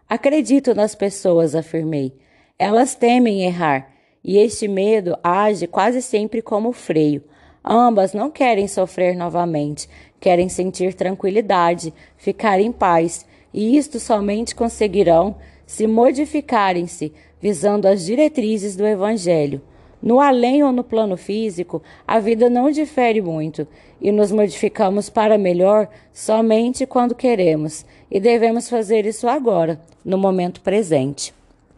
Acredito 0.10 0.74
nas 0.74 0.96
pessoas, 0.96 1.54
afirmei. 1.54 2.12
Elas 2.58 2.96
temem 2.96 3.44
errar, 3.44 3.88
e 4.24 4.40
este 4.40 4.68
medo 4.68 5.16
age 5.24 5.68
quase 5.68 6.02
sempre 6.02 6.42
como 6.42 6.72
freio. 6.72 7.24
Ambas 7.64 8.14
não 8.14 8.32
querem 8.32 8.68
sofrer 8.68 9.16
novamente, 9.16 9.88
querem 10.20 10.50
sentir 10.50 10.96
tranquilidade, 10.96 11.94
ficar 12.18 12.60
em 12.60 12.72
paz, 12.72 13.28
e 13.54 13.78
isto 13.78 14.00
somente 14.00 14.56
conseguirão 14.56 15.36
se 15.68 15.86
modificarem-se 15.86 17.14
visando 17.42 17.88
as 17.88 18.06
diretrizes 18.06 18.76
do 18.76 18.86
Evangelho. 18.86 19.62
No 20.02 20.20
além 20.20 20.64
ou 20.64 20.72
no 20.72 20.84
plano 20.84 21.18
físico, 21.18 21.82
a 22.08 22.20
vida 22.20 22.50
não 22.50 22.70
difere 22.70 23.22
muito 23.22 23.68
e 24.00 24.12
nos 24.12 24.32
modificamos 24.32 25.10
para 25.10 25.38
melhor 25.38 25.90
somente 26.14 26.86
quando 26.86 27.16
queremos, 27.16 27.86
e 28.10 28.20
devemos 28.20 28.70
fazer 28.70 29.06
isso 29.06 29.28
agora, 29.28 29.82
no 30.06 30.18
momento 30.18 30.62
presente. 30.62 31.37